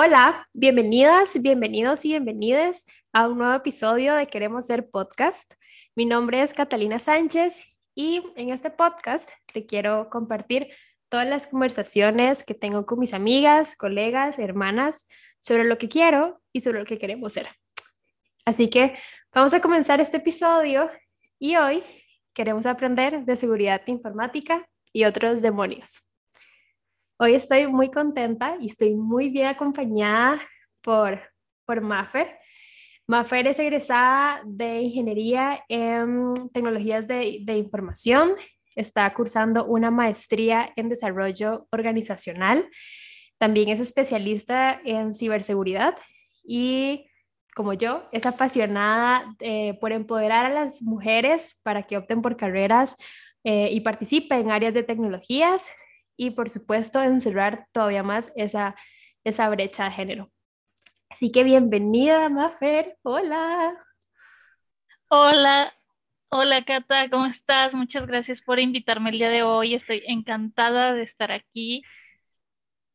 Hola, 0.00 0.48
bienvenidas, 0.52 1.42
bienvenidos 1.42 2.04
y 2.04 2.10
bienvenidas 2.10 2.84
a 3.12 3.26
un 3.26 3.38
nuevo 3.38 3.52
episodio 3.52 4.14
de 4.14 4.28
Queremos 4.28 4.66
Ser 4.66 4.88
Podcast. 4.88 5.54
Mi 5.96 6.04
nombre 6.04 6.40
es 6.40 6.54
Catalina 6.54 7.00
Sánchez 7.00 7.60
y 7.96 8.22
en 8.36 8.50
este 8.50 8.70
podcast 8.70 9.28
te 9.52 9.66
quiero 9.66 10.08
compartir 10.08 10.68
todas 11.08 11.26
las 11.26 11.48
conversaciones 11.48 12.44
que 12.44 12.54
tengo 12.54 12.86
con 12.86 13.00
mis 13.00 13.12
amigas, 13.12 13.76
colegas, 13.76 14.38
hermanas 14.38 15.08
sobre 15.40 15.64
lo 15.64 15.78
que 15.78 15.88
quiero 15.88 16.40
y 16.52 16.60
sobre 16.60 16.78
lo 16.78 16.84
que 16.84 16.98
queremos 16.98 17.32
ser. 17.32 17.48
Así 18.44 18.70
que 18.70 18.94
vamos 19.34 19.52
a 19.52 19.60
comenzar 19.60 20.00
este 20.00 20.18
episodio 20.18 20.88
y 21.40 21.56
hoy 21.56 21.82
queremos 22.34 22.66
aprender 22.66 23.24
de 23.24 23.34
seguridad 23.34 23.82
informática 23.88 24.64
y 24.92 25.06
otros 25.06 25.42
demonios. 25.42 26.07
Hoy 27.20 27.34
estoy 27.34 27.66
muy 27.66 27.90
contenta 27.90 28.56
y 28.60 28.66
estoy 28.66 28.94
muy 28.94 29.28
bien 29.28 29.48
acompañada 29.48 30.40
por, 30.82 31.20
por 31.66 31.80
Maffer. 31.80 32.38
Maffer 33.08 33.48
es 33.48 33.58
egresada 33.58 34.40
de 34.46 34.82
Ingeniería 34.82 35.64
en 35.68 36.32
Tecnologías 36.52 37.08
de, 37.08 37.40
de 37.42 37.56
Información. 37.56 38.34
Está 38.76 39.12
cursando 39.14 39.66
una 39.66 39.90
maestría 39.90 40.72
en 40.76 40.88
Desarrollo 40.88 41.66
Organizacional. 41.72 42.68
También 43.36 43.68
es 43.70 43.80
especialista 43.80 44.80
en 44.84 45.12
ciberseguridad 45.12 45.96
y 46.44 47.10
como 47.56 47.72
yo, 47.72 48.08
es 48.12 48.26
apasionada 48.26 49.34
eh, 49.40 49.76
por 49.80 49.90
empoderar 49.90 50.46
a 50.46 50.50
las 50.50 50.82
mujeres 50.82 51.58
para 51.64 51.82
que 51.82 51.96
opten 51.96 52.22
por 52.22 52.36
carreras 52.36 52.96
eh, 53.42 53.70
y 53.72 53.80
participen 53.80 54.42
en 54.42 54.50
áreas 54.52 54.72
de 54.72 54.84
tecnologías, 54.84 55.68
y 56.18 56.32
por 56.32 56.50
supuesto 56.50 57.00
encerrar 57.00 57.66
todavía 57.72 58.02
más 58.02 58.32
esa, 58.36 58.74
esa 59.24 59.48
brecha 59.48 59.84
de 59.84 59.92
género. 59.92 60.32
Así 61.08 61.32
que 61.32 61.44
bienvenida, 61.44 62.28
Mafer. 62.28 62.98
Hola. 63.02 63.72
Hola, 65.08 65.72
hola 66.28 66.64
Cata, 66.64 67.08
¿cómo 67.08 67.24
estás? 67.26 67.72
Muchas 67.72 68.06
gracias 68.06 68.42
por 68.42 68.58
invitarme 68.58 69.10
el 69.10 69.18
día 69.18 69.30
de 69.30 69.44
hoy. 69.44 69.74
Estoy 69.74 70.02
encantada 70.06 70.92
de 70.92 71.02
estar 71.02 71.32
aquí. 71.32 71.82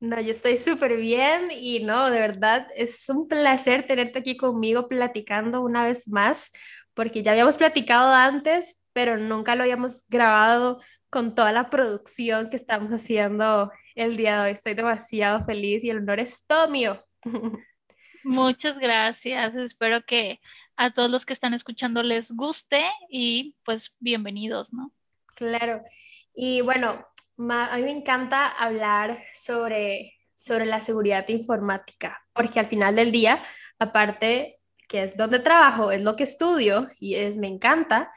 No, 0.01 0.19
yo 0.19 0.31
estoy 0.31 0.57
súper 0.57 0.97
bien 0.97 1.49
y 1.49 1.79
no, 1.79 2.09
de 2.09 2.19
verdad 2.19 2.67
es 2.75 3.07
un 3.07 3.29
placer 3.29 3.87
tenerte 3.87 4.19
aquí 4.19 4.35
conmigo 4.35 4.89
platicando 4.89 5.61
una 5.61 5.85
vez 5.85 6.09
más, 6.09 6.51
porque 6.93 7.23
ya 7.23 7.31
habíamos 7.31 7.55
platicado 7.55 8.13
antes, 8.13 8.89
pero 8.91 9.17
nunca 9.17 9.55
lo 9.55 9.63
habíamos 9.63 10.05
grabado 10.09 10.81
con 11.13 11.35
toda 11.35 11.51
la 11.51 11.69
producción 11.69 12.49
que 12.49 12.55
estamos 12.55 12.89
haciendo 12.89 13.71
el 13.93 14.17
día 14.17 14.37
de 14.37 14.45
hoy. 14.45 14.51
Estoy 14.53 14.73
demasiado 14.73 15.43
feliz 15.43 15.83
y 15.83 15.91
el 15.91 15.99
honor 15.99 16.19
es 16.19 16.47
todo 16.47 16.67
mío. 16.67 16.99
Muchas 18.23 18.79
gracias. 18.79 19.53
Espero 19.53 20.03
que 20.03 20.39
a 20.75 20.91
todos 20.91 21.11
los 21.11 21.27
que 21.27 21.33
están 21.33 21.53
escuchando 21.53 22.01
les 22.01 22.31
guste 22.31 22.83
y 23.11 23.55
pues 23.63 23.93
bienvenidos, 23.99 24.73
¿no? 24.73 24.91
Claro. 25.35 25.83
Y 26.33 26.61
bueno, 26.61 27.05
a 27.47 27.77
mí 27.77 27.83
me 27.83 27.91
encanta 27.91 28.47
hablar 28.47 29.15
sobre, 29.35 30.15
sobre 30.33 30.65
la 30.65 30.81
seguridad 30.81 31.29
informática, 31.29 32.19
porque 32.33 32.59
al 32.59 32.65
final 32.65 32.95
del 32.95 33.11
día, 33.11 33.43
aparte 33.77 34.61
que 34.87 35.03
es 35.03 35.15
donde 35.15 35.37
trabajo, 35.37 35.91
es 35.91 36.01
lo 36.01 36.15
que 36.15 36.23
estudio 36.23 36.89
y 36.99 37.15
es, 37.15 37.37
me 37.37 37.47
encanta, 37.47 38.11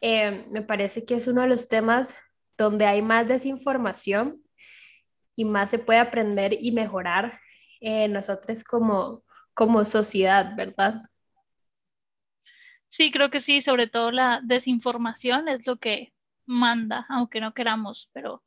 eh, 0.00 0.46
me 0.50 0.62
parece 0.62 1.04
que 1.04 1.14
es 1.14 1.26
uno 1.26 1.42
de 1.42 1.48
los 1.48 1.68
temas 1.68 2.16
donde 2.58 2.84
hay 2.84 3.00
más 3.00 3.26
desinformación 3.26 4.42
y 5.34 5.44
más 5.44 5.70
se 5.70 5.78
puede 5.78 6.00
aprender 6.00 6.58
y 6.60 6.72
mejorar 6.72 7.40
eh, 7.80 8.08
nosotros 8.08 8.64
como, 8.64 9.22
como 9.54 9.84
sociedad, 9.84 10.54
¿verdad? 10.56 11.02
Sí, 12.88 13.12
creo 13.12 13.30
que 13.30 13.40
sí, 13.40 13.62
sobre 13.62 13.86
todo 13.86 14.10
la 14.10 14.40
desinformación 14.42 15.48
es 15.48 15.66
lo 15.66 15.76
que 15.76 16.12
manda, 16.44 17.06
aunque 17.08 17.40
no 17.40 17.54
queramos, 17.54 18.10
pero 18.12 18.42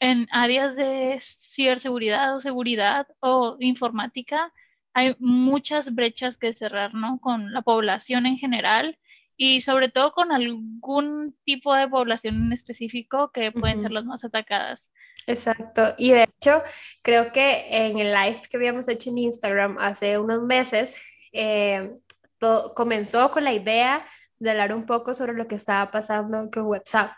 en 0.00 0.28
áreas 0.30 0.76
de 0.76 1.18
ciberseguridad 1.20 2.36
o 2.36 2.40
seguridad 2.42 3.06
o 3.20 3.56
informática 3.60 4.52
hay 4.92 5.16
muchas 5.18 5.94
brechas 5.94 6.36
que 6.36 6.52
cerrar, 6.54 6.92
¿no? 6.92 7.18
Con 7.18 7.52
la 7.52 7.62
población 7.62 8.26
en 8.26 8.36
general 8.36 8.98
y 9.36 9.60
sobre 9.60 9.90
todo 9.90 10.12
con 10.12 10.32
algún 10.32 11.36
tipo 11.44 11.74
de 11.74 11.88
población 11.88 12.36
en 12.36 12.52
específico 12.52 13.30
que 13.32 13.52
pueden 13.52 13.80
ser 13.80 13.90
las 13.90 14.04
más 14.04 14.24
atacadas. 14.24 14.90
Exacto. 15.26 15.94
Y 15.98 16.12
de 16.12 16.24
hecho, 16.24 16.62
creo 17.02 17.32
que 17.32 17.66
en 17.70 17.98
el 17.98 18.12
live 18.12 18.40
que 18.48 18.56
habíamos 18.56 18.88
hecho 18.88 19.10
en 19.10 19.18
Instagram 19.18 19.76
hace 19.78 20.18
unos 20.18 20.42
meses, 20.42 20.98
eh, 21.32 21.96
todo, 22.38 22.74
comenzó 22.74 23.30
con 23.30 23.44
la 23.44 23.52
idea 23.52 24.06
de 24.38 24.50
hablar 24.50 24.74
un 24.74 24.84
poco 24.84 25.14
sobre 25.14 25.34
lo 25.34 25.46
que 25.46 25.54
estaba 25.54 25.90
pasando 25.90 26.50
con 26.50 26.66
WhatsApp. 26.66 27.12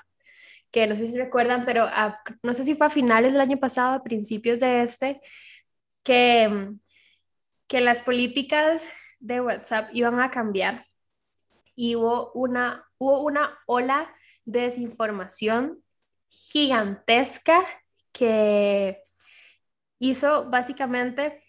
Que 0.71 0.87
no 0.87 0.95
sé 0.95 1.07
si 1.07 1.19
recuerdan, 1.19 1.65
pero 1.65 1.89
no 2.43 2.53
sé 2.53 2.65
si 2.65 2.75
fue 2.75 2.89
a 2.89 2.91
finales 2.91 3.33
del 3.33 3.41
año 3.41 3.59
pasado, 3.59 3.95
a 3.95 4.03
principios 4.03 4.61
de 4.61 4.83
este, 4.83 5.21
que, 6.03 6.69
que 7.67 7.81
las 7.81 8.03
políticas 8.03 8.91
de 9.21 9.41
WhatsApp 9.41 9.91
iban 9.93 10.21
a 10.21 10.31
cambiar 10.31 10.88
y 11.79 11.95
hubo 11.95 12.33
una, 12.33 12.85
hubo 12.99 13.23
una 13.23 13.57
ola 13.67 14.13
de 14.45 14.63
desinformación 14.63 15.85
gigantesca 16.29 17.65
que 18.11 19.01
hizo 20.01 20.51
básicamente 20.51 21.41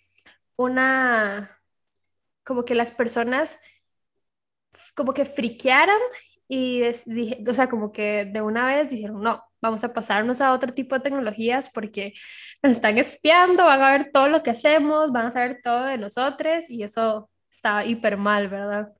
una, 0.56 1.60
como 2.44 2.64
que 2.64 2.76
las 2.76 2.92
personas 2.92 3.58
como 4.96 5.14
que 5.14 5.26
friquearan 5.26 6.00
y, 6.48 6.84
o 7.48 7.54
sea, 7.56 7.68
como 7.68 7.92
que 7.92 8.26
de 8.26 8.42
una 8.44 8.68
vez 8.68 8.90
dijeron, 8.90 9.22
no, 9.22 9.44
vamos 9.62 9.84
a 9.84 9.94
pasarnos 9.94 10.42
a 10.42 10.54
otro 10.54 10.72
tipo 10.76 10.94
de 10.94 11.02
tecnologías 11.02 11.72
porque 11.74 12.14
nos 12.62 12.74
están 12.74 13.00
espiando, 13.00 13.66
van 13.66 13.82
a 13.82 13.92
ver 13.94 14.12
todo 14.12 14.28
lo 14.28 14.44
que 14.44 14.52
hacemos, 14.52 15.12
van 15.12 15.26
a 15.26 15.32
saber 15.32 15.60
todo 15.64 15.86
de 15.86 15.98
nosotros 15.98 16.70
y 16.70 16.84
eso 16.84 17.32
estaba 17.50 17.84
hiper 17.84 18.18
mal, 18.18 18.48
¿verdad? 18.48 18.94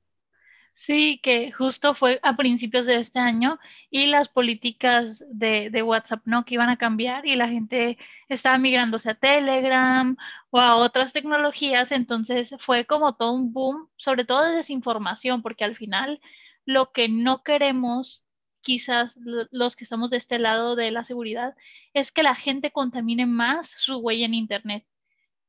Sí, 0.74 1.20
que 1.22 1.52
justo 1.52 1.94
fue 1.94 2.20
a 2.22 2.36
principios 2.36 2.86
de 2.86 2.96
este 2.96 3.18
año 3.18 3.58
y 3.90 4.06
las 4.06 4.28
políticas 4.30 5.22
de, 5.30 5.82
WhatsApp, 5.82 6.22
¿no? 6.24 6.44
Que 6.44 6.54
iban 6.54 6.70
a 6.70 6.78
cambiar 6.78 7.26
y 7.26 7.36
la 7.36 7.48
gente 7.48 7.98
estaba 8.28 8.56
migrándose 8.58 9.10
a 9.10 9.14
Telegram 9.14 10.16
o 10.50 10.58
a 10.58 10.76
otras 10.76 11.12
tecnologías, 11.12 11.92
entonces 11.92 12.54
fue 12.58 12.86
como 12.86 13.14
todo 13.14 13.32
un 13.32 13.52
boom, 13.52 13.88
sobre 13.96 14.24
todo 14.24 14.44
de 14.44 14.56
desinformación, 14.56 15.42
porque 15.42 15.64
al 15.64 15.76
final 15.76 16.20
lo 16.64 16.92
que 16.92 17.08
no 17.08 17.42
queremos, 17.42 18.24
quizás 18.62 19.18
los 19.50 19.76
que 19.76 19.84
estamos 19.84 20.10
de 20.10 20.16
este 20.18 20.38
lado 20.38 20.76
de 20.76 20.90
la 20.90 21.04
seguridad, 21.04 21.54
es 21.94 22.10
que 22.12 22.22
la 22.22 22.34
gente 22.34 22.72
contamine 22.72 23.26
más 23.26 23.68
su 23.68 23.98
huella 23.98 24.26
en 24.26 24.34
Internet. 24.34 24.86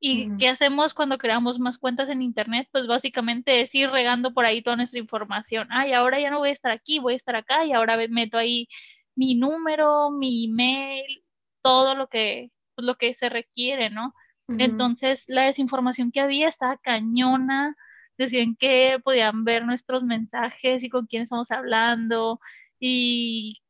¿Y 0.03 0.35
qué 0.39 0.49
hacemos 0.49 0.95
cuando 0.95 1.19
creamos 1.19 1.59
más 1.59 1.77
cuentas 1.77 2.09
en 2.09 2.23
Internet? 2.23 2.67
Pues 2.71 2.87
básicamente 2.87 3.61
es 3.61 3.73
ir 3.75 3.91
regando 3.91 4.33
por 4.33 4.45
ahí 4.45 4.63
toda 4.63 4.75
nuestra 4.75 4.99
información. 4.99 5.67
Ay, 5.69 5.93
ahora 5.93 6.19
ya 6.19 6.31
no 6.31 6.39
voy 6.39 6.49
a 6.49 6.53
estar 6.53 6.71
aquí, 6.71 6.97
voy 6.97 7.13
a 7.13 7.17
estar 7.17 7.35
acá 7.35 7.65
y 7.65 7.73
ahora 7.73 7.97
meto 8.09 8.39
ahí 8.39 8.67
mi 9.15 9.35
número, 9.35 10.09
mi 10.09 10.45
email, 10.45 11.23
todo 11.61 11.93
lo 11.93 12.07
que, 12.07 12.49
pues, 12.73 12.85
lo 12.87 12.95
que 12.95 13.13
se 13.13 13.29
requiere, 13.29 13.91
¿no? 13.91 14.15
Entonces, 14.47 15.23
la 15.27 15.43
desinformación 15.45 16.11
que 16.11 16.19
había 16.19 16.47
estaba 16.49 16.77
cañona, 16.77 17.75
decían 18.17 18.55
que 18.55 18.99
podían 19.03 19.45
ver 19.45 19.65
nuestros 19.65 20.03
mensajes 20.03 20.83
y 20.83 20.89
con 20.89 21.05
quién 21.05 21.23
estamos 21.23 21.51
hablando 21.51 22.39
y 22.79 23.61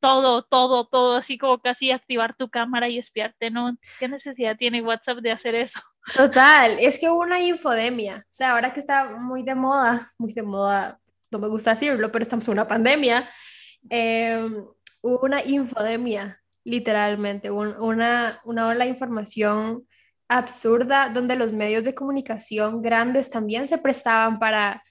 todo, 0.00 0.42
todo, 0.42 0.86
todo, 0.86 1.16
así 1.16 1.38
como 1.38 1.60
casi 1.60 1.90
activar 1.90 2.36
tu 2.36 2.48
cámara 2.48 2.88
y 2.88 2.98
espiarte, 2.98 3.50
¿no? 3.50 3.76
¿Qué 3.98 4.08
necesidad 4.08 4.56
tiene 4.56 4.82
WhatsApp 4.82 5.18
de 5.18 5.32
hacer 5.32 5.54
eso? 5.54 5.80
Total, 6.14 6.76
es 6.80 6.98
que 6.98 7.08
hubo 7.10 7.20
una 7.20 7.40
infodemia, 7.40 8.18
o 8.18 8.28
sea, 8.30 8.52
ahora 8.52 8.72
que 8.72 8.80
está 8.80 9.10
muy 9.18 9.42
de 9.42 9.54
moda, 9.54 10.08
muy 10.18 10.32
de 10.32 10.42
moda, 10.42 11.00
no 11.30 11.38
me 11.38 11.48
gusta 11.48 11.70
decirlo, 11.70 12.12
pero 12.12 12.22
estamos 12.22 12.46
en 12.46 12.52
una 12.52 12.68
pandemia, 12.68 13.28
em, 13.88 14.64
hubo 15.02 15.20
una 15.22 15.42
infodemia, 15.44 16.40
literalmente, 16.64 17.50
una, 17.50 18.40
una 18.44 18.68
ola 18.68 18.84
de 18.84 18.90
información 18.90 19.86
absurda 20.28 21.08
donde 21.08 21.36
los 21.36 21.52
medios 21.52 21.84
de 21.84 21.94
comunicación 21.94 22.82
grandes 22.82 23.30
también 23.30 23.66
se 23.66 23.78
prestaban 23.78 24.38
para, 24.38 24.82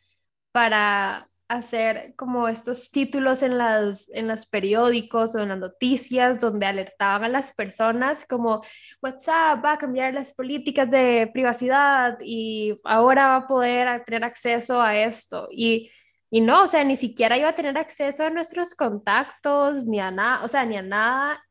para 0.51 1.27
hacer 1.47 2.15
como 2.15 2.47
estos 2.47 2.91
títulos 2.91 3.43
en 3.43 3.57
las 3.57 4.09
en 4.13 4.27
los 4.27 4.47
periódicos 4.47 5.35
o 5.35 5.39
en 5.39 5.49
las 5.49 5.59
noticias 5.59 6.39
donde 6.39 6.65
alertaban 6.65 7.25
a 7.25 7.29
las 7.29 7.53
personas 7.53 8.25
como 8.27 8.61
WhatsApp 9.01 9.63
va 9.63 9.73
a 9.73 9.77
cambiar 9.77 10.13
las 10.13 10.33
políticas 10.33 10.89
de 10.89 11.29
privacidad 11.33 12.17
y 12.21 12.79
ahora 12.83 13.27
va 13.27 13.35
a 13.37 13.47
poder 13.47 14.03
tener 14.05 14.23
acceso 14.23 14.81
a 14.81 14.97
esto 14.97 15.47
y 15.51 15.89
y 16.31 16.41
no, 16.41 16.63
o 16.63 16.67
sea, 16.67 16.83
ni 16.83 16.95
siquiera 16.97 17.37
iba 17.37 17.49
a 17.49 17.55
tener 17.55 17.77
acceso 17.77 18.25
a 18.25 18.29
nuestros 18.29 18.75
contactos 18.75 19.85
ni 19.85 19.99
a 19.99 20.11
nada, 20.11 20.43
o 20.43 20.47
sea, 20.47 20.65
ni 20.65 20.75
a 20.75 20.81
nada 20.81 21.41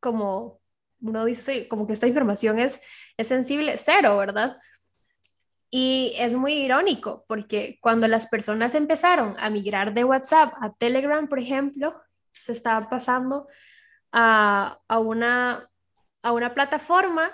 como 0.00 0.60
uno 1.00 1.24
dice 1.24 1.68
como 1.68 1.86
que 1.86 1.92
esta 1.92 2.06
información 2.06 2.58
es, 2.58 2.80
es 3.16 3.28
sensible, 3.28 3.76
cero, 3.78 4.16
¿verdad? 4.16 4.56
Y 5.74 6.14
es 6.18 6.34
muy 6.34 6.52
irónico 6.52 7.24
porque 7.26 7.78
cuando 7.80 8.06
las 8.06 8.26
personas 8.26 8.74
empezaron 8.74 9.34
a 9.38 9.48
migrar 9.48 9.94
de 9.94 10.04
WhatsApp 10.04 10.52
a 10.60 10.70
Telegram, 10.70 11.26
por 11.26 11.38
ejemplo, 11.38 11.98
se 12.30 12.52
estaba 12.52 12.90
pasando 12.90 13.48
a, 14.12 14.78
a, 14.86 14.98
una, 14.98 15.70
a 16.22 16.32
una 16.32 16.52
plataforma 16.52 17.32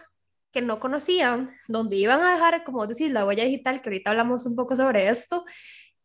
que 0.53 0.63
no 0.63 0.79
conocían, 0.79 1.51
donde 1.67 1.97
iban 1.97 2.21
a 2.21 2.35
dejar, 2.35 2.63
como 2.63 2.87
decir, 2.87 3.11
la 3.11 3.27
huella 3.27 3.43
digital, 3.43 3.83
que 3.83 3.89
ahorita 3.89 4.11
hablamos 4.11 4.47
un 4.47 4.55
poco 4.55 4.77
sobre 4.77 5.09
esto, 5.09 5.45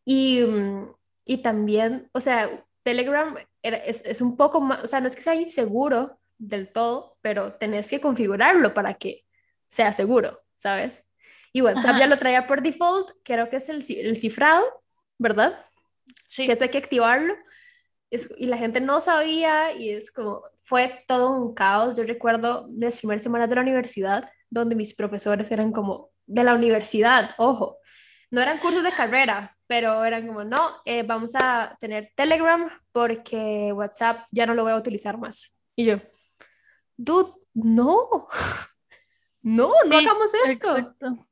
y, 0.04 0.42
mm, 0.42 0.92
y 1.26 1.44
también, 1.44 2.10
o 2.14 2.20
sea, 2.20 2.50
Telegram 2.82 3.36
es, 3.62 4.04
es, 4.06 4.22
un 4.22 4.36
poco 4.36 4.60
más, 4.60 4.84
o 4.84 4.88
sea, 4.88 5.00
no 5.02 5.08
es 5.08 5.16
que 5.16 5.22
sea 5.22 5.36
inseguro 5.36 6.20
del 6.40 6.72
todo, 6.72 7.18
pero 7.22 7.54
tenés 7.54 7.92
que 7.92 8.02
configurarlo 8.02 8.74
para 8.74 8.96
que 8.96 9.24
sea 9.68 9.94
seguro, 9.94 10.42
¿sabes? 10.56 11.06
Y 11.54 11.62
WhatsApp 11.62 12.00
ya 12.00 12.08
lo 12.08 12.18
traía 12.18 12.48
por 12.48 12.64
default, 12.64 13.10
creo 13.24 13.50
que 13.50 13.58
es 13.58 13.70
el, 13.70 13.84
el 13.90 14.18
cifrado, 14.18 14.66
¿verdad? 15.20 15.58
Sí. 16.28 16.46
Que 16.46 16.54
eso 16.54 16.64
hay 16.64 16.72
que 16.72 16.80
activarlo. 16.80 17.36
y 18.10 18.48
la 18.48 18.58
gente 18.58 18.82
no 18.82 19.00
sabía 19.00 19.72
y 19.74 19.92
es 19.92 20.12
como, 20.12 20.42
fue 20.64 21.04
todo 21.08 21.38
un 21.38 21.54
caos. 21.54 21.96
Yo 21.96 22.04
recuerdo 22.04 22.68
las 22.76 22.98
primeras 22.98 23.22
semanas 23.22 23.50
de 23.50 23.56
la 23.56 23.62
universidad, 23.62 24.30
donde 24.50 24.76
mis 24.76 24.96
profesores 24.96 25.52
eran 25.52 25.72
como, 25.72 26.10
de 26.26 26.44
la 26.44 26.56
universidad, 26.56 27.32
ojo, 27.38 27.78
no 28.32 28.42
eran 28.42 28.58
cursos 28.58 28.82
de 28.82 28.92
carrera, 28.92 29.52
pero 29.68 30.04
eran 30.06 30.26
como, 30.26 30.44
no, 30.44 30.82
eh, 30.86 31.04
vamos 31.04 31.36
a 31.36 31.78
tener 31.80 32.12
Telegram 32.16 32.68
porque 32.92 33.72
WhatsApp 33.74 34.26
ya 34.32 34.48
no 34.48 34.56
lo 34.56 34.64
voy 34.64 34.72
a 34.72 34.78
utilizar 34.78 35.20
más. 35.20 35.64
Y 35.76 35.86
yo, 35.86 35.98
dude, 36.98 37.32
no, 37.54 38.28
no, 39.44 39.72
no 39.86 39.98
hagamos 39.98 40.34
esto. 40.46 40.78
Exacto. 40.78 41.28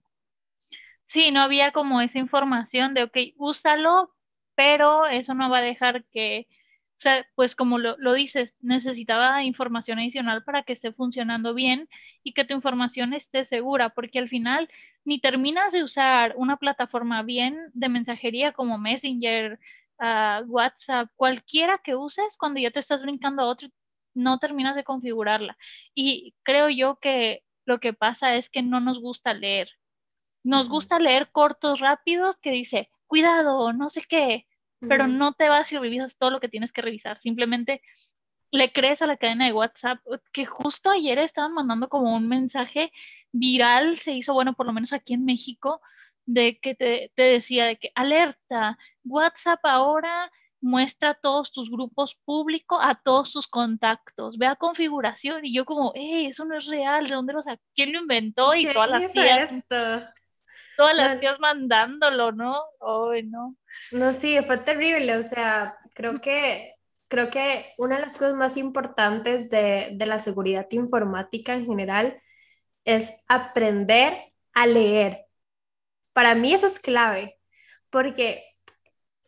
Sí, 1.11 1.29
no 1.31 1.41
había 1.41 1.71
como 1.73 1.99
esa 1.99 2.19
información 2.19 2.93
de, 2.93 3.03
ok, 3.03 3.17
úsalo, 3.37 4.15
pero 4.55 5.07
eso 5.07 5.33
no 5.33 5.49
va 5.49 5.57
a 5.57 5.61
dejar 5.61 6.05
que, 6.05 6.47
o 6.49 6.99
sea, 6.99 7.27
pues 7.35 7.53
como 7.55 7.79
lo, 7.79 7.97
lo, 7.97 8.13
dices, 8.13 8.55
necesitaba 8.61 9.43
información 9.43 9.99
adicional 9.99 10.43
para 10.45 10.63
que 10.63 10.71
esté 10.71 10.93
funcionando 10.93 11.53
bien 11.53 11.89
y 12.23 12.31
que 12.33 12.45
tu 12.45 12.53
información 12.53 13.13
esté 13.13 13.43
segura, 13.43 13.89
porque 13.89 14.19
al 14.19 14.29
final 14.29 14.69
ni 15.03 15.19
terminas 15.19 15.73
de 15.73 15.83
usar 15.83 16.33
una 16.37 16.55
plataforma 16.57 17.23
bien 17.23 17.57
de 17.73 17.89
mensajería 17.89 18.53
como 18.53 18.77
Messenger, 18.77 19.59
uh, 19.99 20.45
WhatsApp, 20.47 21.09
cualquiera 21.17 21.79
que 21.83 21.95
uses, 21.95 22.37
cuando 22.37 22.61
ya 22.61 22.71
te 22.71 22.79
estás 22.79 23.01
brincando 23.01 23.41
a 23.43 23.47
otro, 23.47 23.67
no 24.13 24.39
terminas 24.39 24.75
de 24.75 24.85
configurarla. 24.85 25.57
Y 25.93 26.35
creo 26.43 26.69
yo 26.69 26.99
que 26.99 27.43
lo 27.65 27.79
que 27.81 27.91
pasa 27.93 28.35
es 28.35 28.49
que 28.49 28.61
no 28.63 28.79
nos 28.79 28.99
gusta 29.01 29.33
leer 29.33 29.69
nos 30.43 30.69
gusta 30.69 30.99
leer 30.99 31.31
cortos 31.31 31.79
rápidos 31.79 32.37
que 32.37 32.51
dice, 32.51 32.89
cuidado, 33.07 33.73
no 33.73 33.89
sé 33.89 34.01
qué, 34.07 34.47
pero 34.79 35.07
no 35.07 35.33
te 35.33 35.47
vas 35.47 35.71
y 35.71 35.77
revisas 35.77 36.17
todo 36.17 36.31
lo 36.31 36.39
que 36.39 36.49
tienes 36.49 36.71
que 36.71 36.81
revisar. 36.81 37.19
Simplemente 37.19 37.83
le 38.51 38.71
crees 38.71 39.01
a 39.01 39.07
la 39.07 39.17
cadena 39.17 39.45
de 39.45 39.53
WhatsApp 39.53 39.99
que 40.33 40.45
justo 40.45 40.89
ayer 40.89 41.19
estaban 41.19 41.53
mandando 41.53 41.87
como 41.87 42.15
un 42.15 42.27
mensaje 42.27 42.91
viral, 43.31 43.97
se 43.97 44.13
hizo, 44.13 44.33
bueno, 44.33 44.53
por 44.53 44.65
lo 44.65 44.73
menos 44.73 44.91
aquí 44.91 45.13
en 45.13 45.23
México, 45.23 45.81
de 46.25 46.59
que 46.59 46.75
te, 46.75 47.11
te 47.15 47.23
decía 47.23 47.65
de 47.65 47.77
que 47.77 47.91
alerta, 47.95 48.77
WhatsApp 49.03 49.59
ahora 49.63 50.31
muestra 50.61 51.15
todos 51.15 51.51
tus 51.51 51.69
grupos 51.71 52.15
públicos 52.23 52.79
a 52.81 52.95
todos 52.95 53.31
tus 53.31 53.47
contactos, 53.47 54.37
ve 54.37 54.45
a 54.45 54.55
configuración 54.55 55.43
y 55.45 55.53
yo 55.53 55.65
como, 55.65 55.91
eh, 55.95 56.27
eso 56.27 56.45
no 56.45 56.57
es 56.57 56.67
real, 56.67 57.07
¿de 57.07 57.15
dónde 57.15 57.33
lo 57.33 57.41
sacó? 57.41 57.61
¿Quién 57.75 57.93
lo 57.93 57.99
inventó? 57.99 58.53
Y 58.53 58.71
todas 58.71 58.89
las 58.89 59.11
tías. 59.11 59.51
Esto? 59.51 60.07
Todas 60.77 60.95
las 60.95 61.19
días 61.19 61.39
mandándolo, 61.39 62.31
¿no? 62.31 62.55
Ay, 62.79 63.23
no. 63.23 63.55
No, 63.91 64.13
sí, 64.13 64.37
fue 64.45 64.57
terrible, 64.57 65.17
o 65.17 65.23
sea, 65.23 65.77
creo 65.93 66.19
que, 66.19 66.73
creo 67.07 67.29
que 67.29 67.73
una 67.77 67.95
de 67.95 68.01
las 68.01 68.17
cosas 68.17 68.35
más 68.35 68.57
importantes 68.57 69.49
de, 69.49 69.91
de 69.93 70.05
la 70.05 70.19
seguridad 70.19 70.67
informática 70.71 71.53
en 71.53 71.65
general 71.65 72.21
es 72.85 73.23
aprender 73.27 74.17
a 74.53 74.65
leer. 74.65 75.25
Para 76.13 76.35
mí 76.35 76.53
eso 76.53 76.67
es 76.67 76.79
clave, 76.79 77.39
porque, 77.89 78.43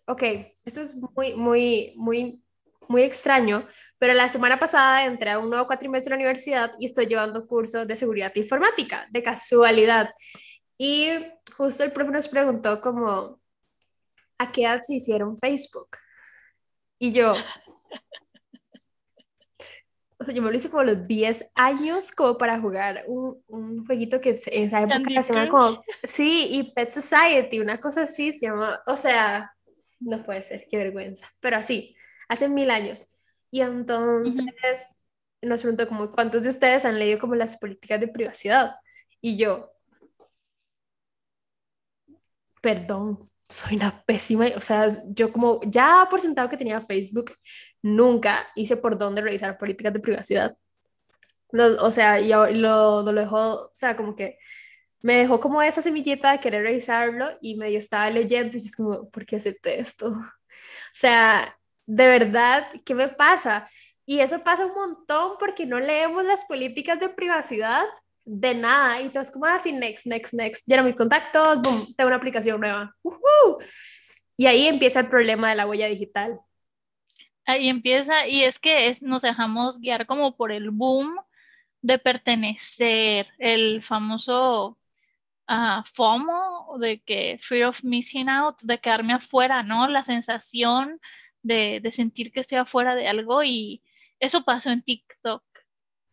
ok, 0.06 0.24
esto 0.66 0.82
es 0.82 0.96
muy, 0.96 1.34
muy, 1.36 1.94
muy, 1.96 2.44
muy 2.90 3.04
extraño, 3.04 3.68
pero 3.98 4.14
la 4.14 4.30
semana 4.30 4.60
pasada 4.60 5.06
entré 5.06 5.32
a 5.32 5.40
un 5.40 5.50
nuevo 5.50 5.68
cuatrimestre 5.68 6.12
de 6.12 6.18
la 6.18 6.24
universidad 6.24 6.72
y 6.80 6.86
estoy 6.86 7.06
llevando 7.08 7.48
cursos 7.48 7.88
de 7.88 7.96
seguridad 7.96 8.32
informática, 8.36 9.08
de 9.12 9.24
casualidad. 9.24 10.10
Y 10.86 11.12
justo 11.56 11.86
el 11.86 11.94
profe 11.94 12.12
nos 12.12 12.28
preguntó 12.28 12.82
como, 12.82 13.40
¿a 14.38 14.52
qué 14.52 14.64
edad 14.64 14.82
se 14.82 14.96
hicieron 14.96 15.38
Facebook? 15.38 15.96
Y 17.00 17.14
yo, 17.14 17.32
o 20.20 20.26
sea, 20.26 20.36
yo 20.36 20.42
me 20.42 20.52
lo 20.52 20.58
hice 20.58 20.70
como 20.70 20.82
a 20.82 20.86
los 20.86 21.08
10 21.08 21.52
años 21.56 22.12
como 22.12 22.38
para 22.38 22.60
jugar 22.60 23.06
un, 23.08 23.42
un 23.48 23.86
jueguito 23.86 24.20
que 24.20 24.38
en 24.48 24.64
esa 24.66 24.82
época 24.82 25.24
se 25.24 25.34
llama 25.34 25.48
como, 25.48 25.82
sí, 26.04 26.50
y 26.52 26.74
Pet 26.74 26.90
Society, 26.90 27.62
una 27.62 27.80
cosa 27.80 28.02
así 28.02 28.34
se 28.34 28.48
llama, 28.48 28.82
o 28.86 28.98
sea, 28.98 29.56
no 30.02 30.22
puede 30.26 30.44
ser, 30.44 30.66
qué 30.70 30.76
vergüenza, 30.76 31.30
pero 31.40 31.56
así, 31.56 31.96
hace 32.28 32.50
mil 32.50 32.70
años. 32.70 33.08
Y 33.52 33.62
entonces 33.62 34.90
nos 35.42 35.62
preguntó 35.62 35.88
como, 35.88 36.12
¿cuántos 36.12 36.44
de 36.44 36.50
ustedes 36.50 36.84
han 36.84 37.00
leído 37.00 37.20
como 37.20 37.36
las 37.36 37.56
políticas 37.56 38.02
de 38.02 38.10
privacidad? 38.10 38.76
Y 39.22 39.38
yo, 39.38 39.73
perdón, 42.64 43.20
soy 43.50 43.76
una 43.78 44.04
pésima, 44.06 44.48
o 44.56 44.62
sea, 44.62 44.88
yo 45.10 45.34
como 45.34 45.60
ya 45.68 46.08
por 46.10 46.22
sentado 46.22 46.50
que 46.50 46.58
tenía 46.58 46.82
Facebook, 46.82 47.34
nunca 47.84 48.48
hice 48.56 48.78
por 48.78 48.98
dónde 48.98 49.22
revisar 49.22 49.58
políticas 49.58 49.94
de 49.94 50.00
privacidad. 50.00 50.58
o 51.82 51.92
sea, 51.92 52.20
y 52.20 52.30
lo, 52.30 53.04
lo 53.04 53.14
dejó, 53.14 53.66
o 53.66 53.72
sea, 53.74 53.96
como 53.98 54.16
que 54.16 54.38
me 55.02 55.16
dejó 55.18 55.40
como 55.40 55.62
esa 55.62 55.82
semillita 55.82 56.32
de 56.32 56.40
querer 56.40 56.64
revisarlo 56.64 57.28
y 57.42 57.58
medio 57.58 57.80
estaba 57.80 58.10
leyendo 58.10 58.58
y 58.58 58.62
es 58.62 58.76
como, 58.76 59.10
¿por 59.10 59.26
qué 59.26 59.38
acepté 59.38 59.80
esto? 59.80 60.08
O 60.10 60.96
sea, 60.96 61.58
de 61.86 62.08
verdad, 62.08 62.68
¿qué 62.86 62.96
me 62.96 63.10
pasa? 63.10 63.68
Y 64.06 64.20
eso 64.20 64.44
pasa 64.44 64.66
un 64.66 64.74
montón 64.74 65.38
porque 65.40 65.66
no 65.66 65.80
leemos 65.80 66.24
las 66.26 66.46
políticas 66.46 67.00
de 67.00 67.10
privacidad 67.10 67.86
de 68.26 68.56
nada 68.56 69.02
y 69.02 69.06
entonces 69.06 69.34
como 69.34 69.46
así, 69.46 69.72
ah, 69.74 69.80
next, 69.80 70.06
next, 70.06 70.34
next, 70.34 70.68
lleno 70.68 70.84
mis 70.84 70.96
contactos, 70.96 71.62
boom, 71.62 71.94
tengo 71.96 72.08
una 72.08 72.18
aplicación 72.18 72.60
nueva. 72.60 72.96
Y 74.36 74.46
ahí 74.48 74.68
empieza 74.68 75.02
el 75.02 75.10
problema 75.10 75.50
de 75.50 75.56
la 75.56 75.68
huella 75.68 75.88
digital. 75.88 76.40
Ahí 77.46 77.70
empieza 77.70 78.28
y 78.28 78.44
es 78.44 78.60
que 78.60 78.88
es, 78.88 79.02
nos 79.04 79.22
dejamos 79.22 79.80
guiar 79.80 80.06
como 80.08 80.36
por 80.38 80.52
el 80.52 80.72
boom 80.72 81.16
de 81.82 82.00
pertenecer, 82.00 83.28
el 83.38 83.82
famoso 83.84 84.78
uh, 85.50 85.84
FOMO, 85.94 86.78
de 86.80 87.02
que 87.02 87.38
fear 87.42 87.68
of 87.68 87.84
missing 87.84 88.30
out, 88.30 88.62
de 88.62 88.80
quedarme 88.80 89.14
afuera, 89.14 89.64
¿no? 89.64 89.88
La 89.90 90.04
sensación 90.04 91.00
de, 91.42 91.82
de 91.82 91.92
sentir 91.92 92.32
que 92.32 92.40
estoy 92.40 92.58
afuera 92.58 92.96
de 92.96 93.08
algo 93.08 93.44
y 93.44 93.84
eso 94.20 94.46
pasó 94.46 94.70
en 94.70 94.82
TikTok 94.82 95.44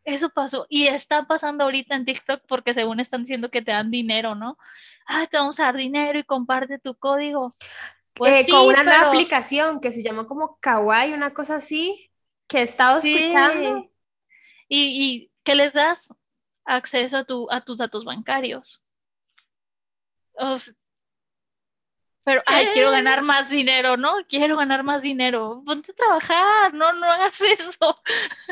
eso 0.04 0.30
pasó 0.30 0.66
y 0.68 0.86
está 0.86 1.26
pasando 1.26 1.64
ahorita 1.64 1.94
en 1.94 2.04
TikTok 2.04 2.42
porque 2.46 2.74
según 2.74 3.00
están 3.00 3.22
diciendo 3.22 3.50
que 3.50 3.62
te 3.62 3.72
dan 3.72 3.90
dinero, 3.90 4.34
¿no? 4.34 4.58
Ah, 5.06 5.26
te 5.26 5.36
vamos 5.36 5.58
a 5.60 5.64
dar 5.64 5.76
dinero 5.76 6.18
y 6.18 6.24
comparte 6.24 6.78
tu 6.78 6.94
código. 6.94 7.48
Pues 8.14 8.48
eh, 8.48 8.50
con 8.50 8.66
una 8.68 8.82
nueva 8.82 9.08
aplicación 9.08 9.80
que 9.80 9.92
se 9.92 10.02
llama 10.02 10.26
como 10.26 10.58
Kawaii, 10.60 11.12
una 11.12 11.32
cosa 11.32 11.56
así, 11.56 12.10
que 12.46 12.58
he 12.58 12.62
estado 12.62 12.98
escuchando. 12.98 13.90
¿Y, 14.68 15.04
¿Y 15.04 15.32
qué 15.42 15.54
les 15.54 15.72
das? 15.72 16.08
Acceso 16.64 17.16
a, 17.16 17.24
tu, 17.24 17.50
a 17.50 17.62
tus 17.62 17.78
datos 17.78 18.04
bancarios. 18.04 18.82
O 20.34 20.56
pero, 22.24 22.42
ay, 22.46 22.66
quiero 22.72 22.90
ganar 22.90 23.22
más 23.22 23.48
dinero, 23.50 23.96
¿no? 23.96 24.12
Quiero 24.28 24.56
ganar 24.56 24.84
más 24.84 25.02
dinero. 25.02 25.62
Ponte 25.64 25.92
a 25.92 25.94
trabajar, 25.94 26.74
no, 26.74 26.92
no 26.92 27.06
hagas 27.06 27.40
eso. 27.58 27.96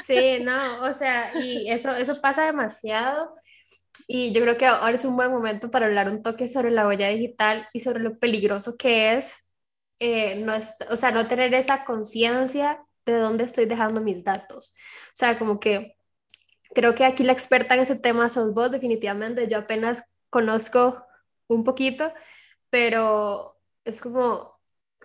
Sí, 0.05 0.39
no, 0.43 0.83
o 0.83 0.93
sea, 0.93 1.33
y 1.39 1.71
eso, 1.71 1.95
eso 1.95 2.21
pasa 2.21 2.45
demasiado. 2.45 3.35
Y 4.07 4.33
yo 4.33 4.41
creo 4.43 4.57
que 4.57 4.67
ahora 4.67 4.95
es 4.95 5.05
un 5.05 5.17
buen 5.17 5.31
momento 5.31 5.71
para 5.71 5.87
hablar 5.87 6.09
un 6.09 6.23
toque 6.23 6.49
sobre 6.49 6.71
la 6.71 6.87
huella 6.87 7.09
digital 7.09 7.69
y 7.73 7.81
sobre 7.81 8.01
lo 8.03 8.19
peligroso 8.19 8.77
que 8.79 9.15
es, 9.15 9.51
eh, 10.01 10.37
no 10.37 10.55
o 10.91 10.97
sea, 10.97 11.11
no 11.11 11.27
tener 11.29 11.53
esa 11.55 11.85
conciencia 11.85 12.83
de 13.05 13.19
dónde 13.19 13.45
estoy 13.45 13.67
dejando 13.67 14.01
mis 14.01 14.25
datos. 14.25 14.77
O 15.09 15.17
sea, 15.17 15.39
como 15.39 15.61
que 15.61 15.97
creo 16.75 16.95
que 16.95 17.05
aquí 17.05 17.25
la 17.25 17.33
experta 17.33 17.75
en 17.75 17.81
ese 17.81 17.97
tema 17.97 18.31
sos 18.31 18.55
vos, 18.55 18.71
definitivamente. 18.71 19.49
Yo 19.49 19.59
apenas 19.59 20.05
conozco 20.31 21.05
un 21.49 21.65
poquito, 21.65 22.13
pero 22.71 23.58
es 23.85 24.01
como 24.01 24.59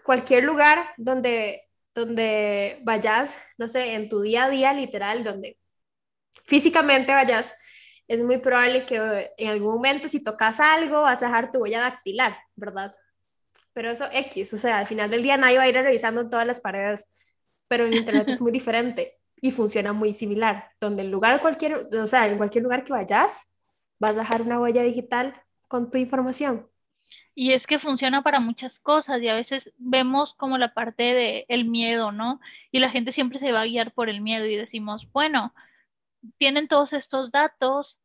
cualquier 0.04 0.44
lugar 0.44 0.90
donde, 0.98 1.70
donde 1.94 2.80
vayas, 2.84 3.40
no 3.58 3.68
sé, 3.68 3.94
en 3.94 4.10
tu 4.10 4.22
día 4.22 4.46
a 4.46 4.50
día 4.50 4.74
literal, 4.74 5.24
donde 5.24 5.58
físicamente 6.46 7.14
vayas, 7.14 7.54
es 8.08 8.22
muy 8.22 8.38
probable 8.38 8.86
que 8.86 9.32
en 9.38 9.50
algún 9.50 9.76
momento 9.76 10.08
si 10.08 10.24
tocas 10.24 10.60
algo 10.60 11.04
vas 11.04 11.24
a 11.24 11.28
dejar 11.28 11.52
tu 11.52 11.60
huella 11.60 11.82
dactilar, 11.82 12.38
¿verdad? 12.56 12.94
Pero 13.74 13.90
eso 13.92 14.06
X, 14.12 14.54
o 14.54 14.58
sea, 14.58 14.78
al 14.78 14.88
final 14.88 15.10
del 15.10 15.24
día 15.24 15.38
nadie 15.38 15.58
va 15.58 15.64
a 15.64 15.70
ir 15.70 15.76
revisando 15.76 16.30
todas 16.30 16.46
las 16.46 16.62
paredes, 16.62 17.08
pero 17.68 17.86
en 17.86 17.94
Internet 17.94 18.30
es 18.30 18.42
muy 18.42 18.52
diferente 18.60 19.20
y 19.42 19.52
funciona 19.52 19.94
muy 19.94 20.14
similar, 20.14 20.72
donde 20.80 21.04
en 21.04 21.12
lugar 21.12 21.42
cualquier, 21.42 21.88
o 21.92 22.08
sea, 22.08 22.28
en 22.28 22.38
cualquier 22.38 22.64
lugar 22.64 22.84
que 22.84 22.94
vayas, 22.94 23.56
vas 24.00 24.12
a 24.12 24.20
dejar 24.20 24.42
una 24.42 24.60
huella 24.60 24.84
digital 24.84 25.34
con 25.68 25.90
tu 25.90 25.98
información. 25.98 26.70
Y 27.36 27.54
es 27.54 27.66
que 27.68 27.80
funciona 27.80 28.22
para 28.22 28.40
muchas 28.40 28.80
cosas 28.80 29.22
y 29.22 29.28
a 29.28 29.34
veces 29.34 29.74
vemos 29.78 30.34
como 30.36 30.58
la 30.58 30.74
parte 30.74 31.04
de 31.14 31.46
el 31.50 31.66
miedo, 31.66 32.12
¿no? 32.12 32.40
Y 32.72 32.80
la 32.80 32.90
gente 32.90 33.12
siempre 33.12 33.40
se 33.40 33.52
va 33.52 33.62
a 33.62 33.66
guiar 33.66 33.92
por 33.94 34.10
el 34.10 34.22
miedo 34.22 34.46
y 34.46 34.56
decimos, 34.56 35.08
bueno, 35.12 35.54
tienen 36.38 36.68
todos 36.68 36.94
estos 36.94 37.32
datos, 37.32 38.00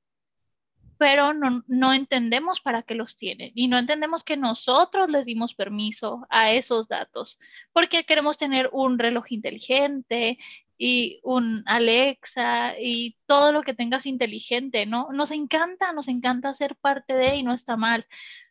pero 0.99 1.33
no, 1.35 1.63
no, 1.69 1.93
entendemos 1.93 2.61
para 2.61 2.83
qué 2.83 2.95
los 2.95 3.17
tienen 3.17 3.53
y 3.55 3.69
no 3.69 3.79
entendemos 3.79 4.25
que 4.25 4.37
nosotros 4.37 5.09
les 5.09 5.25
dimos 5.27 5.55
permiso 5.55 6.27
a 6.31 6.53
esos 6.53 6.89
datos, 6.89 7.39
porque 7.73 8.05
queremos 8.05 8.39
tener 8.39 8.69
un 8.73 8.99
reloj 8.99 9.27
inteligente 9.31 10.39
y 10.79 11.21
un 11.25 11.63
Alexa 11.67 12.79
y 12.81 13.17
todo 13.27 13.53
lo 13.53 13.63
que 13.63 13.75
tengas 13.75 14.07
inteligente, 14.07 14.87
¿no? 14.87 15.09
Nos 15.13 15.33
encanta, 15.33 15.93
nos 15.93 16.09
encanta 16.09 16.55
ser 16.55 16.77
parte 16.77 17.15
de 17.15 17.37
y 17.37 17.43
no 17.43 17.53
está 17.53 17.77
mal. 17.77 18.07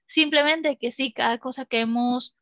Simplemente 0.07 0.77
que 0.77 0.91
sí, 0.91 1.11
cada 1.13 1.37
cosa 1.37 1.65
que 1.65 1.81
hemos 1.81 2.35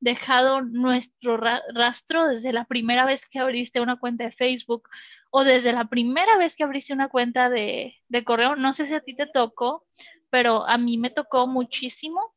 dejado 0.00 0.62
nuestro 0.62 1.36
rastro 1.36 2.28
desde 2.28 2.52
la 2.52 2.64
primera 2.64 3.04
vez 3.04 3.26
que 3.26 3.40
abriste 3.40 3.80
una 3.80 3.96
cuenta 3.96 4.24
de 4.24 4.30
Facebook 4.30 4.88
o 5.30 5.44
desde 5.44 5.72
la 5.72 5.86
primera 5.88 6.36
vez 6.38 6.56
que 6.56 6.62
abriste 6.62 6.92
una 6.92 7.08
cuenta 7.08 7.50
de, 7.50 7.96
correo, 8.24 8.56
no 8.56 8.72
sé 8.72 8.86
si 8.86 8.94
a 8.94 9.00
ti 9.00 9.16
te 9.16 9.26
tocó, 9.26 9.86
pero 10.30 10.66
a 10.66 10.78
mí 10.78 10.98
me 10.98 11.10
tocó 11.10 11.46
muchísimo 11.46 12.34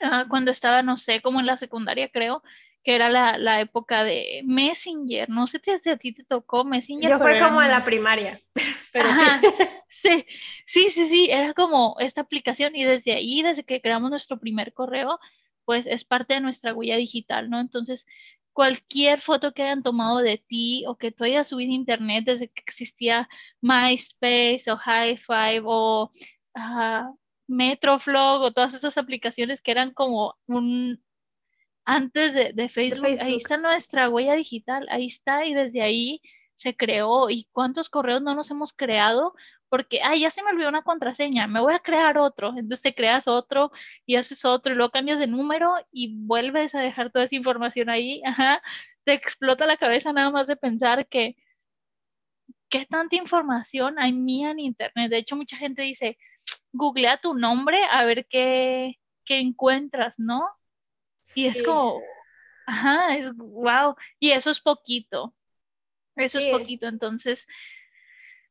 ah, 0.00 0.26
cuando 0.28 0.50
estaba, 0.50 0.82
no 0.82 0.96
sé, 0.96 1.22
como 1.22 1.40
en 1.40 1.46
la 1.46 1.56
secundaria 1.56 2.10
creo, 2.10 2.42
que 2.82 2.96
era 2.96 3.08
la, 3.08 3.60
época 3.60 4.02
de 4.02 4.42
Messenger, 4.44 5.28
no 5.30 5.46
sé 5.46 5.60
si 5.62 5.88
a 5.88 5.96
ti 5.96 6.12
te 6.12 6.24
tocó 6.24 6.64
Messenger. 6.64 7.10
Yo 7.10 7.18
fue 7.18 7.38
como 7.38 7.62
en 7.62 7.70
la 7.70 7.84
primaria, 7.84 8.40
pero 8.92 9.08
sí. 9.12 9.20
Sí, 10.66 10.90
sí, 10.90 11.08
sí, 11.08 11.28
era 11.30 11.54
como 11.54 11.96
esta 11.98 12.22
aplicación 12.22 12.74
y 12.74 12.84
desde 12.84 13.12
ahí, 13.12 13.42
desde 13.42 13.64
que 13.64 13.80
creamos 13.80 14.10
nuestro 14.10 14.38
primer 14.38 14.72
correo, 14.72 15.18
pues 15.64 15.86
es 15.86 16.04
parte 16.04 16.34
de 16.34 16.40
nuestra 16.40 16.74
huella 16.74 16.96
digital, 16.96 17.50
¿no? 17.50 17.60
Entonces, 17.60 18.06
cualquier 18.52 19.20
foto 19.20 19.52
que 19.52 19.62
hayan 19.62 19.82
tomado 19.82 20.18
de 20.18 20.38
ti 20.38 20.84
o 20.86 20.96
que 20.96 21.12
tú 21.12 21.24
hayas 21.24 21.48
subido 21.48 21.72
a 21.72 21.74
internet 21.74 22.24
desde 22.26 22.48
que 22.48 22.62
existía 22.66 23.28
MySpace 23.60 24.64
o 24.70 24.76
Hi5 24.76 25.62
o 25.64 26.10
uh, 26.56 27.18
Metroflog 27.46 28.42
o 28.42 28.52
todas 28.52 28.74
esas 28.74 28.98
aplicaciones 28.98 29.60
que 29.62 29.70
eran 29.70 29.92
como 29.92 30.36
un 30.46 31.02
antes 31.84 32.34
de, 32.34 32.52
de, 32.52 32.68
Facebook, 32.68 33.18
ahí 33.20 33.36
está 33.36 33.56
nuestra 33.56 34.08
huella 34.08 34.34
digital, 34.34 34.86
ahí 34.88 35.06
está 35.06 35.44
y 35.44 35.52
desde 35.52 35.82
ahí 35.82 36.20
se 36.54 36.76
creó. 36.76 37.28
Y 37.28 37.48
cuántos 37.50 37.90
correos 37.90 38.22
no 38.22 38.36
nos 38.36 38.50
hemos 38.52 38.72
creado 38.72 39.34
porque, 39.72 40.02
ay, 40.02 40.20
ya 40.20 40.30
se 40.30 40.42
me 40.42 40.50
olvidó 40.50 40.68
una 40.68 40.82
contraseña, 40.82 41.46
me 41.46 41.58
voy 41.58 41.72
a 41.72 41.78
crear 41.78 42.18
otro, 42.18 42.50
entonces 42.50 42.82
te 42.82 42.94
creas 42.94 43.26
otro 43.26 43.72
y 44.04 44.16
haces 44.16 44.44
otro 44.44 44.74
y 44.74 44.76
luego 44.76 44.92
cambias 44.92 45.18
de 45.18 45.26
número 45.26 45.76
y 45.90 46.14
vuelves 46.14 46.74
a 46.74 46.80
dejar 46.80 47.10
toda 47.10 47.24
esa 47.24 47.36
información 47.36 47.88
ahí, 47.88 48.20
ajá, 48.26 48.62
te 49.04 49.14
explota 49.14 49.64
la 49.64 49.78
cabeza 49.78 50.12
nada 50.12 50.30
más 50.30 50.46
de 50.46 50.56
pensar 50.56 51.06
que 51.08 51.36
qué 52.68 52.84
tanta 52.84 53.16
información 53.16 53.98
hay 53.98 54.12
mía 54.12 54.50
en 54.50 54.60
internet. 54.60 55.10
De 55.10 55.16
hecho, 55.16 55.36
mucha 55.36 55.56
gente 55.56 55.80
dice, 55.80 56.18
googlea 56.72 57.16
tu 57.16 57.32
nombre 57.32 57.82
a 57.90 58.04
ver 58.04 58.26
qué, 58.26 59.00
qué 59.24 59.38
encuentras, 59.38 60.18
¿no? 60.18 60.50
Y 61.34 61.46
es 61.46 61.62
como, 61.62 62.02
ajá, 62.66 63.16
es 63.16 63.34
wow. 63.36 63.96
Y 64.18 64.32
eso 64.32 64.50
es 64.50 64.60
poquito. 64.60 65.34
Eso 66.14 66.40
es 66.40 66.50
poquito. 66.50 66.88
Entonces, 66.88 67.46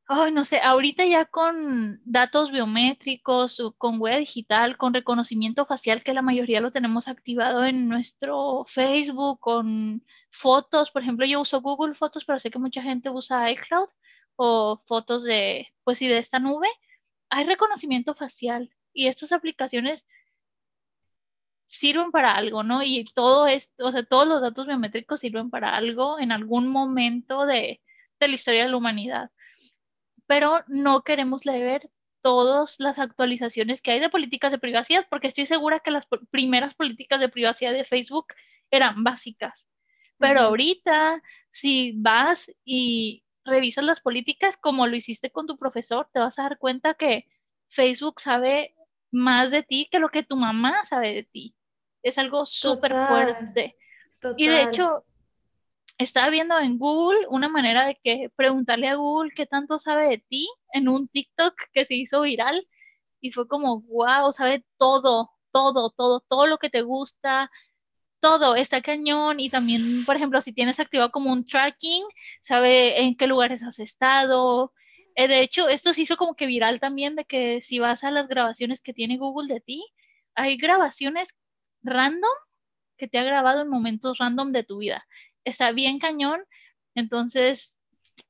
ay, 0.07 0.31
no 0.31 0.43
sé, 0.43 0.59
ahorita 0.61 1.05
ya 1.05 1.25
con 1.25 2.01
datos 2.05 2.51
biométricos, 2.51 3.61
con 3.77 4.01
huella 4.01 4.17
digital, 4.17 4.77
con 4.77 4.93
reconocimiento 4.93 5.65
facial, 5.65 6.03
que 6.03 6.13
la 6.13 6.21
mayoría 6.21 6.61
lo 6.61 6.71
tenemos 6.71 7.07
activado 7.07 7.65
en 7.65 7.87
nuestro 7.87 8.65
Facebook, 8.67 9.39
con 9.39 10.03
fotos, 10.29 10.91
por 10.91 11.01
ejemplo, 11.03 11.25
yo 11.25 11.41
uso 11.41 11.61
Google 11.61 11.95
Fotos, 11.95 12.25
pero 12.25 12.39
sé 12.39 12.51
que 12.51 12.59
mucha 12.59 12.81
gente 12.81 13.09
usa 13.09 13.49
iCloud 13.51 13.89
o 14.35 14.81
fotos 14.85 15.23
de, 15.23 15.67
pues 15.83 15.99
sí, 15.99 16.07
de 16.07 16.17
esta 16.19 16.39
nube. 16.39 16.67
Hay 17.29 17.45
reconocimiento 17.45 18.15
facial 18.15 18.71
y 18.93 19.07
estas 19.07 19.31
aplicaciones 19.31 20.05
sirven 21.71 22.11
para 22.11 22.33
algo, 22.35 22.63
¿no? 22.63 22.83
Y 22.83 23.05
todo 23.15 23.47
esto, 23.47 23.85
o 23.87 23.91
sea, 23.91 24.03
todos 24.03 24.27
los 24.27 24.41
datos 24.41 24.67
biométricos 24.67 25.21
sirven 25.21 25.49
para 25.49 25.75
algo 25.75 26.19
en 26.19 26.31
algún 26.31 26.67
momento 26.67 27.45
de, 27.45 27.81
la 28.19 28.27
historia 28.27 28.63
de 28.65 28.69
la 28.69 28.77
humanidad. 28.77 29.31
Pero 30.31 30.63
no 30.67 31.01
queremos 31.01 31.45
leer 31.45 31.89
todas 32.21 32.77
las 32.79 32.99
actualizaciones 32.99 33.81
que 33.81 33.91
hay 33.91 33.99
de 33.99 34.09
políticas 34.09 34.53
de 34.53 34.59
privacidad, 34.59 35.05
porque 35.09 35.27
estoy 35.27 35.45
segura 35.45 35.81
que 35.81 35.91
las 35.91 36.07
primeras 36.29 36.73
políticas 36.73 37.19
de 37.19 37.27
privacidad 37.27 37.73
de 37.73 37.83
Facebook 37.83 38.27
eran 38.71 39.03
básicas. 39.03 39.67
Pero 40.17 40.39
ahorita, 40.39 41.21
si 41.51 41.95
vas 41.97 42.49
y 42.63 43.25
revisas 43.43 43.83
las 43.83 43.99
políticas 43.99 44.55
como 44.55 44.87
lo 44.87 44.95
hiciste 44.95 45.31
con 45.31 45.47
tu 45.47 45.57
profesor, 45.57 46.07
te 46.13 46.21
vas 46.21 46.39
a 46.39 46.43
dar 46.43 46.59
cuenta 46.59 46.93
que 46.93 47.27
Facebook 47.67 48.21
sabe 48.21 48.73
más 49.11 49.51
de 49.51 49.63
ti 49.63 49.89
que 49.91 49.99
lo 49.99 50.07
que 50.07 50.23
tu 50.23 50.37
mamá 50.37 50.85
sabe 50.85 51.13
de 51.13 51.23
ti. 51.23 51.55
Es 52.03 52.17
algo 52.17 52.45
súper 52.45 52.93
fuerte. 52.93 53.75
Y 54.37 54.47
de 54.47 54.61
hecho, 54.61 55.03
estaba 56.03 56.29
viendo 56.29 56.57
en 56.59 56.77
Google 56.77 57.27
una 57.29 57.49
manera 57.49 57.85
de 57.85 57.99
que 58.03 58.29
preguntarle 58.35 58.87
a 58.87 58.95
Google 58.95 59.31
qué 59.35 59.45
tanto 59.45 59.79
sabe 59.79 60.07
de 60.07 60.17
ti 60.19 60.47
en 60.73 60.89
un 60.89 61.07
TikTok 61.07 61.53
que 61.73 61.85
se 61.85 61.95
hizo 61.95 62.21
viral 62.21 62.67
y 63.21 63.31
fue 63.31 63.47
como, 63.47 63.81
wow, 63.81 64.31
sabe 64.33 64.65
todo, 64.77 65.31
todo, 65.51 65.91
todo, 65.91 66.21
todo 66.21 66.47
lo 66.47 66.57
que 66.57 66.69
te 66.69 66.81
gusta, 66.81 67.51
todo, 68.19 68.55
está 68.55 68.81
cañón 68.81 69.39
y 69.39 69.49
también, 69.49 69.81
por 70.05 70.15
ejemplo, 70.15 70.41
si 70.41 70.53
tienes 70.53 70.79
activado 70.79 71.11
como 71.11 71.31
un 71.31 71.45
tracking, 71.45 72.03
sabe 72.41 73.01
en 73.01 73.15
qué 73.15 73.27
lugares 73.27 73.63
has 73.63 73.79
estado. 73.79 74.73
Eh, 75.15 75.27
de 75.27 75.41
hecho, 75.41 75.69
esto 75.69 75.93
se 75.93 76.03
hizo 76.03 76.17
como 76.17 76.35
que 76.35 76.45
viral 76.47 76.79
también 76.79 77.15
de 77.15 77.25
que 77.25 77.61
si 77.61 77.79
vas 77.79 78.03
a 78.03 78.11
las 78.11 78.27
grabaciones 78.27 78.81
que 78.81 78.93
tiene 78.93 79.17
Google 79.17 79.53
de 79.53 79.61
ti, 79.61 79.85
hay 80.35 80.57
grabaciones 80.57 81.29
random 81.83 82.29
que 82.97 83.07
te 83.07 83.17
ha 83.17 83.23
grabado 83.23 83.61
en 83.61 83.69
momentos 83.69 84.19
random 84.19 84.51
de 84.51 84.63
tu 84.63 84.79
vida. 84.79 85.05
Está 85.43 85.71
bien 85.71 85.99
cañón, 85.99 86.41
entonces 86.95 87.73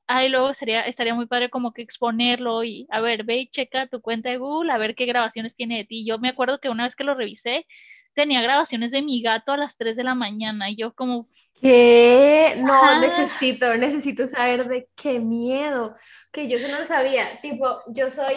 ahí 0.06 0.28
luego 0.28 0.54
sería, 0.54 0.82
estaría 0.82 1.14
muy 1.14 1.26
padre 1.26 1.50
como 1.50 1.72
que 1.72 1.82
exponerlo 1.82 2.64
y 2.64 2.86
a 2.90 3.00
ver, 3.00 3.24
ve 3.24 3.38
y 3.38 3.48
checa 3.48 3.86
tu 3.86 4.00
cuenta 4.00 4.30
de 4.30 4.38
Google, 4.38 4.72
a 4.72 4.78
ver 4.78 4.94
qué 4.94 5.06
grabaciones 5.06 5.54
tiene 5.54 5.78
de 5.78 5.84
ti. 5.84 6.06
Yo 6.06 6.18
me 6.18 6.28
acuerdo 6.28 6.60
que 6.60 6.68
una 6.68 6.84
vez 6.84 6.96
que 6.96 7.04
lo 7.04 7.14
revisé, 7.14 7.66
tenía 8.14 8.42
grabaciones 8.42 8.90
de 8.90 9.02
mi 9.02 9.22
gato 9.22 9.52
a 9.52 9.56
las 9.56 9.76
3 9.76 9.96
de 9.96 10.04
la 10.04 10.14
mañana 10.14 10.70
y 10.70 10.76
yo 10.76 10.94
como... 10.94 11.28
¿Qué? 11.60 12.60
No, 12.62 13.00
necesito, 13.00 13.76
necesito 13.76 14.26
saber 14.26 14.68
de 14.68 14.88
qué 14.94 15.18
miedo, 15.20 15.94
que 16.30 16.48
yo 16.48 16.58
eso 16.58 16.68
no 16.68 16.78
lo 16.78 16.84
sabía, 16.84 17.40
tipo, 17.40 17.66
yo 17.88 18.10
soy 18.10 18.34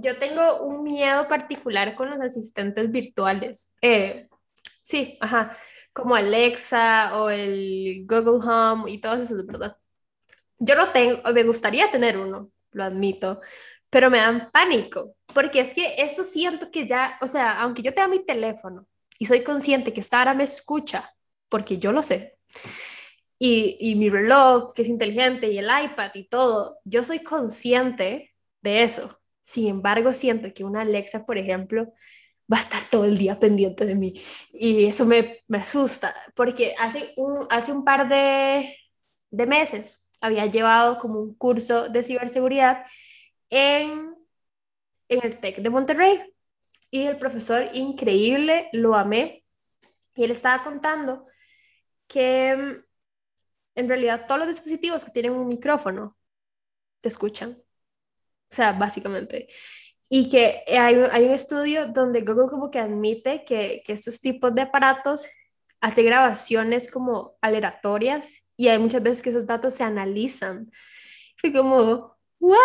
yo 0.00 0.18
tengo 0.18 0.62
un 0.62 0.82
miedo 0.82 1.28
particular 1.28 1.94
con 1.94 2.10
los 2.10 2.20
asistentes 2.20 2.90
virtuales. 2.90 3.76
Eh, 3.82 4.28
sí, 4.90 5.16
ajá, 5.20 5.56
como 5.92 6.14
Alexa 6.14 7.18
o 7.20 7.30
el 7.30 8.04
Google 8.06 8.44
Home 8.44 8.90
y 8.90 9.00
todos 9.00 9.20
esos, 9.20 9.46
¿verdad? 9.46 9.76
Yo 10.58 10.74
no 10.76 10.92
tengo, 10.92 11.22
me 11.32 11.44
gustaría 11.44 11.90
tener 11.90 12.18
uno, 12.18 12.50
lo 12.72 12.84
admito, 12.84 13.40
pero 13.90 14.10
me 14.10 14.18
dan 14.18 14.50
pánico, 14.52 15.16
porque 15.34 15.60
es 15.60 15.74
que 15.74 15.94
eso 15.98 16.24
siento 16.24 16.70
que 16.70 16.86
ya, 16.86 17.18
o 17.20 17.26
sea, 17.26 17.60
aunque 17.60 17.82
yo 17.82 17.94
tenga 17.94 18.08
mi 18.08 18.24
teléfono 18.24 18.86
y 19.18 19.26
soy 19.26 19.42
consciente 19.42 19.92
que 19.92 20.00
esta 20.00 20.18
ahora 20.18 20.34
me 20.34 20.44
escucha, 20.44 21.14
porque 21.48 21.78
yo 21.78 21.92
lo 21.92 22.02
sé, 22.02 22.38
y, 23.38 23.76
y 23.80 23.94
mi 23.94 24.10
reloj, 24.10 24.74
que 24.74 24.82
es 24.82 24.88
inteligente, 24.88 25.48
y 25.48 25.58
el 25.58 25.66
iPad 25.66 26.10
y 26.14 26.28
todo, 26.28 26.78
yo 26.84 27.02
soy 27.04 27.20
consciente 27.20 28.34
de 28.60 28.82
eso 28.82 29.20
sin 29.50 29.66
embargo, 29.66 30.12
siento 30.12 30.54
que 30.54 30.62
una 30.62 30.82
Alexa, 30.82 31.24
por 31.26 31.36
ejemplo, 31.36 31.92
va 32.52 32.58
a 32.58 32.60
estar 32.60 32.84
todo 32.90 33.04
el 33.04 33.18
día 33.18 33.38
pendiente 33.38 33.86
de 33.86 33.94
mí. 33.94 34.14
Y 34.52 34.86
eso 34.86 35.06
me, 35.06 35.42
me 35.48 35.58
asusta, 35.58 36.14
porque 36.34 36.74
hace 36.78 37.12
un, 37.16 37.46
hace 37.50 37.72
un 37.72 37.84
par 37.84 38.08
de, 38.08 38.76
de 39.30 39.46
meses 39.46 40.10
había 40.20 40.46
llevado 40.46 40.98
como 40.98 41.20
un 41.20 41.34
curso 41.34 41.88
de 41.88 42.04
ciberseguridad 42.04 42.84
en, 43.50 44.14
en 45.08 45.20
el 45.24 45.38
TEC 45.40 45.58
de 45.58 45.70
Monterrey. 45.70 46.20
Y 46.90 47.04
el 47.06 47.18
profesor, 47.18 47.64
increíble, 47.74 48.68
lo 48.72 48.94
amé. 48.96 49.44
Y 50.16 50.24
él 50.24 50.30
estaba 50.32 50.62
contando 50.64 51.26
que 52.08 52.56
mm, 52.56 52.84
en 53.76 53.88
realidad 53.88 54.26
todos 54.26 54.40
los 54.40 54.48
dispositivos 54.48 55.04
que 55.04 55.12
tienen 55.12 55.32
un 55.32 55.48
micrófono 55.48 56.16
te 57.00 57.08
escuchan. 57.08 57.52
O 58.50 58.54
sea, 58.54 58.72
básicamente. 58.72 59.48
Y 60.10 60.28
que 60.28 60.64
hay, 60.68 60.96
hay 61.10 61.24
un 61.24 61.30
estudio 61.30 61.86
donde 61.86 62.20
Google 62.20 62.48
como 62.48 62.70
que 62.70 62.80
admite 62.80 63.44
que, 63.44 63.82
que 63.86 63.92
estos 63.92 64.20
tipos 64.20 64.54
de 64.54 64.62
aparatos 64.62 65.26
hacen 65.80 66.04
grabaciones 66.04 66.90
como 66.90 67.38
aleatorias 67.40 68.50
y 68.56 68.68
hay 68.68 68.78
muchas 68.78 69.02
veces 69.02 69.22
que 69.22 69.30
esos 69.30 69.46
datos 69.46 69.74
se 69.74 69.84
analizan. 69.84 70.70
Fue 71.36 71.52
como, 71.52 72.16
¿what? 72.38 72.58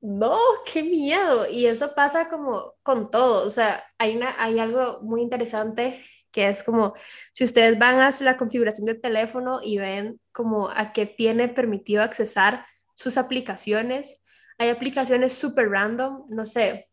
No, 0.00 0.38
qué 0.70 0.82
miedo. 0.82 1.48
Y 1.48 1.66
eso 1.66 1.94
pasa 1.94 2.28
como 2.28 2.74
con 2.82 3.10
todo. 3.10 3.46
O 3.46 3.50
sea, 3.50 3.82
hay, 3.96 4.16
una, 4.16 4.34
hay 4.42 4.58
algo 4.58 5.00
muy 5.02 5.22
interesante 5.22 6.04
que 6.30 6.48
es 6.48 6.62
como, 6.64 6.94
si 7.32 7.44
ustedes 7.44 7.78
van 7.78 8.00
a 8.00 8.10
la 8.20 8.36
configuración 8.36 8.84
del 8.84 9.00
teléfono 9.00 9.60
y 9.62 9.78
ven 9.78 10.20
como 10.32 10.68
a 10.68 10.92
qué 10.92 11.06
tiene 11.06 11.48
permitido 11.48 12.02
accesar 12.02 12.66
sus 12.96 13.16
aplicaciones, 13.16 14.20
hay 14.58 14.68
aplicaciones 14.68 15.32
súper 15.32 15.68
random, 15.70 16.26
no 16.28 16.46
sé, 16.46 16.88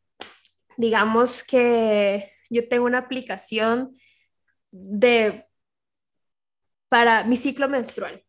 digamos 0.78 1.44
que 1.44 2.32
yo 2.50 2.68
tengo 2.68 2.86
una 2.86 3.00
aplicación 3.00 3.96
de 4.72 5.46
para 6.90 7.24
mi 7.24 7.38
ciclo 7.38 7.70
menstrual, 7.70 8.24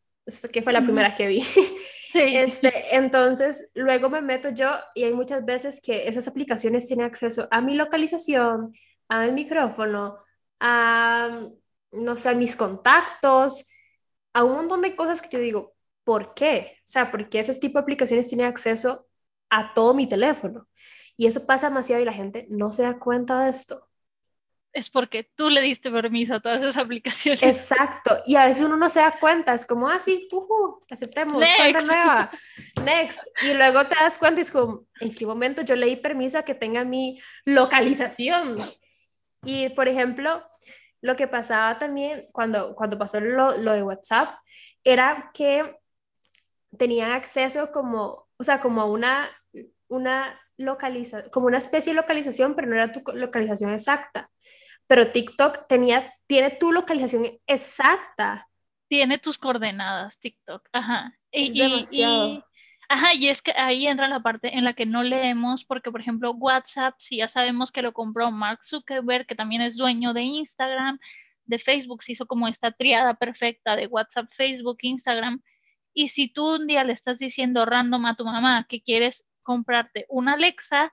que 0.53 0.63
fue 0.63 0.73
la 0.73 0.83
primera 0.83 1.15
que 1.15 1.27
vi. 1.27 1.41
Sí. 1.41 1.77
Este, 2.15 2.95
entonces, 2.95 3.71
luego 3.75 4.11
me 4.11 4.21
meto 4.21 4.51
yo 4.51 4.71
y 4.95 5.05
hay 5.05 5.15
muchas 5.15 5.47
veces 5.47 5.81
que 5.83 6.09
esas 6.09 6.29
aplicaciones 6.29 6.87
tienen 6.87 7.07
acceso 7.07 7.49
a 7.51 7.63
mi 7.63 7.75
localización, 7.75 8.75
a 9.09 9.25
mi 9.25 9.33
micrófono, 9.33 10.19
a, 10.61 11.31
no 11.91 12.17
sé, 12.17 12.29
a 12.29 12.35
mis 12.35 12.55
contactos, 12.55 13.67
a 14.35 14.45
un 14.45 14.57
montón 14.57 14.83
de 14.83 14.95
cosas 14.95 15.23
que 15.23 15.31
yo 15.31 15.39
digo, 15.39 15.75
¿por 16.05 16.35
qué? 16.35 16.77
O 16.81 16.83
sea, 16.85 17.11
porque 17.11 17.41
ese 17.41 17.59
tipo 17.59 17.79
de 17.79 17.83
aplicaciones 17.85 18.29
tienen 18.29 18.47
acceso 18.47 19.09
a 19.53 19.75
todo 19.75 19.93
mi 19.93 20.09
teléfono. 20.09 20.67
Y 21.15 21.27
eso 21.27 21.45
pasa 21.47 21.69
demasiado 21.69 22.01
y 22.01 22.07
la 22.07 22.13
gente 22.13 22.47
no 22.49 22.73
se 22.73 22.85
da 22.85 22.99
cuenta 22.99 23.45
de 23.45 23.51
esto. 23.51 23.87
Es 24.73 24.89
porque 24.89 25.31
tú 25.35 25.51
le 25.51 25.61
diste 25.61 25.91
permiso 25.91 26.37
a 26.37 26.41
todas 26.41 26.63
esas 26.63 26.79
aplicaciones. 26.79 27.43
Exacto. 27.43 28.17
Y 28.25 28.37
a 28.37 28.47
veces 28.47 28.63
uno 28.63 28.79
no 28.79 28.89
se 28.89 29.01
da 29.01 29.21
cuenta, 29.21 29.53
es 29.53 29.67
como, 29.67 29.91
ah, 29.91 30.01
sí, 30.01 30.27
uh, 30.33 30.81
aceptemos, 30.91 31.39
Next. 31.39 31.87
nueva, 31.87 32.31
next. 32.85 33.23
Y 33.43 33.53
luego 33.53 33.87
te 33.87 33.95
das 33.95 34.17
cuenta 34.17 34.41
y 34.41 34.43
es 34.43 34.51
como, 34.51 34.87
¿en 35.01 35.15
qué 35.15 35.27
momento 35.27 35.61
yo 35.61 35.77
le 35.77 35.87
di 35.87 35.97
permiso 35.97 36.39
a 36.39 36.45
que 36.45 36.55
tenga 36.55 36.85
mi 36.85 37.21
localización? 37.45 38.55
Y, 39.45 39.69
por 39.71 39.89
ejemplo, 39.89 40.43
lo 41.03 41.15
que 41.15 41.29
pasaba 41.29 41.77
también 41.77 42.29
cuando, 42.33 42.75
cuando 42.75 42.97
pasó 42.97 43.21
lo, 43.21 43.59
lo 43.59 43.75
de 43.75 43.83
WhatsApp 43.83 44.39
era 44.83 45.31
que 45.35 45.77
tenían 46.79 47.11
acceso 47.13 47.71
como, 47.71 48.29
o 48.39 48.43
sea, 48.43 48.59
como 48.59 48.87
una 48.87 49.31
una 49.93 50.41
localización, 50.57 51.31
como 51.31 51.47
una 51.47 51.59
especie 51.59 51.93
de 51.93 52.01
localización, 52.01 52.55
pero 52.55 52.69
no 52.69 52.75
era 52.75 52.91
tu 52.91 53.03
localización 53.15 53.73
exacta. 53.73 54.31
Pero 54.87 55.11
TikTok 55.13 55.67
tenía, 55.69 56.13
tiene 56.27 56.51
tu 56.51 56.73
localización 56.73 57.27
exacta. 57.47 58.49
Tiene 58.89 59.19
tus 59.19 59.39
coordenadas, 59.39 60.19
TikTok. 60.19 60.69
Ajá. 60.73 61.19
Y, 61.31 61.59
demasiado. 61.59 62.45
ajá, 62.89 63.15
y 63.15 63.29
es 63.29 63.41
que 63.41 63.53
ahí 63.53 63.87
entra 63.87 64.09
la 64.09 64.21
parte 64.21 64.57
en 64.57 64.65
la 64.65 64.75
que 64.75 64.85
no 64.85 65.03
leemos, 65.03 65.65
porque 65.65 65.91
por 65.91 66.01
ejemplo 66.01 66.33
WhatsApp, 66.33 66.95
si 66.99 67.19
ya 67.19 67.29
sabemos 67.29 67.73
que 67.73 67.83
lo 67.83 67.93
compró 67.93 68.31
Mark 68.31 68.61
Zuckerberg, 68.65 69.27
que 69.27 69.35
también 69.35 69.63
es 69.63 69.77
dueño 69.77 70.13
de 70.13 70.23
Instagram, 70.23 70.99
de 71.47 71.59
Facebook, 71.59 72.03
se 72.03 72.13
hizo 72.13 72.27
como 72.27 72.49
esta 72.49 72.73
triada 72.73 73.15
perfecta 73.15 73.77
de 73.77 73.87
WhatsApp, 73.87 74.29
Facebook, 74.31 74.79
Instagram. 74.83 75.43
Y 75.95 76.09
si 76.09 76.29
tú 76.29 76.57
un 76.57 76.67
día 76.67 76.85
le 76.85 76.93
estás 76.93 77.19
diciendo 77.19 77.65
random 77.65 78.07
a 78.07 78.17
tu 78.17 78.25
mamá 78.25 78.67
que 78.69 78.83
quieres 78.83 79.25
comprarte 79.43 80.07
una 80.09 80.35
Alexa, 80.35 80.93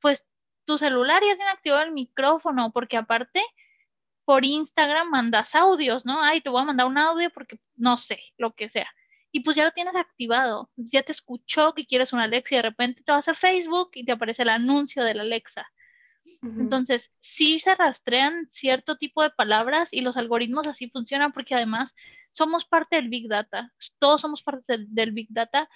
pues 0.00 0.26
tu 0.64 0.78
celular 0.78 1.22
ya 1.22 1.36
tiene 1.36 1.50
activado 1.50 1.82
el 1.82 1.92
micrófono, 1.92 2.72
porque 2.72 2.96
aparte 2.96 3.42
por 4.24 4.44
Instagram 4.44 5.10
mandas 5.10 5.54
audios, 5.54 6.06
¿no? 6.06 6.22
Ay, 6.22 6.40
te 6.40 6.48
voy 6.50 6.62
a 6.62 6.64
mandar 6.64 6.86
un 6.86 6.98
audio 6.98 7.30
porque 7.30 7.58
no 7.76 7.96
sé, 7.96 8.20
lo 8.38 8.54
que 8.54 8.68
sea. 8.68 8.88
Y 9.32 9.40
pues 9.40 9.56
ya 9.56 9.64
lo 9.64 9.72
tienes 9.72 9.96
activado, 9.96 10.70
ya 10.76 11.02
te 11.02 11.12
escuchó 11.12 11.74
que 11.74 11.86
quieres 11.86 12.12
una 12.12 12.24
Alexa 12.24 12.54
y 12.54 12.58
de 12.58 12.62
repente 12.62 13.02
te 13.02 13.12
vas 13.12 13.28
a 13.28 13.34
Facebook 13.34 13.90
y 13.94 14.04
te 14.04 14.12
aparece 14.12 14.42
el 14.42 14.48
anuncio 14.48 15.02
de 15.04 15.14
la 15.14 15.22
Alexa. 15.22 15.66
Entonces, 16.42 17.12
sí 17.20 17.58
se 17.58 17.74
rastrean 17.74 18.48
cierto 18.50 18.96
tipo 18.96 19.22
de 19.22 19.30
palabras 19.30 19.90
y 19.92 20.00
los 20.00 20.16
algoritmos 20.16 20.66
así 20.66 20.88
funcionan 20.88 21.32
porque 21.32 21.54
además 21.54 21.94
somos 22.32 22.64
parte 22.64 22.96
del 22.96 23.08
Big 23.10 23.28
Data, 23.28 23.72
todos 23.98 24.22
somos 24.22 24.42
parte 24.42 24.78
del 24.88 25.12
Big 25.12 25.28
Data, 25.30 25.68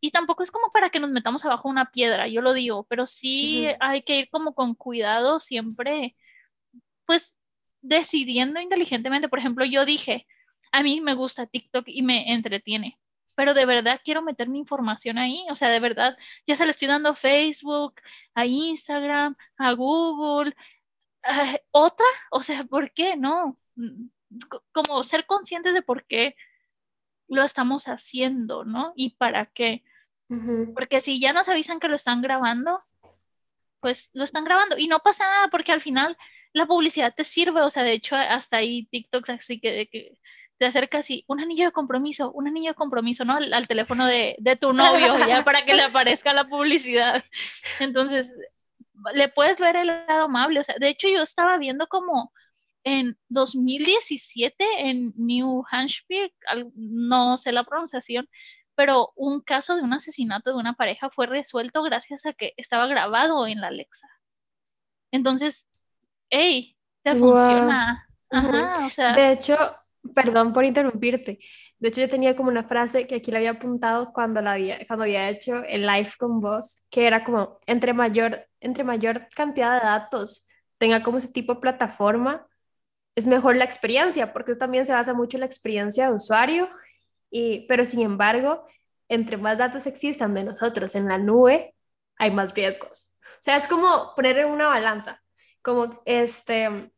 y 0.00 0.10
tampoco 0.10 0.42
es 0.42 0.50
como 0.50 0.70
para 0.70 0.90
que 0.90 1.00
nos 1.00 1.10
metamos 1.10 1.44
abajo 1.44 1.68
una 1.68 1.90
piedra, 1.90 2.28
yo 2.28 2.42
lo 2.42 2.52
digo, 2.52 2.84
pero 2.88 3.06
sí 3.06 3.66
hay 3.80 4.02
que 4.02 4.18
ir 4.18 4.28
como 4.30 4.54
con 4.54 4.74
cuidado 4.74 5.40
siempre, 5.40 6.14
pues 7.06 7.36
decidiendo 7.82 8.60
inteligentemente. 8.60 9.28
Por 9.28 9.38
ejemplo, 9.38 9.64
yo 9.64 9.84
dije, 9.84 10.26
a 10.72 10.82
mí 10.82 11.00
me 11.00 11.14
gusta 11.14 11.46
TikTok 11.46 11.84
y 11.88 12.02
me 12.02 12.32
entretiene, 12.32 12.98
pero 13.34 13.54
de 13.54 13.66
verdad 13.66 14.00
quiero 14.04 14.22
meter 14.22 14.48
mi 14.48 14.58
información 14.58 15.18
ahí, 15.18 15.44
o 15.50 15.54
sea, 15.54 15.68
de 15.68 15.80
verdad, 15.80 16.16
ya 16.46 16.56
se 16.56 16.64
le 16.64 16.72
estoy 16.72 16.88
dando 16.88 17.10
a 17.10 17.14
Facebook, 17.14 17.94
a 18.34 18.46
Instagram, 18.46 19.36
a 19.58 19.72
Google, 19.72 20.54
otra, 21.70 22.06
o 22.30 22.42
sea, 22.42 22.64
¿por 22.64 22.92
qué? 22.92 23.16
No, 23.16 23.58
mm, 23.76 24.08
como 24.72 25.02
ser 25.02 25.26
conscientes 25.26 25.74
de 25.74 25.82
por 25.82 26.04
qué 26.06 26.36
lo 27.28 27.44
estamos 27.44 27.88
haciendo, 27.88 28.64
¿no? 28.64 28.92
Y 28.96 29.16
para 29.16 29.46
qué. 29.46 29.84
Porque 30.74 31.00
si 31.00 31.20
ya 31.20 31.32
nos 31.32 31.48
avisan 31.48 31.78
que 31.78 31.88
lo 31.88 31.96
están 31.96 32.20
grabando, 32.20 32.82
pues 33.80 34.10
lo 34.12 34.24
están 34.24 34.44
grabando 34.44 34.76
y 34.76 34.88
no 34.88 34.98
pasa 35.00 35.24
nada 35.24 35.48
porque 35.48 35.70
al 35.70 35.80
final 35.80 36.16
la 36.52 36.66
publicidad 36.66 37.14
te 37.14 37.22
sirve, 37.22 37.60
o 37.60 37.70
sea, 37.70 37.84
de 37.84 37.92
hecho 37.92 38.16
hasta 38.16 38.56
ahí 38.56 38.86
TikToks 38.86 39.30
así 39.30 39.60
que, 39.60 39.88
que 39.88 40.18
te 40.58 40.64
acercas 40.66 41.10
y 41.10 41.24
un 41.28 41.40
anillo 41.40 41.66
de 41.66 41.72
compromiso, 41.72 42.32
un 42.32 42.48
anillo 42.48 42.70
de 42.70 42.74
compromiso, 42.74 43.24
¿no? 43.24 43.36
Al, 43.36 43.68
teléfono 43.68 44.06
de, 44.06 44.36
de, 44.38 44.56
tu 44.56 44.72
novio, 44.72 45.16
ya 45.28 45.44
para 45.44 45.62
que 45.62 45.74
le 45.74 45.82
aparezca 45.82 46.32
la 46.32 46.48
publicidad. 46.48 47.22
Entonces, 47.78 48.34
le 49.12 49.28
puedes 49.28 49.60
ver 49.60 49.76
el 49.76 49.88
lado 49.88 50.24
amable, 50.24 50.60
o 50.60 50.64
sea, 50.64 50.76
de 50.78 50.88
hecho 50.88 51.08
yo 51.08 51.22
estaba 51.22 51.58
viendo 51.58 51.86
como 51.88 52.32
en 52.86 53.18
2017 53.30 54.64
en 54.88 55.12
New 55.16 55.64
Hampshire, 55.68 56.32
no 56.76 57.36
sé 57.36 57.50
la 57.50 57.64
pronunciación, 57.64 58.28
pero 58.76 59.12
un 59.16 59.40
caso 59.40 59.74
de 59.74 59.82
un 59.82 59.92
asesinato 59.92 60.50
de 60.50 60.56
una 60.56 60.74
pareja 60.74 61.10
fue 61.10 61.26
resuelto 61.26 61.82
gracias 61.82 62.24
a 62.24 62.32
que 62.32 62.54
estaba 62.56 62.86
grabado 62.86 63.44
en 63.48 63.60
la 63.60 63.68
Alexa. 63.68 64.06
Entonces, 65.10 65.66
hey, 66.30 66.76
te 67.02 67.16
funciona. 67.16 68.06
Ajá, 68.30 68.86
o 68.86 68.90
sea. 68.90 69.14
De 69.14 69.32
hecho, 69.32 69.56
perdón 70.14 70.52
por 70.52 70.64
interrumpirte. 70.64 71.38
De 71.80 71.88
hecho, 71.88 72.02
yo 72.02 72.08
tenía 72.08 72.36
como 72.36 72.50
una 72.50 72.68
frase 72.68 73.08
que 73.08 73.16
aquí 73.16 73.32
le 73.32 73.38
había 73.38 73.50
apuntado 73.50 74.12
cuando, 74.12 74.40
la 74.42 74.52
había, 74.52 74.78
cuando 74.86 75.02
había 75.02 75.28
hecho 75.28 75.64
el 75.64 75.84
live 75.86 76.10
con 76.20 76.40
vos, 76.40 76.86
que 76.92 77.08
era 77.08 77.24
como, 77.24 77.58
entre 77.66 77.94
mayor, 77.94 78.46
entre 78.60 78.84
mayor 78.84 79.26
cantidad 79.34 79.80
de 79.80 79.84
datos 79.84 80.46
tenga 80.78 81.02
como 81.02 81.18
ese 81.18 81.32
tipo 81.32 81.54
de 81.54 81.60
plataforma, 81.60 82.46
es 83.16 83.26
mejor 83.26 83.56
la 83.56 83.64
experiencia, 83.64 84.32
porque 84.32 84.52
eso 84.52 84.60
también 84.60 84.86
se 84.86 84.92
basa 84.92 85.14
mucho 85.14 85.36
en 85.36 85.40
la 85.40 85.46
experiencia 85.46 86.08
de 86.08 86.16
usuario, 86.16 86.68
y, 87.30 87.66
pero 87.66 87.84
sin 87.86 88.00
embargo, 88.00 88.64
entre 89.08 89.36
más 89.38 89.58
datos 89.58 89.86
existan 89.86 90.34
de 90.34 90.44
nosotros 90.44 90.94
en 90.94 91.08
la 91.08 91.18
nube, 91.18 91.74
hay 92.18 92.30
más 92.30 92.54
riesgos. 92.54 93.16
O 93.22 93.42
sea, 93.42 93.56
es 93.56 93.66
como 93.66 94.12
poner 94.14 94.38
en 94.38 94.48
una 94.48 94.68
balanza, 94.68 95.20
como 95.62 96.02
este, 96.04 96.92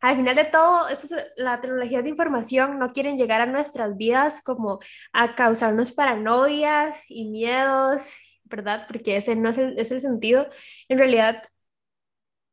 al 0.00 0.16
final 0.16 0.36
de 0.36 0.44
todo, 0.44 0.88
esto 0.88 1.16
es, 1.16 1.24
la 1.36 1.60
tecnología 1.60 2.02
de 2.02 2.10
información 2.10 2.78
no 2.78 2.92
quieren 2.92 3.18
llegar 3.18 3.40
a 3.40 3.46
nuestras 3.46 3.96
vidas 3.96 4.42
como 4.42 4.80
a 5.12 5.34
causarnos 5.34 5.92
paranoias 5.92 7.04
y 7.08 7.30
miedos, 7.30 8.14
¿verdad? 8.44 8.86
Porque 8.88 9.16
ese 9.16 9.36
no 9.36 9.50
es 9.50 9.58
el, 9.58 9.78
es 9.78 9.90
el 9.92 10.00
sentido. 10.00 10.48
En 10.88 10.98
realidad, 10.98 11.42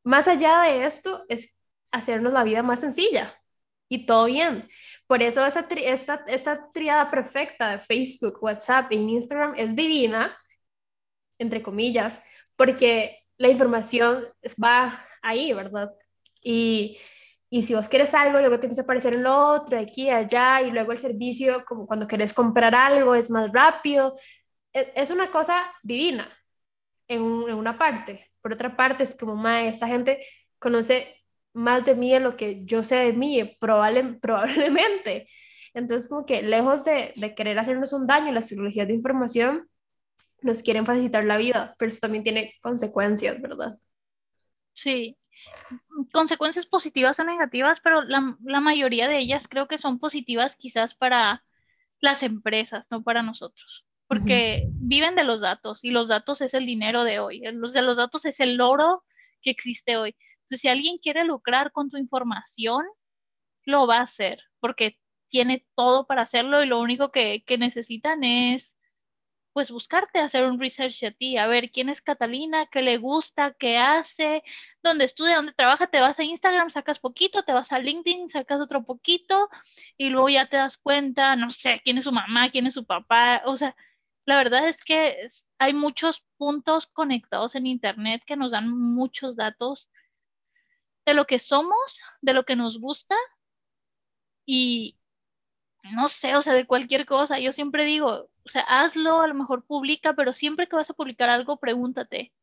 más 0.03 0.27
allá 0.27 0.61
de 0.61 0.85
esto, 0.85 1.25
es 1.29 1.55
hacernos 1.93 2.33
la 2.33 2.43
vida 2.43 2.63
más 2.63 2.81
sencilla 2.81 3.33
y 3.87 4.05
todo 4.05 4.25
bien. 4.25 4.67
Por 5.07 5.21
eso 5.21 5.45
esa 5.45 5.67
esta, 5.69 6.25
esta 6.27 6.71
triada 6.71 7.09
perfecta 7.09 7.69
de 7.69 7.79
Facebook, 7.79 8.39
WhatsApp 8.41 8.91
e 8.91 8.95
Instagram 8.95 9.53
es 9.55 9.75
divina, 9.75 10.35
entre 11.37 11.61
comillas, 11.61 12.25
porque 12.55 13.19
la 13.37 13.49
información 13.49 14.25
va 14.63 15.05
ahí, 15.21 15.53
¿verdad? 15.53 15.91
Y, 16.41 16.97
y 17.49 17.61
si 17.63 17.75
vos 17.75 17.87
quieres 17.87 18.13
algo, 18.13 18.39
luego 18.39 18.59
te 18.59 18.65
empieza 18.65 18.81
a 18.81 18.85
aparecer 18.85 19.13
en 19.13 19.27
otro, 19.27 19.79
aquí, 19.79 20.09
allá, 20.09 20.61
y 20.61 20.71
luego 20.71 20.91
el 20.91 20.97
servicio, 20.97 21.63
como 21.65 21.85
cuando 21.85 22.07
querés 22.07 22.33
comprar 22.33 22.73
algo, 22.75 23.15
es 23.15 23.29
más 23.29 23.51
rápido. 23.53 24.15
Es, 24.73 24.87
es 24.95 25.11
una 25.11 25.29
cosa 25.31 25.63
divina 25.83 26.27
en, 27.07 27.21
en, 27.21 27.53
una 27.55 27.77
parte. 27.77 28.31
Por 28.41 28.53
otra 28.53 28.75
parte, 28.75 29.03
es 29.03 29.15
como, 29.15 29.35
ma, 29.35 29.63
esta 29.63 29.87
gente 29.87 30.19
conoce 30.59 31.22
más 31.53 31.85
de 31.85 31.95
mí 31.95 32.11
de 32.11 32.19
lo 32.19 32.35
que 32.35 32.63
yo 32.65 32.83
sé 32.83 32.95
de 32.95 33.13
mí, 33.13 33.43
probable, 33.59 34.03
probablemente. 34.21 35.27
Entonces, 35.73 36.09
como 36.09 36.25
que 36.25 36.43
lejos 36.43 36.85
de, 36.85 37.13
de, 37.15 37.35
querer 37.35 37.57
hacernos 37.57 37.93
un 37.93 38.05
daño, 38.05 38.31
las 38.31 38.49
tecnologías 38.49 38.87
de 38.87 38.93
información 38.93 39.67
nos 40.41 40.61
quieren 40.61 40.85
facilitar 40.85 41.25
la 41.25 41.37
vida, 41.37 41.75
pero 41.77 41.89
eso 41.89 41.99
también 42.01 42.23
tiene 42.23 42.53
consecuencias, 42.61 43.41
¿verdad? 43.41 43.77
Sí, 44.73 45.17
consecuencias 46.11 46.65
positivas 46.65 47.19
o 47.19 47.23
negativas, 47.23 47.79
pero 47.83 48.01
la, 48.03 48.37
la, 48.43 48.59
mayoría 48.59 49.07
de 49.07 49.19
ellas 49.19 49.47
creo 49.47 49.67
que 49.67 49.77
son 49.77 49.99
positivas 49.99 50.55
quizás 50.55 50.95
para 50.95 51.43
las 51.99 52.23
empresas, 52.23 52.85
no 52.89 53.03
para 53.03 53.23
nosotros, 53.23 53.85
porque 54.07 54.67
viven 54.73 55.15
de 55.15 55.23
los 55.23 55.41
datos 55.41 55.83
y 55.83 55.91
los 55.91 56.07
datos 56.07 56.41
es 56.41 56.53
el 56.53 56.65
dinero 56.65 57.03
de 57.03 57.19
hoy, 57.19 57.41
los 57.53 57.73
de 57.73 57.81
los 57.81 57.97
datos 57.97 58.25
es 58.25 58.39
el 58.39 58.59
oro 58.61 59.03
que 59.41 59.51
existe 59.51 59.97
hoy. 59.97 60.15
Entonces, 60.43 60.61
si 60.61 60.67
alguien 60.69 60.97
quiere 60.97 61.23
lucrar 61.25 61.71
con 61.71 61.89
tu 61.89 61.97
información, 61.97 62.85
lo 63.65 63.87
va 63.87 63.97
a 63.97 64.03
hacer, 64.03 64.41
porque 64.59 64.99
tiene 65.29 65.65
todo 65.75 66.05
para 66.07 66.23
hacerlo 66.23 66.63
y 66.63 66.67
lo 66.67 66.79
único 66.79 67.11
que, 67.11 67.43
que 67.45 67.57
necesitan 67.57 68.23
es 68.23 68.75
pues 69.53 69.71
buscarte, 69.71 70.19
hacer 70.19 70.45
un 70.45 70.59
research 70.59 71.03
a 71.03 71.11
ti, 71.11 71.37
a 71.37 71.47
ver 71.47 71.71
quién 71.71 71.89
es 71.89 72.01
Catalina, 72.01 72.65
qué 72.71 72.81
le 72.81 72.97
gusta, 72.97 73.53
qué 73.53 73.77
hace, 73.77 74.43
dónde 74.81 75.05
estudia, 75.05 75.35
dónde 75.35 75.53
trabaja, 75.53 75.87
te 75.87 76.01
vas 76.01 76.19
a 76.19 76.23
Instagram, 76.23 76.71
sacas 76.71 76.99
poquito, 76.99 77.43
te 77.43 77.53
vas 77.53 77.71
a 77.71 77.79
LinkedIn, 77.79 78.29
sacas 78.29 78.59
otro 78.59 78.83
poquito 78.83 79.49
y 79.97 80.09
luego 80.09 80.29
ya 80.29 80.47
te 80.47 80.57
das 80.57 80.77
cuenta, 80.77 81.35
no 81.35 81.51
sé, 81.51 81.81
quién 81.83 81.99
es 81.99 82.05
su 82.05 82.11
mamá, 82.11 82.49
quién 82.49 82.65
es 82.67 82.73
su 82.73 82.85
papá, 82.85 83.43
o 83.45 83.55
sea, 83.55 83.75
la 84.25 84.37
verdad 84.37 84.67
es 84.67 84.83
que 84.83 85.27
hay 85.59 85.73
muchos 85.73 86.25
puntos 86.37 86.87
conectados 86.87 87.55
en 87.55 87.67
Internet 87.67 88.23
que 88.25 88.35
nos 88.35 88.51
dan 88.51 88.69
muchos 88.69 89.35
datos 89.35 89.89
de 91.05 91.13
lo 91.13 91.25
que 91.25 91.39
somos, 91.39 91.99
de 92.21 92.33
lo 92.33 92.43
que 92.45 92.55
nos 92.55 92.79
gusta 92.79 93.15
y 94.45 94.97
no 95.83 96.07
sé, 96.07 96.35
o 96.35 96.41
sea, 96.41 96.53
de 96.53 96.65
cualquier 96.67 97.05
cosa. 97.05 97.39
Yo 97.39 97.53
siempre 97.53 97.85
digo, 97.85 98.29
o 98.45 98.49
sea, 98.49 98.61
hazlo, 98.63 99.21
a 99.21 99.27
lo 99.27 99.33
mejor 99.33 99.65
publica, 99.65 100.13
pero 100.15 100.33
siempre 100.33 100.67
que 100.67 100.75
vas 100.75 100.89
a 100.89 100.93
publicar 100.93 101.29
algo, 101.29 101.57
pregúntate, 101.59 102.33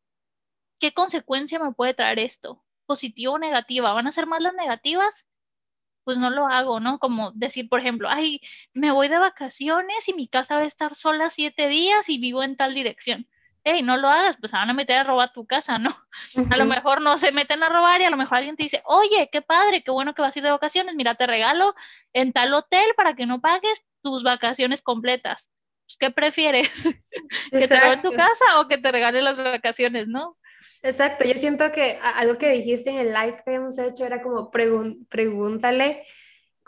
¿qué 0.81 0.93
consecuencia 0.95 1.59
me 1.61 1.73
puede 1.73 1.95
traer 1.95 2.19
esto? 2.21 2.65
¿Positiva 2.87 3.33
o 3.35 3.39
negativa? 3.39 3.93
¿Van 3.93 4.07
a 4.07 4.13
ser 4.13 4.27
más 4.27 4.43
las 4.43 4.55
negativas? 4.55 5.27
Pues 6.05 6.19
no 6.19 6.31
lo 6.31 6.47
hago, 6.49 6.81
¿no? 6.81 6.99
Como 6.99 7.33
decir, 7.33 7.69
por 7.69 7.81
ejemplo, 7.81 8.09
ay, 8.11 8.41
me 8.75 8.93
voy 8.93 9.09
de 9.09 9.19
vacaciones 9.19 10.09
y 10.09 10.15
mi 10.15 10.29
casa 10.29 10.57
va 10.57 10.63
a 10.63 10.67
estar 10.67 10.95
sola 10.95 11.31
siete 11.31 11.69
días 11.69 12.09
y 12.09 12.19
vivo 12.19 12.43
en 12.43 12.57
tal 12.57 12.75
dirección 12.75 13.29
hey, 13.65 13.83
no 13.83 13.97
lo 13.97 14.09
hagas, 14.09 14.37
pues 14.39 14.51
se 14.51 14.57
van 14.57 14.71
a 14.71 14.75
meter 14.75 14.99
a 14.99 15.05
robar 15.05 15.33
tu 15.33 15.47
casa, 15.47 15.79
¿no? 15.79 15.95
A 16.55 16.57
lo 16.57 16.65
mejor 16.65 17.01
no 17.01 17.19
se 17.19 17.33
meten 17.33 17.63
a 17.63 17.69
robar 17.69 18.01
y 18.01 18.05
a 18.05 18.11
lo 18.11 18.17
mejor 18.17 18.39
alguien 18.39 18.57
te 18.57 18.65
dice, 18.65 18.83
oye, 18.85 19.29
qué 19.33 19.43
padre, 19.43 19.83
qué 19.83 19.91
bueno 19.91 20.15
que 20.15 20.23
vas 20.23 20.35
a 20.35 20.39
ir 20.39 20.45
de 20.45 20.51
vacaciones, 20.51 20.95
mira, 20.95 21.15
te 21.15 21.27
regalo 21.27 21.75
en 22.13 22.33
tal 22.33 22.53
hotel 22.55 22.87
para 22.97 23.15
que 23.15 23.27
no 23.27 23.41
pagues 23.41 23.83
tus 24.03 24.23
vacaciones 24.23 24.83
completas. 24.83 25.51
Pues, 25.87 25.97
¿Qué 25.99 26.11
prefieres? 26.11 26.71
¿Que 27.51 27.69
te 27.69 27.81
roben 27.81 28.03
tu 28.03 28.13
casa 28.13 28.61
o 28.61 28.69
que 28.69 28.79
te 28.79 28.93
regalen 28.93 29.25
las 29.25 29.37
vacaciones, 29.37 30.09
no? 30.09 30.37
Exacto, 30.83 31.25
yo 31.25 31.35
siento 31.35 31.73
que 31.73 31.99
algo 32.03 32.37
que 32.39 32.51
dijiste 32.51 32.91
en 32.91 32.99
el 32.99 33.13
live 33.13 33.37
que 33.37 33.43
habíamos 33.47 33.79
hecho 33.79 34.05
era 34.05 34.23
como 34.23 34.51
pregúntale 34.51 36.05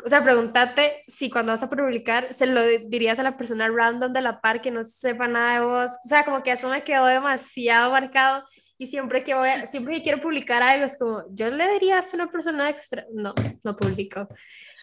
o 0.05 0.09
sea, 0.09 0.23
pregúntate 0.23 1.03
si 1.07 1.31
cuando 1.31 1.53
vas 1.53 1.63
a 1.63 1.69
publicar 1.69 2.33
se 2.35 2.47
lo 2.47 2.63
dirías 2.63 3.19
a 3.19 3.23
la 3.23 3.37
persona 3.37 3.69
random 3.69 4.13
de 4.13 4.21
la 4.21 4.41
par 4.41 4.61
que 4.61 4.71
no 4.71 4.83
sepa 4.85 5.29
nada 5.29 5.55
de 5.55 5.67
vos. 5.67 5.93
O 6.05 6.09
sea, 6.09 6.25
como 6.25 6.43
que 6.43 6.53
eso 6.53 6.69
me 6.69 6.83
quedó 6.83 7.07
demasiado 7.07 7.91
marcado 7.91 8.45
y 8.79 8.87
siempre 8.87 9.23
que 9.23 9.35
voy 9.35 9.49
siempre 9.67 9.95
que 9.97 10.03
quiero 10.03 10.21
publicar 10.21 10.63
algo 10.63 10.85
es 10.85 10.99
como, 10.99 11.25
yo 11.31 11.51
le 11.51 11.71
diría 11.73 11.99
a 11.99 12.05
una 12.15 12.31
persona 12.31 12.69
extra, 12.69 13.07
no, 13.13 13.35
no 13.63 13.77
publico. 13.77 14.29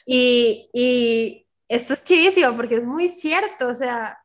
Y, 0.05 0.69
y 0.73 1.47
esto 1.67 1.93
es 1.93 2.03
chivísimo 2.03 2.55
porque 2.55 2.75
es 2.75 2.85
muy 2.85 3.09
cierto, 3.09 3.67
o 3.67 3.75
sea, 3.75 4.17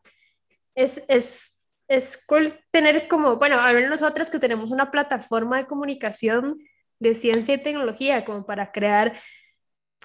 es, 0.75 1.05
es, 1.09 1.62
es 1.88 2.25
cool 2.27 2.53
tener 2.70 3.09
como, 3.09 3.37
bueno, 3.37 3.59
a 3.59 3.73
ver 3.73 3.88
nosotros 3.88 4.31
que 4.31 4.38
tenemos 4.38 4.70
una 4.70 4.90
plataforma 4.90 5.59
de 5.59 5.66
comunicación 5.66 6.57
de 7.01 7.14
ciencia 7.14 7.55
y 7.55 7.62
tecnología 7.62 8.25
como 8.25 8.47
para 8.47 8.73
crear 8.73 9.12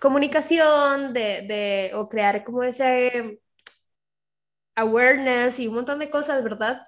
comunicación, 0.01 1.13
de, 1.13 1.43
de, 1.47 1.91
o 1.95 2.09
crear 2.09 2.43
como 2.43 2.63
ese 2.63 3.39
awareness 4.75 5.59
y 5.59 5.67
un 5.67 5.75
montón 5.75 5.99
de 5.99 6.09
cosas, 6.09 6.43
¿verdad? 6.43 6.87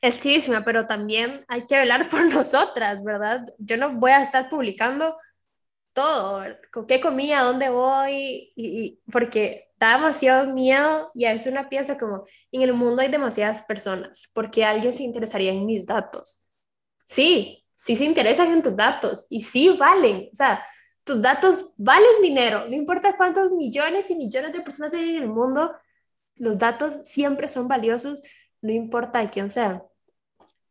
Es 0.00 0.20
chidísima, 0.20 0.64
pero 0.64 0.86
también 0.86 1.44
hay 1.48 1.66
que 1.66 1.76
velar 1.76 2.08
por 2.08 2.24
nosotras, 2.34 3.02
¿verdad? 3.04 3.46
Yo 3.58 3.76
no 3.76 3.92
voy 3.94 4.12
a 4.12 4.22
estar 4.22 4.48
publicando 4.48 5.16
todo, 5.92 6.44
con 6.72 6.86
qué 6.86 7.00
comía, 7.00 7.42
dónde 7.42 7.70
voy, 7.70 8.52
y, 8.56 9.00
porque 9.10 9.70
da 9.78 9.94
demasiado 9.96 10.46
miedo 10.52 11.10
y 11.14 11.24
a 11.24 11.32
veces 11.32 11.52
una 11.52 11.68
piensa 11.68 11.98
como, 11.98 12.24
en 12.52 12.62
el 12.62 12.72
mundo 12.72 13.02
hay 13.02 13.10
demasiadas 13.10 13.62
personas, 13.62 14.30
porque 14.34 14.64
alguien 14.64 14.92
se 14.92 15.02
interesaría 15.02 15.52
en 15.52 15.66
mis 15.66 15.86
datos. 15.86 16.52
Sí, 17.04 17.66
sí 17.74 17.96
se 17.96 18.04
interesan 18.04 18.52
en 18.52 18.62
tus 18.62 18.76
datos 18.76 19.26
y 19.30 19.42
sí 19.42 19.70
valen, 19.78 20.28
o 20.32 20.34
sea, 20.36 20.62
tus 21.08 21.22
datos 21.22 21.72
valen 21.78 22.20
dinero, 22.20 22.66
no 22.68 22.76
importa 22.76 23.16
cuántos 23.16 23.50
millones 23.52 24.10
y 24.10 24.14
millones 24.14 24.52
de 24.52 24.60
personas 24.60 24.92
hay 24.92 25.08
en 25.08 25.22
el 25.22 25.28
mundo, 25.28 25.74
los 26.36 26.58
datos 26.58 27.00
siempre 27.04 27.48
son 27.48 27.66
valiosos, 27.66 28.20
no 28.60 28.72
importa 28.72 29.20
de 29.20 29.30
quién 29.30 29.48
sea. 29.48 29.82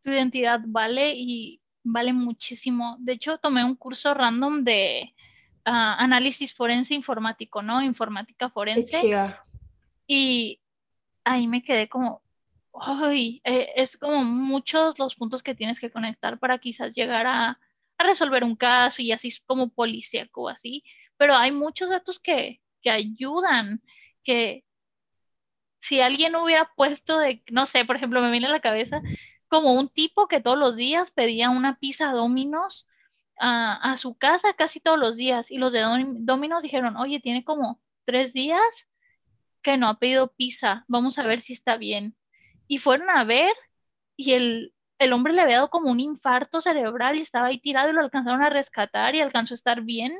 Tu 0.04 0.12
identidad 0.12 0.60
vale 0.64 1.16
y 1.16 1.60
vale 1.84 2.14
muchísimo. 2.14 2.98
De 3.00 3.14
hecho, 3.14 3.40
tomé 3.40 3.64
un 3.64 3.74
curso 3.74 4.14
random 4.14 4.64
de 4.64 5.12
ah, 5.66 5.96
análisis 5.98 6.54
forense 6.54 6.94
informático, 6.94 7.64
¿no? 7.64 7.82
Informática 7.82 8.48
forense. 8.52 9.32
Y 10.06 10.62
ahí 11.24 11.48
me 11.48 11.64
quedé 11.64 11.90
como, 11.90 12.22
ay, 12.80 13.42
eh, 13.44 13.72
es 13.76 13.98
como 13.98 14.24
muchos 14.24 15.00
los 15.00 15.16
puntos 15.16 15.42
que 15.42 15.56
tienes 15.56 15.80
que 15.80 15.90
conectar 15.90 16.38
para 16.38 16.60
quizás 16.60 16.94
llegar 16.94 17.26
a 17.26 17.60
a 17.98 18.04
resolver 18.04 18.44
un 18.44 18.56
caso 18.56 19.02
y 19.02 19.12
así 19.12 19.32
como 19.46 19.70
policíaco 19.70 20.50
así, 20.50 20.84
pero 21.18 21.36
hay 21.36 21.52
muchos 21.52 21.90
datos 21.90 22.20
que, 22.20 22.62
que 22.82 22.90
ayudan, 22.92 23.82
que 24.24 24.64
si 25.80 26.02
alguien 26.02 26.36
hubiera 26.36 26.72
puesto 26.76 27.20
de, 27.20 27.44
no 27.52 27.66
sé, 27.66 27.86
por 27.86 27.96
ejemplo, 27.96 28.22
me 28.22 28.32
viene 28.32 28.48
a 28.48 28.52
la 28.52 28.60
cabeza 28.60 29.02
como 29.48 29.74
un 29.74 29.90
tipo 29.90 30.28
que 30.28 30.42
todos 30.42 30.58
los 30.58 30.76
días 30.76 31.12
pedía 31.12 31.50
una 31.50 31.80
pizza 31.80 32.12
Dominos 32.12 32.88
a, 33.40 33.74
a 33.94 33.98
su 33.98 34.18
casa 34.18 34.54
casi 34.54 34.80
todos 34.80 35.00
los 35.00 35.16
días 35.16 35.52
y 35.52 35.58
los 35.58 35.72
de 35.72 35.82
Dominos 36.20 36.64
dijeron, 36.64 36.98
oye, 36.98 37.20
tiene 37.20 37.44
como 37.44 37.80
tres 38.06 38.34
días 38.34 38.88
que 39.62 39.78
no 39.78 39.88
ha 39.90 40.00
pedido 40.00 40.34
pizza, 40.34 40.86
vamos 40.88 41.20
a 41.20 41.24
ver 41.24 41.42
si 41.42 41.54
está 41.54 41.78
bien. 41.78 42.16
Y 42.68 42.80
fueron 42.80 43.10
a 43.10 43.24
ver 43.24 43.54
y 44.16 44.34
el, 44.34 44.74
el 45.00 45.14
hombre 45.14 45.34
le 45.34 45.42
había 45.42 45.58
dado 45.58 45.70
como 45.70 45.92
un 45.92 46.00
infarto 46.00 46.62
cerebral 46.62 47.18
y 47.18 47.22
estaba 47.22 47.48
ahí 47.48 47.60
tirado 47.60 47.90
y 47.90 47.94
lo 47.94 48.02
alcanzaron 48.02 48.42
a 48.44 48.50
rescatar 48.50 49.16
y 49.16 49.22
alcanzó 49.22 49.54
a 49.54 49.58
estar 49.58 49.82
bien. 49.82 50.20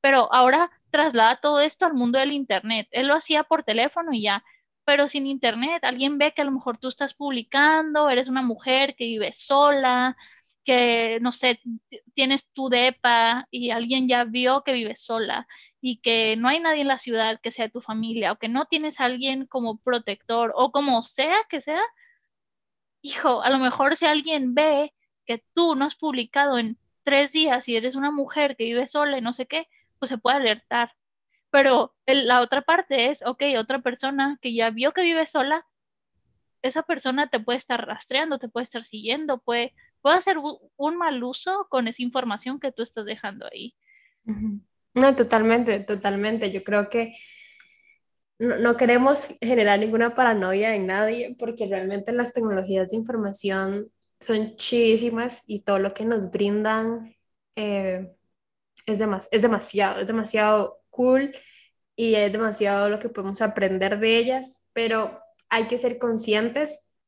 Pero 0.00 0.32
ahora 0.32 0.70
traslada 0.90 1.36
todo 1.40 1.60
esto 1.60 1.86
al 1.86 1.94
mundo 1.94 2.18
del 2.18 2.32
Internet. 2.32 2.88
Él 2.92 3.08
lo 3.08 3.14
hacía 3.14 3.44
por 3.44 3.62
teléfono 3.62 4.12
y 4.12 4.22
ya, 4.22 4.44
pero 4.84 5.08
sin 5.08 5.26
Internet, 5.26 5.84
alguien 5.84 6.18
ve 6.18 6.32
que 6.32 6.42
a 6.42 6.44
lo 6.44 6.52
mejor 6.52 6.78
tú 6.78 6.88
estás 6.88 7.14
publicando, 7.14 8.08
eres 8.08 8.28
una 8.28 8.42
mujer 8.42 8.94
que 8.96 9.04
vive 9.04 9.32
sola, 9.32 10.16
que, 10.64 11.18
no 11.20 11.32
sé, 11.32 11.60
tienes 12.14 12.50
tu 12.52 12.68
depa 12.68 13.46
y 13.50 13.70
alguien 13.70 14.08
ya 14.08 14.24
vio 14.24 14.62
que 14.64 14.72
vives 14.72 15.00
sola 15.00 15.46
y 15.80 15.98
que 16.00 16.36
no 16.36 16.48
hay 16.48 16.60
nadie 16.60 16.82
en 16.82 16.88
la 16.88 16.98
ciudad 16.98 17.40
que 17.40 17.52
sea 17.52 17.68
tu 17.68 17.80
familia 17.80 18.32
o 18.32 18.38
que 18.38 18.48
no 18.48 18.66
tienes 18.66 19.00
a 19.00 19.04
alguien 19.06 19.46
como 19.46 19.78
protector 19.78 20.52
o 20.56 20.72
como 20.72 21.02
sea 21.02 21.36
que 21.48 21.60
sea, 21.60 21.82
hijo, 23.06 23.42
a 23.42 23.50
lo 23.50 23.58
mejor 23.58 23.96
si 23.96 24.06
alguien 24.06 24.54
ve 24.54 24.92
que 25.26 25.44
tú 25.54 25.74
no 25.74 25.84
has 25.84 25.94
publicado 25.96 26.58
en 26.58 26.78
tres 27.02 27.32
días 27.32 27.68
y 27.68 27.76
eres 27.76 27.94
una 27.94 28.10
mujer 28.10 28.56
que 28.56 28.64
vive 28.64 28.86
sola 28.86 29.18
y 29.18 29.20
no 29.20 29.32
sé 29.32 29.46
qué, 29.46 29.68
pues 29.98 30.08
se 30.08 30.18
puede 30.18 30.36
alertar. 30.36 30.92
Pero 31.50 31.94
la 32.06 32.40
otra 32.40 32.62
parte 32.62 33.10
es, 33.10 33.22
ok, 33.24 33.42
otra 33.58 33.80
persona 33.80 34.38
que 34.42 34.54
ya 34.54 34.70
vio 34.70 34.92
que 34.92 35.02
vive 35.02 35.26
sola, 35.26 35.64
esa 36.62 36.82
persona 36.82 37.28
te 37.28 37.40
puede 37.40 37.58
estar 37.58 37.86
rastreando, 37.86 38.38
te 38.38 38.48
puede 38.48 38.64
estar 38.64 38.84
siguiendo, 38.84 39.38
puede, 39.38 39.72
puede 40.02 40.16
hacer 40.16 40.36
un 40.76 40.96
mal 40.96 41.22
uso 41.22 41.66
con 41.70 41.86
esa 41.86 42.02
información 42.02 42.58
que 42.58 42.72
tú 42.72 42.82
estás 42.82 43.04
dejando 43.04 43.46
ahí. 43.46 43.74
No, 44.94 45.14
totalmente, 45.14 45.80
totalmente. 45.80 46.50
Yo 46.50 46.64
creo 46.64 46.88
que 46.88 47.14
no, 48.38 48.76
queremos 48.76 49.28
generar 49.40 49.78
ninguna 49.78 50.14
paranoia 50.14 50.74
en 50.74 50.86
nadie 50.86 51.36
porque 51.38 51.66
realmente 51.66 52.12
las 52.12 52.32
tecnologías 52.32 52.88
de 52.88 52.96
información 52.96 53.90
son 54.20 54.56
chidísimas 54.56 55.42
y 55.46 55.60
todo 55.60 55.78
lo 55.78 55.94
que 55.94 56.04
nos 56.04 56.30
brindan 56.30 57.14
eh, 57.56 58.06
es, 58.86 59.00
es 59.30 59.42
demasiado, 59.42 60.00
es 60.00 60.06
demasiado 60.06 60.80
cool 60.90 61.30
y 61.94 62.14
es 62.14 62.32
demasiado 62.32 62.88
lo 62.90 62.98
que 62.98 63.08
podemos 63.08 63.40
aprender 63.40 63.98
de 63.98 64.18
ellas, 64.18 64.66
pero 64.72 65.18
hay 65.48 65.66
que 65.66 65.78
ser 65.78 65.98
conscientes 65.98 66.98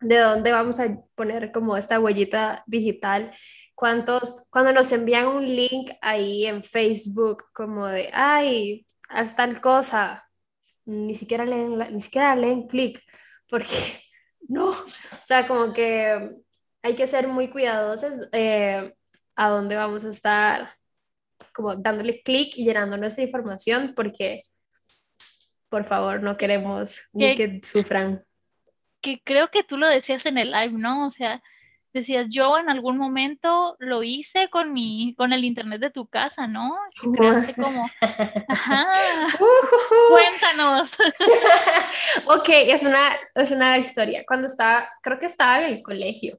de 0.00 0.18
dónde 0.18 0.52
vamos 0.52 0.80
a 0.80 0.98
poner 1.14 1.52
como 1.52 1.76
esta 1.76 2.00
huellita 2.00 2.62
digital. 2.66 3.30
¿Cuántos, 3.74 4.46
cuando 4.50 4.72
nos 4.72 4.92
envían 4.92 5.26
un 5.26 5.46
link 5.46 5.90
ahí 6.00 6.46
en 6.46 6.62
Facebook 6.62 7.44
como 7.52 7.86
de, 7.86 8.10
ay, 8.12 8.86
haz 9.08 9.36
tal 9.36 9.60
cosa, 9.60 10.23
ni 10.84 11.14
siquiera 11.14 11.44
leen, 11.44 11.78
ni 11.92 12.00
siquiera 12.00 12.36
leen 12.36 12.66
clic, 12.66 13.02
porque 13.48 13.66
no, 14.48 14.70
o 14.70 15.24
sea, 15.24 15.46
como 15.46 15.72
que 15.72 16.18
hay 16.82 16.94
que 16.94 17.06
ser 17.06 17.28
muy 17.28 17.48
cuidadosos 17.48 18.28
eh, 18.32 18.94
a 19.36 19.48
dónde 19.48 19.76
vamos 19.76 20.04
a 20.04 20.10
estar, 20.10 20.70
como 21.52 21.76
dándole 21.76 22.22
clic 22.22 22.52
y 22.56 22.64
llenando 22.64 22.96
nuestra 22.96 23.24
información, 23.24 23.92
porque 23.94 24.42
por 25.68 25.84
favor 25.84 26.22
no 26.22 26.36
queremos 26.36 27.08
ni 27.12 27.34
que 27.34 27.60
sufran. 27.62 28.20
Que 29.00 29.20
creo 29.24 29.50
que 29.50 29.64
tú 29.64 29.76
lo 29.76 29.88
decías 29.88 30.24
en 30.26 30.38
el 30.38 30.50
live, 30.50 30.72
¿no? 30.72 31.06
O 31.06 31.10
sea, 31.10 31.42
decías, 31.94 32.26
yo 32.28 32.58
en 32.58 32.68
algún 32.68 32.98
momento 32.98 33.76
lo 33.78 34.02
hice 34.02 34.50
con 34.50 34.72
mi, 34.72 35.14
con 35.16 35.32
el 35.32 35.44
internet 35.44 35.80
de 35.80 35.90
tu 35.90 36.06
casa, 36.08 36.46
¿no? 36.46 36.76
como, 37.56 37.88
ajá, 38.48 38.92
cuéntanos. 40.10 40.92
ok, 42.26 42.48
es 42.48 42.82
una, 42.82 43.16
es 43.34 43.50
una 43.52 43.78
historia. 43.78 44.24
Cuando 44.26 44.46
estaba, 44.46 44.88
creo 45.00 45.18
que 45.18 45.26
estaba 45.26 45.60
en 45.60 45.72
el 45.72 45.82
colegio, 45.82 46.38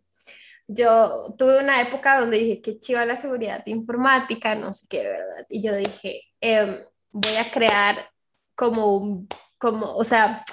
yo 0.67 1.33
tuve 1.37 1.59
una 1.59 1.81
época 1.81 2.19
donde 2.19 2.37
dije, 2.37 2.61
qué 2.61 2.79
chiva 2.79 3.05
la 3.05 3.15
seguridad 3.15 3.63
informática, 3.65 4.55
no 4.55 4.73
sé 4.73 4.87
qué, 4.89 5.03
¿verdad? 5.03 5.45
Y 5.49 5.63
yo 5.63 5.75
dije, 5.75 6.21
em, 6.41 6.75
voy 7.11 7.35
a 7.37 7.49
crear 7.49 8.09
como 8.55 8.95
un, 8.97 9.27
como, 9.57 9.93
o 9.95 10.03
sea, 10.03 10.43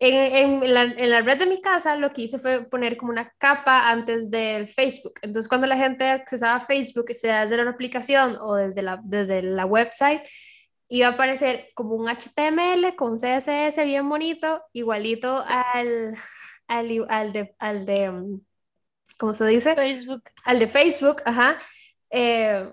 en, 0.00 0.62
en, 0.62 0.74
la, 0.74 0.82
en, 0.82 1.10
la, 1.10 1.20
red 1.20 1.38
de 1.38 1.46
mi 1.46 1.60
casa 1.60 1.94
lo 1.96 2.10
que 2.10 2.22
hice 2.22 2.38
fue 2.38 2.66
poner 2.70 2.96
como 2.96 3.12
una 3.12 3.30
capa 3.36 3.90
antes 3.90 4.30
del 4.30 4.66
Facebook. 4.66 5.20
Entonces 5.20 5.46
cuando 5.48 5.66
la 5.66 5.76
gente 5.76 6.08
accesaba 6.08 6.54
a 6.56 6.60
Facebook, 6.60 7.12
sea 7.12 7.44
desde 7.46 7.62
la 7.62 7.70
aplicación 7.70 8.36
o 8.40 8.54
desde 8.54 8.80
la, 8.80 8.98
desde 9.04 9.42
la 9.42 9.66
website, 9.66 10.22
iba 10.88 11.08
a 11.08 11.10
aparecer 11.10 11.68
como 11.74 11.94
un 11.96 12.08
HTML 12.08 12.96
con 12.96 13.18
CSS 13.18 13.84
bien 13.84 14.08
bonito, 14.08 14.62
igualito 14.72 15.44
al, 15.46 16.16
al, 16.66 17.06
al 17.08 17.32
de, 17.32 17.54
al 17.58 17.84
de, 17.84 18.10
mm, 18.10 18.40
¿cómo 19.18 19.34
se 19.34 19.46
dice? 19.46 19.74
Facebook. 19.74 20.22
Al 20.44 20.58
de 20.58 20.68
Facebook, 20.68 21.22
ajá. 21.26 21.58
Eh, 22.08 22.72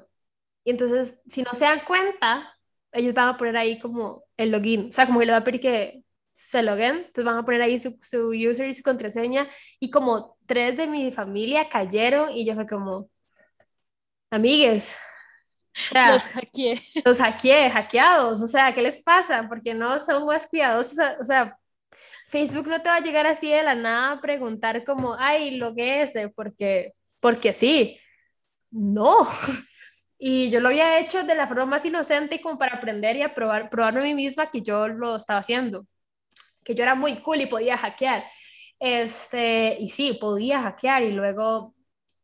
y 0.64 0.72
entonces, 0.72 1.22
si 1.28 1.44
no 1.44 1.54
se 1.54 1.66
dan 1.66 1.82
cuenta, 1.82 2.58
ellos 2.94 3.14
van 3.14 3.30
a 3.30 3.38
poner 3.38 3.58
ahí 3.58 3.80
como 3.80 4.24
el 4.38 4.52
login, 4.52 4.88
o 4.90 4.92
sea, 4.92 5.06
como 5.06 5.20
que 5.20 5.26
le 5.26 5.32
va 5.34 5.40
a 5.40 5.44
pedir 5.44 5.62
que 5.62 6.04
se 6.38 6.62
loguen, 6.62 6.98
entonces 6.98 7.26
van 7.26 7.40
a 7.40 7.44
poner 7.44 7.64
ahí 7.64 7.80
su, 7.80 7.98
su, 8.00 8.30
user 8.30 8.70
y 8.70 8.74
su 8.76 8.84
contraseña 8.84 9.48
y 9.80 9.90
como 9.90 10.38
tres 10.46 10.78
de 10.78 10.86
mi 10.86 11.12
familia 11.12 11.68
cayeron 11.68 12.30
y 12.32 12.46
yo 12.46 12.54
fue 12.54 12.68
como, 12.68 13.10
amigues, 14.30 15.00
o 15.76 15.84
sea, 15.84 16.14
los 16.14 16.24
hackeé. 16.26 16.84
Los 17.04 17.18
hackeé, 17.18 17.72
hackeados, 17.72 18.40
o 18.40 18.48
sea, 18.48 18.72
¿qué 18.72 18.84
les 18.84 19.02
pasa? 19.02 19.48
Porque 19.50 19.74
no 19.74 20.00
son 20.00 20.28
más 20.28 20.46
cuidadosos, 20.46 21.00
o 21.20 21.26
sea, 21.26 21.58
Facebook 22.28 22.68
no 22.68 22.84
te 22.84 22.90
va 22.90 22.98
a 22.98 23.02
llegar 23.02 23.26
así 23.26 23.52
de 23.52 23.64
la 23.64 23.74
nada 23.74 24.12
a 24.12 24.22
preguntar 24.22 24.84
como, 24.84 25.16
ay, 25.18 25.58
lo 25.58 25.74
que 25.74 26.04
es, 26.04 26.14
porque, 26.36 26.94
porque 27.20 27.52
sí, 27.52 28.00
no. 28.70 29.28
Y 30.20 30.50
yo 30.50 30.60
lo 30.62 30.70
había 30.70 30.98
hecho 31.00 31.24
de 31.24 31.36
la 31.36 31.48
forma 31.48 31.68
más 31.68 31.86
inocente 31.86 32.42
como 32.42 32.58
para 32.58 32.78
aprender 32.78 33.16
y 33.18 33.22
a 33.22 33.36
probar, 33.36 33.70
probarme 33.70 34.00
a 34.00 34.04
mí 34.04 34.16
misma 34.16 34.48
que 34.48 34.64
yo 34.64 34.88
lo 34.88 35.16
estaba 35.16 35.42
haciendo 35.42 35.86
que 36.68 36.76
yo 36.76 36.84
era 36.84 36.96
muy 36.96 37.16
cool 37.22 37.40
y 37.40 37.46
podía 37.46 37.78
hackear. 37.78 38.26
Este, 38.78 39.78
y 39.80 39.90
sí, 39.90 40.18
podía 40.20 40.62
hackear 40.62 41.02
y 41.04 41.14
luego 41.14 41.74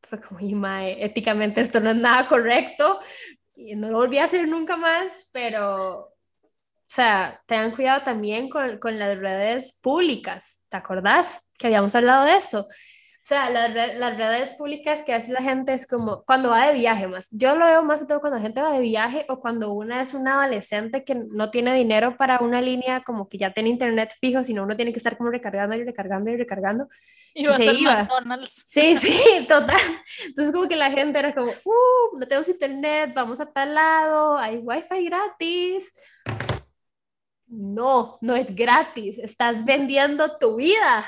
fue 0.01 0.19
como, 0.19 0.41
y 0.41 0.53
mae, 0.53 1.03
éticamente 1.03 1.61
esto 1.61 1.79
no 1.79 1.91
es 1.91 1.95
nada 1.95 2.27
correcto 2.27 2.99
y 3.55 3.73
no 3.75 3.89
lo 3.89 3.99
volví 3.99 4.17
a 4.17 4.25
hacer 4.25 4.45
nunca 4.49 4.75
más, 4.75 5.29
pero, 5.31 5.99
o 5.99 6.13
sea, 6.81 7.41
tengan 7.47 7.71
cuidado 7.71 8.03
también 8.03 8.49
con, 8.49 8.79
con 8.79 8.99
las 8.99 9.17
redes 9.17 9.79
públicas, 9.81 10.65
¿te 10.67 10.75
acordás? 10.75 11.53
Que 11.57 11.67
habíamos 11.67 11.95
hablado 11.95 12.25
de 12.25 12.35
eso. 12.35 12.67
O 13.23 13.25
sea, 13.25 13.49
las, 13.49 13.73
las 13.73 14.17
redes 14.17 14.53
públicas 14.55 15.01
que 15.01 15.13
hace 15.13 15.31
la 15.31 15.41
gente 15.41 15.71
es 15.71 15.87
como 15.87 16.25
cuando 16.25 16.49
va 16.49 16.67
de 16.67 16.73
viaje 16.73 17.07
más. 17.07 17.29
Yo 17.31 17.55
lo 17.55 17.65
veo 17.65 17.81
más 17.81 18.01
de 18.01 18.05
todo 18.05 18.19
cuando 18.19 18.35
la 18.35 18.41
gente 18.41 18.61
va 18.61 18.73
de 18.73 18.81
viaje 18.81 19.25
o 19.29 19.39
cuando 19.39 19.71
una 19.71 20.01
es 20.01 20.13
una 20.13 20.41
adolescente 20.41 21.05
que 21.05 21.15
no 21.15 21.49
tiene 21.49 21.73
dinero 21.73 22.17
para 22.17 22.39
una 22.39 22.59
línea 22.59 23.01
como 23.01 23.29
que 23.29 23.37
ya 23.37 23.53
tiene 23.53 23.69
internet 23.69 24.13
fijo, 24.19 24.43
sino 24.43 24.63
uno 24.63 24.75
tiene 24.75 24.91
que 24.91 24.97
estar 24.97 25.15
como 25.15 25.29
recargando 25.29 25.73
y 25.73 25.85
recargando 25.85 26.31
y 26.31 26.35
recargando. 26.35 26.89
Y 27.33 27.45
se 27.45 27.63
iba. 27.73 28.09
Sí, 28.65 28.97
sí, 28.97 29.45
total. 29.47 29.79
Entonces 30.25 30.53
como 30.53 30.67
que 30.67 30.75
la 30.75 30.91
gente 30.91 31.19
era 31.19 31.33
como, 31.33 31.49
uh, 31.49 32.19
no 32.19 32.27
tenemos 32.27 32.49
internet, 32.49 33.13
vamos 33.15 33.39
a 33.39 33.45
tal 33.45 33.73
lado, 33.73 34.37
hay 34.37 34.57
wifi 34.57 35.05
gratis. 35.05 35.93
No, 37.47 38.11
no 38.19 38.35
es 38.35 38.53
gratis, 38.53 39.17
estás 39.17 39.63
vendiendo 39.63 40.37
tu 40.37 40.57
vida 40.57 41.05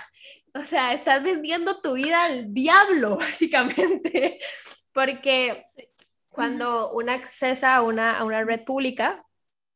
o 0.56 0.64
sea, 0.64 0.94
estás 0.94 1.22
vendiendo 1.22 1.82
tu 1.82 1.94
vida 1.94 2.24
al 2.24 2.54
diablo, 2.54 3.18
básicamente, 3.20 4.40
porque 4.94 5.66
cuando 6.30 6.92
uno 6.94 7.12
accesa 7.12 7.76
a 7.76 7.82
una, 7.82 8.18
a 8.18 8.24
una 8.24 8.44
red 8.44 8.64
pública, 8.64 9.24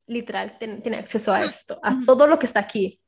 literal, 0.07 0.57
tiene 0.57 0.97
acceso 0.97 1.33
a 1.33 1.43
esto, 1.43 1.79
a 1.83 1.91
todo 2.05 2.27
lo 2.27 2.39
que 2.39 2.45
está 2.45 2.61
aquí. 2.61 2.99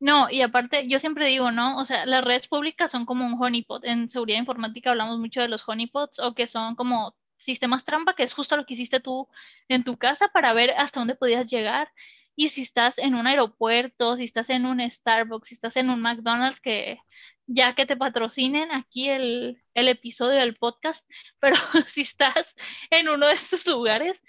No, 0.00 0.30
y 0.30 0.40
aparte, 0.40 0.88
yo 0.88 0.98
siempre 0.98 1.26
digo, 1.26 1.52
¿no? 1.52 1.76
O 1.76 1.84
sea, 1.84 2.06
las 2.06 2.24
redes 2.24 2.48
públicas 2.48 2.90
son 2.90 3.04
como 3.04 3.26
un 3.26 3.40
honeypot. 3.40 3.84
En 3.84 4.08
seguridad 4.08 4.38
informática 4.38 4.90
hablamos 4.90 5.18
mucho 5.18 5.42
de 5.42 5.48
los 5.48 5.68
honeypots 5.68 6.18
o 6.20 6.34
que 6.34 6.46
son 6.46 6.74
como 6.74 7.14
sistemas 7.36 7.84
trampa, 7.84 8.14
que 8.14 8.22
es 8.22 8.32
justo 8.32 8.56
lo 8.56 8.64
que 8.64 8.74
hiciste 8.74 9.00
tú 9.00 9.28
en 9.68 9.84
tu 9.84 9.98
casa 9.98 10.28
para 10.28 10.54
ver 10.54 10.70
hasta 10.70 11.00
dónde 11.00 11.16
podías 11.16 11.50
llegar. 11.50 11.92
Y 12.40 12.48
si 12.48 12.62
estás 12.62 12.96
en 12.96 13.14
un 13.14 13.26
aeropuerto, 13.26 14.16
si 14.16 14.24
estás 14.24 14.48
en 14.48 14.64
un 14.64 14.80
Starbucks, 14.80 15.48
si 15.48 15.54
estás 15.56 15.76
en 15.76 15.90
un 15.90 16.00
McDonald's, 16.00 16.58
que 16.58 16.98
ya 17.46 17.74
que 17.74 17.84
te 17.84 17.98
patrocinen 17.98 18.72
aquí 18.72 19.10
el, 19.10 19.62
episodio 19.74 20.38
del 20.38 20.54
podcast, 20.54 21.06
pero 21.38 21.56
si 21.86 22.00
estás 22.00 22.54
en 22.88 23.10
uno 23.10 23.26
de 23.26 23.34
estos 23.34 23.66
lugares, 23.66 24.22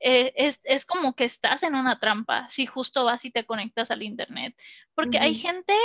eh, 0.00 0.32
es, 0.64 0.84
como 0.84 1.14
que 1.14 1.24
estás 1.24 1.62
en 1.62 1.76
una 1.76 2.00
trampa 2.00 2.48
si 2.50 2.66
justo 2.66 3.04
vas 3.04 3.24
y 3.24 3.30
te 3.30 3.46
conectas 3.46 3.92
al 3.92 4.02
Internet. 4.02 4.56
Porque 4.96 5.20
hay 5.20 5.36
gente 5.36 5.76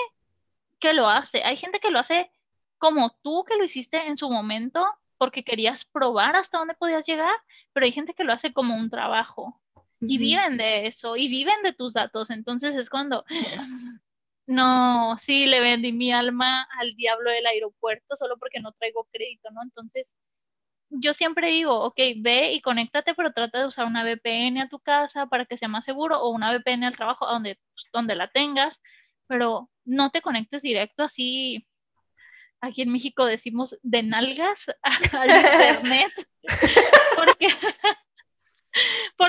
que 0.80 0.96
lo 0.96 1.08
hace, 1.08 1.44
hay 1.44 1.58
gente 1.58 1.80
que 1.80 1.92
lo 1.92 2.00
hace 2.00 2.32
como 2.80 3.16
tú 3.22 3.46
que 3.48 3.56
lo 3.56 3.66
hiciste 3.66 4.08
en 4.08 4.18
su 4.18 4.32
momento 4.32 4.84
porque 5.20 5.44
querías 5.44 5.86
probar 5.86 6.38
hasta 6.38 6.58
dónde 6.58 6.74
podías 6.74 7.06
llegar, 7.06 7.36
pero 7.72 7.86
hay 7.86 7.92
gente 7.92 8.16
que 8.16 8.24
lo 8.24 8.34
hace 8.34 8.52
como 8.52 8.76
un 8.76 8.90
trabajo 8.90 9.62
y 10.00 10.18
viven 10.18 10.58
de 10.58 10.88
eso 10.88 11.16
y 11.16 11.28
viven 11.28 11.62
de 11.64 11.74
tus 11.74 11.94
datos. 11.94 12.30
Entonces 12.30 12.76
es 12.76 12.90
cuando, 12.90 13.26
no, 14.48 15.18
sí, 15.20 15.46
le 15.46 15.60
vendí 15.60 15.92
mi 15.94 16.12
alma 16.12 16.68
al 16.80 16.96
diablo 16.96 17.32
del 17.32 17.46
aeropuerto 17.46 18.16
solo 18.16 18.38
porque 18.38 18.60
no 18.60 18.72
traigo 18.74 19.08
crédito, 19.12 19.50
¿no? 19.52 19.62
Entonces, 19.64 20.14
yo 20.90 21.14
siempre 21.14 21.50
digo, 21.50 21.84
ok, 21.84 22.00
ve 22.18 22.54
y 22.54 22.62
conéctate, 22.62 23.14
pero 23.14 23.34
trata 23.34 23.60
de 23.60 23.68
usar 23.68 23.86
una 23.86 24.04
VPN 24.04 24.62
a 24.62 24.70
tu 24.70 24.80
casa 24.80 25.28
para 25.28 25.46
que 25.46 25.58
sea 25.58 25.68
más 25.68 25.86
seguro 25.86 26.20
o 26.22 26.30
una 26.30 26.52
VPN 26.52 26.86
al 26.86 26.96
trabajo 26.96 27.26
donde, 27.26 27.60
donde 27.92 28.16
la 28.16 28.30
tengas, 28.30 28.82
pero 29.28 29.70
no 29.86 30.12
te 30.12 30.22
conectes 30.22 30.62
directo 30.62 31.04
así. 31.04 31.68
Aquí 32.62 32.82
en 32.82 32.92
México 32.92 33.26
decimos 33.26 33.78
de 33.84 34.04
nalgas 34.04 34.68
al 35.14 35.30
internet, 35.84 36.12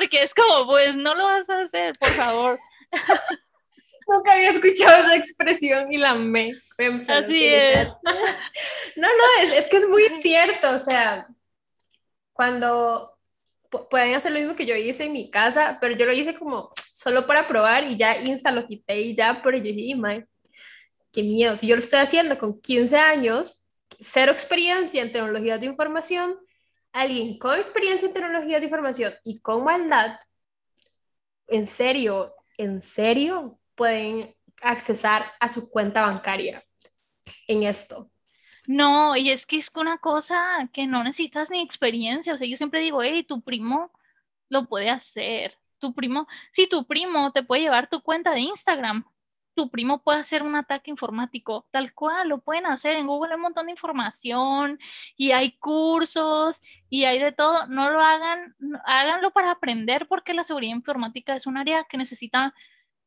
porque 0.09 0.25
es 0.25 0.33
como, 0.33 0.67
pues 0.67 0.97
no 0.97 1.15
lo 1.15 1.25
vas 1.25 1.49
a 1.51 1.61
hacer, 1.61 1.93
por 1.99 2.09
favor. 2.09 2.59
Nunca 4.09 4.33
había 4.33 4.53
escuchado 4.53 5.03
esa 5.03 5.17
expresión 5.17 5.93
y 5.93 5.99
la 5.99 6.15
me. 6.15 6.53
Así 7.09 7.45
es. 7.45 7.89
no, 8.97 9.07
no, 9.07 9.43
es, 9.43 9.53
es, 9.53 9.69
que 9.69 9.77
es 9.77 9.87
muy 9.87 10.05
cierto, 10.23 10.71
o 10.71 10.79
sea, 10.79 11.29
cuando 12.33 13.19
pueden 13.91 14.15
hacer 14.15 14.33
lo 14.33 14.39
mismo 14.39 14.57
que 14.57 14.65
yo 14.65 14.75
hice 14.75 15.05
en 15.05 15.13
mi 15.13 15.31
casa, 15.31 15.77
pero 15.79 15.95
yo 15.95 16.07
lo 16.07 16.15
hice 16.15 16.35
como 16.35 16.71
solo 16.75 17.27
para 17.27 17.47
probar 17.47 17.85
y 17.85 17.97
ya 17.97 18.19
insta 18.19 18.51
lo 18.51 18.67
quité 18.67 18.99
y 18.99 19.15
ya, 19.15 19.43
pero 19.43 19.59
yo 19.59 19.65
dije, 19.65 19.95
mae, 19.95 20.25
qué 21.13 21.23
miedo, 21.23 21.55
si 21.59 21.67
yo 21.67 21.77
lo 21.77 21.83
estoy 21.83 21.99
haciendo 21.99 22.39
con 22.39 22.59
15 22.59 22.97
años, 22.97 23.69
cero 24.01 24.33
experiencia 24.33 25.03
en 25.03 25.13
tecnologías 25.13 25.61
de 25.61 25.67
información, 25.67 26.39
alguien 26.93 27.39
con 27.39 27.57
experiencia 27.57 28.09
en 28.09 28.15
tecnologías 28.15 28.61
de 28.61 28.67
información 28.67 29.15
y 29.25 29.41
con 29.41 29.65
maldad, 29.65 30.19
en 31.47 31.67
serio, 31.67 32.35
en 32.57 32.83
serio, 32.83 33.59
pueden 33.75 34.35
accesar 34.63 35.33
a 35.41 35.49
su 35.49 35.71
cuenta 35.71 36.03
bancaria 36.03 36.65
en 37.47 37.63
esto. 37.63 38.11
No, 38.67 39.17
y 39.17 39.31
es 39.31 39.47
que 39.47 39.57
es 39.57 39.71
una 39.75 39.97
cosa 39.99 40.69
que 40.73 40.87
no 40.87 41.03
necesitas 41.03 41.51
ni 41.51 41.63
experiencia. 41.63 42.35
O 42.35 42.37
sea, 42.37 42.47
yo 42.47 42.57
siempre 42.57 42.81
digo, 42.81 43.03
hey, 43.03 43.25
tu 43.25 43.41
primo 43.41 43.91
lo 44.51 44.67
puede 44.67 44.91
hacer. 44.91 45.57
Tu 45.79 45.95
primo, 45.95 46.27
si 46.53 46.69
tu 46.69 46.87
primo 46.87 47.33
te 47.33 47.43
puede 47.43 47.63
llevar 47.63 47.89
tu 47.89 48.03
cuenta 48.03 48.33
de 48.33 48.41
Instagram, 48.41 49.07
tu 49.59 49.71
primo 49.71 50.05
puede 50.05 50.21
hacer 50.21 50.45
un 50.45 50.55
ataque 50.55 50.89
informático, 50.89 51.67
tal 51.73 51.93
cual, 51.93 52.29
lo 52.29 52.41
pueden 52.41 52.65
hacer. 52.67 52.95
En 52.95 53.09
Google 53.09 53.33
hay 53.33 53.37
un 53.37 53.43
montón 53.43 53.67
de 53.67 53.73
información 53.73 54.79
y 55.17 55.33
hay 55.33 55.59
cursos 55.59 56.61
y 56.89 57.07
hay 57.07 57.19
de 57.19 57.33
todo. 57.33 57.67
No 57.67 57.91
lo 57.91 58.01
hagan, 58.01 58.55
háganlo 58.85 59.33
para 59.33 59.51
aprender 59.51 60.07
porque 60.07 60.33
la 60.33 60.45
seguridad 60.45 60.77
informática 60.77 61.35
es 61.35 61.49
un 61.49 61.57
área 61.57 61.85
que 61.89 61.97
necesita 61.97 62.55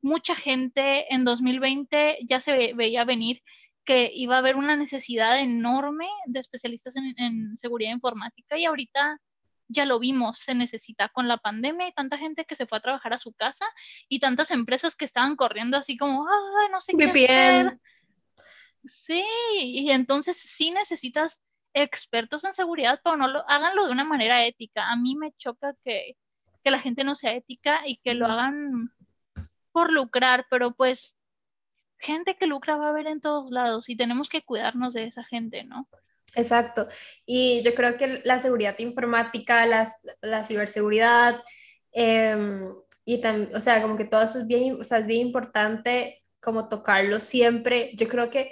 mucha 0.01 0.35
gente. 0.35 1.13
En 1.13 1.23
2020 1.23 2.19
ya 2.27 2.41
se 2.41 2.73
veía 2.73 3.05
venir 3.05 3.41
que 3.85 4.11
iba 4.13 4.35
a 4.35 4.39
haber 4.39 4.57
una 4.57 4.75
necesidad 4.75 5.39
enorme 5.39 6.07
de 6.25 6.41
especialistas 6.41 6.95
en, 6.97 7.55
seguridad 7.57 7.91
informática 7.93 8.57
y 8.57 8.65
ahorita 8.65 9.21
ya 9.71 9.85
lo 9.85 9.99
vimos, 9.99 10.39
se 10.39 10.53
necesita 10.53 11.09
con 11.09 11.27
la 11.27 11.37
pandemia 11.37 11.87
y 11.87 11.93
tanta 11.93 12.17
gente 12.17 12.45
que 12.45 12.55
se 12.55 12.65
fue 12.65 12.77
a 12.77 12.81
trabajar 12.81 13.13
a 13.13 13.17
su 13.17 13.33
casa 13.33 13.65
y 14.09 14.19
tantas 14.19 14.51
empresas 14.51 14.95
que 14.95 15.05
estaban 15.05 15.35
corriendo 15.35 15.77
así 15.77 15.97
como, 15.97 16.27
ah, 16.27 16.67
no 16.71 16.79
sé 16.81 16.93
qué 16.97 17.05
hacer. 17.05 17.79
Sí, 18.83 19.23
y 19.61 19.91
entonces 19.91 20.37
sí 20.37 20.71
necesitas 20.71 21.41
expertos 21.73 22.43
en 22.43 22.53
seguridad, 22.53 22.99
pero 23.03 23.15
no 23.15 23.27
lo 23.27 23.49
háganlo 23.49 23.85
de 23.85 23.91
una 23.91 24.03
manera 24.03 24.45
ética. 24.45 24.91
A 24.91 24.95
mí 24.95 25.15
me 25.15 25.31
choca 25.33 25.75
que, 25.83 26.17
que 26.63 26.71
la 26.71 26.79
gente 26.79 27.03
no 27.03 27.15
sea 27.15 27.33
ética 27.33 27.81
y 27.85 27.97
que 27.97 28.13
lo 28.13 28.25
hagan 28.25 28.91
por 29.71 29.91
lucrar, 29.91 30.47
pero 30.49 30.73
pues 30.73 31.15
gente 31.99 32.35
que 32.35 32.47
lucra 32.47 32.75
va 32.77 32.87
a 32.87 32.89
haber 32.89 33.07
en 33.07 33.21
todos 33.21 33.51
lados 33.51 33.87
y 33.87 33.95
tenemos 33.95 34.29
que 34.29 34.43
cuidarnos 34.43 34.93
de 34.93 35.05
esa 35.05 35.23
gente, 35.23 35.63
¿no? 35.63 35.87
Exacto. 36.35 36.87
Y 37.25 37.61
yo 37.63 37.75
creo 37.75 37.97
que 37.97 38.21
la 38.23 38.39
seguridad 38.39 38.77
informática, 38.79 39.65
la 39.65 40.43
ciberseguridad, 40.45 41.41
em, 41.91 42.63
y 43.05 43.19
también, 43.19 43.53
o 43.55 43.59
sea, 43.59 43.81
como 43.81 43.97
que 43.97 44.05
todo 44.05 44.23
eso 44.23 44.39
es 44.39 44.47
bien, 44.47 44.79
o 44.79 44.83
sea, 44.83 44.99
es 44.99 45.07
bien 45.07 45.27
importante 45.27 46.23
como 46.39 46.69
tocarlo 46.69 47.19
siempre. 47.19 47.91
Yo 47.95 48.07
creo 48.07 48.29
que, 48.29 48.51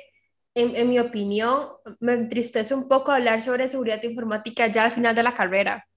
en, 0.55 0.75
en 0.75 0.89
mi 0.89 0.99
opinión, 0.99 1.69
me 1.99 2.13
entristece 2.13 2.73
un 2.73 2.87
poco 2.87 3.11
hablar 3.11 3.41
sobre 3.41 3.67
seguridad 3.67 4.01
informática 4.03 4.67
ya 4.67 4.85
al 4.85 4.91
final 4.91 5.15
de 5.15 5.23
la 5.23 5.35
carrera. 5.35 5.87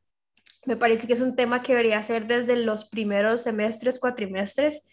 Me 0.66 0.76
parece 0.76 1.06
que 1.06 1.14
es 1.14 1.20
un 1.20 1.34
tema 1.36 1.62
que 1.62 1.72
debería 1.72 2.02
ser 2.02 2.26
desde 2.26 2.56
los 2.56 2.84
primeros 2.86 3.42
semestres, 3.42 3.98
cuatrimestres, 3.98 4.90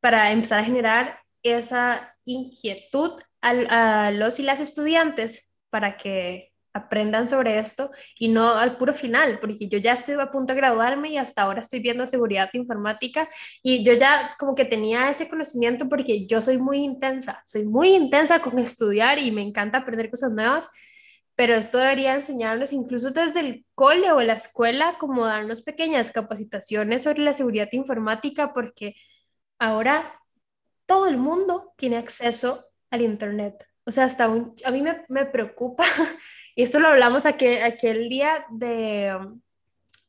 para 0.00 0.32
empezar 0.32 0.60
a 0.60 0.64
generar 0.64 1.18
esa 1.42 2.16
inquietud 2.24 3.12
a 3.42 4.10
los 4.12 4.40
y 4.40 4.42
las 4.42 4.60
estudiantes 4.60 5.53
para 5.74 5.96
que 5.96 6.52
aprendan 6.72 7.26
sobre 7.26 7.58
esto 7.58 7.90
y 8.16 8.28
no 8.28 8.48
al 8.50 8.76
puro 8.76 8.92
final, 8.92 9.40
porque 9.40 9.66
yo 9.66 9.78
ya 9.78 9.94
estoy 9.94 10.14
a 10.20 10.30
punto 10.30 10.52
de 10.52 10.60
graduarme 10.60 11.08
y 11.08 11.16
hasta 11.16 11.42
ahora 11.42 11.58
estoy 11.58 11.80
viendo 11.80 12.06
seguridad 12.06 12.48
informática 12.52 13.28
y 13.60 13.82
yo 13.82 13.94
ya 13.94 14.30
como 14.38 14.54
que 14.54 14.64
tenía 14.64 15.10
ese 15.10 15.28
conocimiento 15.28 15.88
porque 15.88 16.28
yo 16.28 16.40
soy 16.40 16.58
muy 16.58 16.78
intensa, 16.78 17.42
soy 17.44 17.64
muy 17.64 17.88
intensa 17.88 18.40
con 18.40 18.56
estudiar 18.60 19.18
y 19.18 19.32
me 19.32 19.42
encanta 19.42 19.78
aprender 19.78 20.10
cosas 20.10 20.30
nuevas, 20.30 20.70
pero 21.34 21.56
esto 21.56 21.78
debería 21.78 22.14
enseñarnos 22.14 22.72
incluso 22.72 23.10
desde 23.10 23.40
el 23.40 23.66
cole 23.74 24.12
o 24.12 24.20
la 24.20 24.34
escuela, 24.34 24.96
como 25.00 25.26
darnos 25.26 25.62
pequeñas 25.62 26.12
capacitaciones 26.12 27.02
sobre 27.02 27.22
la 27.22 27.34
seguridad 27.34 27.68
informática, 27.72 28.52
porque 28.52 28.94
ahora 29.58 30.20
todo 30.86 31.08
el 31.08 31.16
mundo 31.16 31.72
tiene 31.76 31.96
acceso 31.96 32.64
al 32.90 33.02
Internet. 33.02 33.73
O 33.86 33.90
sea, 33.90 34.04
hasta 34.04 34.28
un, 34.28 34.54
a 34.64 34.70
mí 34.70 34.82
me, 34.82 35.04
me 35.08 35.26
preocupa, 35.26 35.84
y 36.56 36.62
esto 36.62 36.80
lo 36.80 36.88
hablamos 36.88 37.26
aquel, 37.26 37.62
aquel 37.62 38.08
día 38.08 38.46
de, 38.50 39.16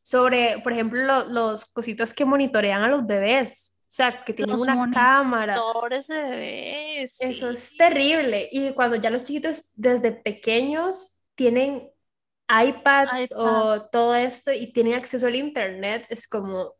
sobre, 0.05 0.59
por 0.61 0.71
ejemplo, 0.71 1.25
los 1.25 1.65
cositas 1.65 2.13
que 2.13 2.25
monitorean 2.25 2.83
a 2.83 2.89
los 2.89 3.05
bebés. 3.07 3.81
O 3.81 3.95
sea, 3.95 4.23
que 4.23 4.33
tienen 4.33 4.59
una 4.59 4.89
cámara. 4.91 5.59
De 5.89 6.13
bebés, 6.13 7.15
Eso 7.19 7.49
es 7.49 7.75
terrible. 7.75 8.47
Y 8.51 8.71
cuando 8.73 8.97
ya 8.97 9.09
los 9.09 9.23
chiquitos 9.23 9.71
desde 9.75 10.11
pequeños 10.11 11.23
tienen 11.33 11.89
iPads 12.47 13.33
o 13.35 13.81
todo 13.89 14.13
esto 14.15 14.51
y 14.51 14.71
tienen 14.71 14.93
acceso 14.93 15.25
al 15.25 15.35
Internet, 15.35 16.05
es 16.09 16.27
como, 16.27 16.75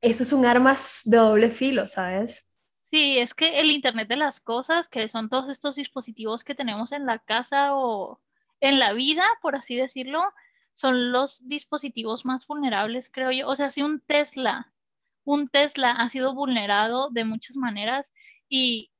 eso 0.00 0.22
es 0.22 0.32
un 0.32 0.46
arma 0.46 0.76
de 1.04 1.16
doble 1.16 1.50
filo, 1.50 1.88
¿sabes? 1.88 2.47
Sí, 2.90 3.18
es 3.18 3.34
que 3.34 3.60
el 3.60 3.70
Internet 3.70 4.08
de 4.08 4.16
las 4.16 4.40
cosas, 4.40 4.88
que 4.88 5.08
son 5.10 5.28
todos 5.28 5.50
estos 5.50 5.76
dispositivos 5.76 6.42
que 6.42 6.54
tenemos 6.54 6.92
en 6.92 7.04
la 7.04 7.18
casa 7.18 7.74
o 7.76 8.20
en 8.60 8.78
la 8.78 8.92
vida, 8.94 9.24
por 9.42 9.56
así 9.56 9.76
decirlo, 9.76 10.22
son 10.74 11.12
los 11.12 11.46
dispositivos 11.46 12.24
más 12.24 12.46
vulnerables, 12.46 13.10
creo 13.12 13.30
yo. 13.30 13.48
O 13.48 13.56
sea, 13.56 13.70
si 13.70 13.82
un 13.82 14.00
Tesla, 14.00 14.72
un 15.24 15.48
Tesla 15.48 15.92
ha 15.92 16.08
sido 16.08 16.34
vulnerado 16.34 17.10
de 17.10 17.24
muchas 17.24 17.56
maneras 17.56 18.10
y 18.48 18.90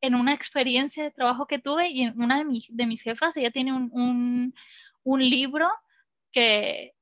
en 0.00 0.14
una 0.14 0.34
experiencia 0.34 1.04
de 1.04 1.10
trabajo 1.12 1.46
que 1.46 1.58
tuve 1.58 1.90
y 1.90 2.02
en 2.02 2.20
una 2.20 2.38
de, 2.38 2.44
mis, 2.44 2.66
de 2.74 2.86
mis 2.86 3.02
jefas, 3.02 3.36
ella 3.36 3.50
tiene 3.50 3.72
un, 3.72 4.54
un 5.04 5.20
libro 5.30 5.68
que 6.32 6.94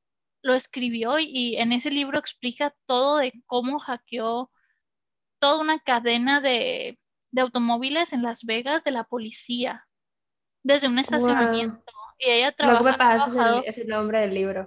lo 0.42 0.54
escribió 0.54 1.18
y 1.18 1.56
en 1.56 1.72
ese 1.72 1.90
libro 1.90 2.18
explica 2.18 2.74
todo 2.86 3.18
de 3.18 3.32
cómo 3.46 3.78
hackeó 3.78 4.50
toda 5.42 5.60
una 5.60 5.80
cadena 5.80 6.40
de, 6.40 7.00
automóviles 7.36 8.12
en 8.12 8.22
Las 8.22 8.44
Vegas 8.44 8.84
de 8.84 8.92
la 8.92 9.02
policía, 9.02 9.88
desde 10.62 10.86
un 10.86 11.00
estacionamiento. 11.00 11.82
Y 12.16 12.30
ella 12.30 12.52
trabaja. 12.52 12.82
me 12.84 12.94
pasas 12.96 13.64
ese, 13.66 13.84
nombre 13.84 14.20
del 14.20 14.34
libro. 14.34 14.64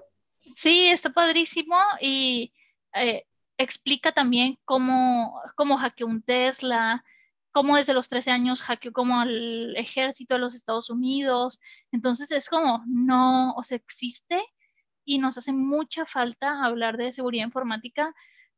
Sí, 0.57 0.87
está 0.87 1.11
padrísimo 1.11 1.77
y 2.01 2.51
eh, 2.93 3.23
explica 3.57 4.11
también 4.11 4.59
cómo, 4.65 5.39
cómo 5.55 5.77
hackeó 5.77 6.07
un 6.07 6.21
Tesla, 6.21 7.05
cómo 7.53 7.77
desde 7.77 7.93
los 7.93 8.09
13 8.09 8.31
años 8.31 8.61
hackeó 8.61 8.91
como 8.91 9.21
al 9.21 9.77
ejército 9.77 10.33
de 10.33 10.41
los 10.41 10.55
Estados 10.55 10.89
Unidos. 10.89 11.61
Entonces 11.93 12.29
es 12.31 12.49
como, 12.49 12.83
no, 12.85 13.53
o 13.53 13.63
sea, 13.63 13.77
existe 13.77 14.43
y 15.05 15.19
nos 15.19 15.37
hace 15.37 15.53
mucha 15.53 16.05
falta 16.05 16.65
hablar 16.65 16.97
de 16.97 17.13
seguridad 17.13 17.45
informática, 17.45 18.13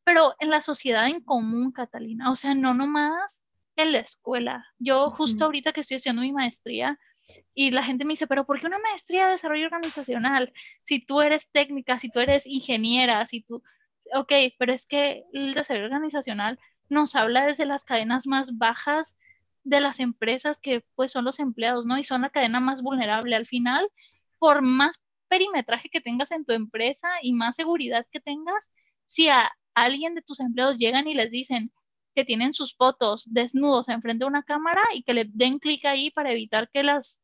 pero 0.08 0.36
en 0.40 0.50
la 0.50 0.62
sociedad 0.62 1.06
en 1.10 1.20
común, 1.20 1.74
Catalina, 1.74 2.32
o 2.32 2.38
sea, 2.38 2.56
no 2.56 2.74
nomás 2.74 3.42
en 3.76 3.92
la 3.92 4.00
escuela. 4.00 4.66
Yo 4.80 5.10
justo 5.10 5.44
ahorita 5.44 5.74
que 5.74 5.82
estoy 5.82 5.98
haciendo 5.98 6.22
mi 6.22 6.32
maestría 6.32 6.98
y 7.54 7.72
la 7.72 7.84
gente 7.84 8.06
me 8.06 8.14
dice, 8.14 8.26
pero 8.26 8.46
¿por 8.46 8.58
qué 8.58 8.68
una 8.68 8.80
maestría 8.80 9.26
de 9.26 9.34
desarrollo 9.34 9.66
organizacional? 9.66 10.54
Si 10.86 11.06
tú 11.06 11.20
eres 11.20 11.52
técnica, 11.52 12.00
si 12.00 12.10
tú 12.10 12.22
eres 12.22 12.48
ingeniera, 12.48 13.26
si 13.26 13.42
tú, 13.42 13.62
ok, 14.14 14.32
pero 14.58 14.72
es 14.72 14.86
que 14.86 15.26
el 15.34 15.54
desarrollo 15.54 15.88
organizacional 15.88 16.58
nos 16.88 17.14
habla 17.18 17.46
desde 17.46 17.66
las 17.66 17.84
cadenas 17.84 18.28
más 18.28 18.58
bajas 18.58 19.18
de 19.66 19.82
las 19.82 20.00
empresas 20.00 20.58
que 20.58 20.86
pues 20.96 21.12
son 21.12 21.26
los 21.26 21.38
empleados, 21.40 21.86
¿no? 21.86 21.98
Y 22.00 22.06
son 22.06 22.22
la 22.22 22.30
cadena 22.30 22.62
más 22.62 22.82
vulnerable. 22.82 23.36
Al 23.36 23.46
final, 23.46 23.90
por 24.40 24.62
más 24.62 24.96
perimetraje 25.28 25.90
que 25.90 26.00
tengas 26.00 26.32
en 26.32 26.46
tu 26.46 26.54
empresa 26.54 27.10
y 27.22 27.34
más 27.34 27.58
seguridad 27.58 28.08
que 28.10 28.22
tengas, 28.22 28.72
si 29.06 29.28
a 29.28 29.52
alguien 29.84 30.16
de 30.16 30.22
tus 30.22 30.40
empleados 30.40 30.78
llegan 30.78 31.08
y 31.08 31.14
les 31.14 31.32
dicen 31.32 31.72
que 32.16 32.26
tienen 32.26 32.54
sus 32.54 32.76
fotos 32.76 33.26
desnudos 33.32 33.90
enfrente 33.90 34.24
de 34.24 34.30
una 34.30 34.44
cámara 34.44 34.82
y 34.94 35.04
que 35.04 35.14
le 35.14 35.26
den 35.30 35.60
clic 35.60 35.86
ahí 35.86 36.10
para 36.10 36.32
evitar 36.32 36.70
que 36.72 36.82
las, 36.82 37.22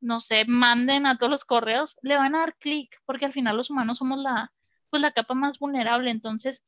no 0.00 0.20
sé, 0.20 0.46
manden 0.46 1.04
a 1.04 1.18
todos 1.18 1.30
los 1.30 1.44
correos, 1.44 1.96
le 2.02 2.16
van 2.16 2.34
a 2.34 2.40
dar 2.40 2.56
clic, 2.56 2.90
porque 3.04 3.26
al 3.26 3.32
final 3.32 3.56
los 3.56 3.68
humanos 3.70 3.98
somos 3.98 4.18
la, 4.18 4.50
pues 4.88 5.02
la 5.02 5.12
capa 5.12 5.34
más 5.34 5.58
vulnerable. 5.58 6.10
Entonces, 6.10 6.62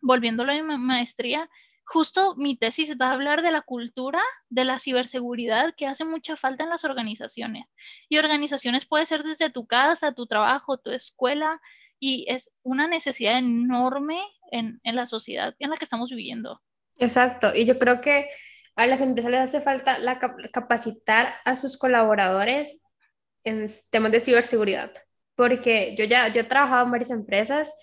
volviéndolo 0.00 0.52
a 0.52 0.54
mi 0.54 0.78
maestría, 0.78 1.50
justo 1.84 2.36
mi 2.36 2.56
tesis 2.56 2.96
va 3.00 3.08
a 3.08 3.12
hablar 3.14 3.42
de 3.42 3.50
la 3.50 3.62
cultura 3.62 4.22
de 4.48 4.64
la 4.64 4.78
ciberseguridad 4.78 5.74
que 5.76 5.86
hace 5.88 6.04
mucha 6.04 6.36
falta 6.36 6.62
en 6.62 6.70
las 6.70 6.84
organizaciones. 6.84 7.66
Y 8.08 8.18
organizaciones 8.18 8.86
puede 8.86 9.06
ser 9.06 9.24
desde 9.24 9.50
tu 9.50 9.66
casa, 9.66 10.12
tu 10.12 10.26
trabajo, 10.26 10.78
tu 10.78 10.90
escuela, 10.90 11.60
y 12.04 12.26
es 12.28 12.50
una 12.62 12.86
necesidad 12.86 13.38
enorme 13.38 14.20
en, 14.50 14.78
la 14.84 15.06
sociedad 15.06 15.54
en 15.58 15.70
la 15.70 15.76
que 15.76 15.86
estamos 15.86 16.10
viviendo. 16.10 16.60
Exacto, 16.98 17.54
y 17.54 17.64
yo 17.64 17.78
creo 17.78 18.02
que 18.02 18.28
a 18.76 18.86
las 18.86 19.00
empresas 19.00 19.30
les 19.30 19.40
hace 19.40 19.62
falta 19.62 19.96
la, 19.98 20.18
capacitar 20.52 21.36
a 21.46 21.56
sus 21.56 21.78
colaboradores 21.78 22.84
en 23.42 23.64
temas 23.90 24.12
de 24.12 24.20
ciberseguridad, 24.20 24.92
porque 25.34 25.94
yo 25.96 26.04
ya 26.04 26.28
yo 26.28 26.42
he 26.42 26.44
trabajado 26.44 26.84
en 26.84 26.90
varias 26.90 27.08
empresas 27.08 27.74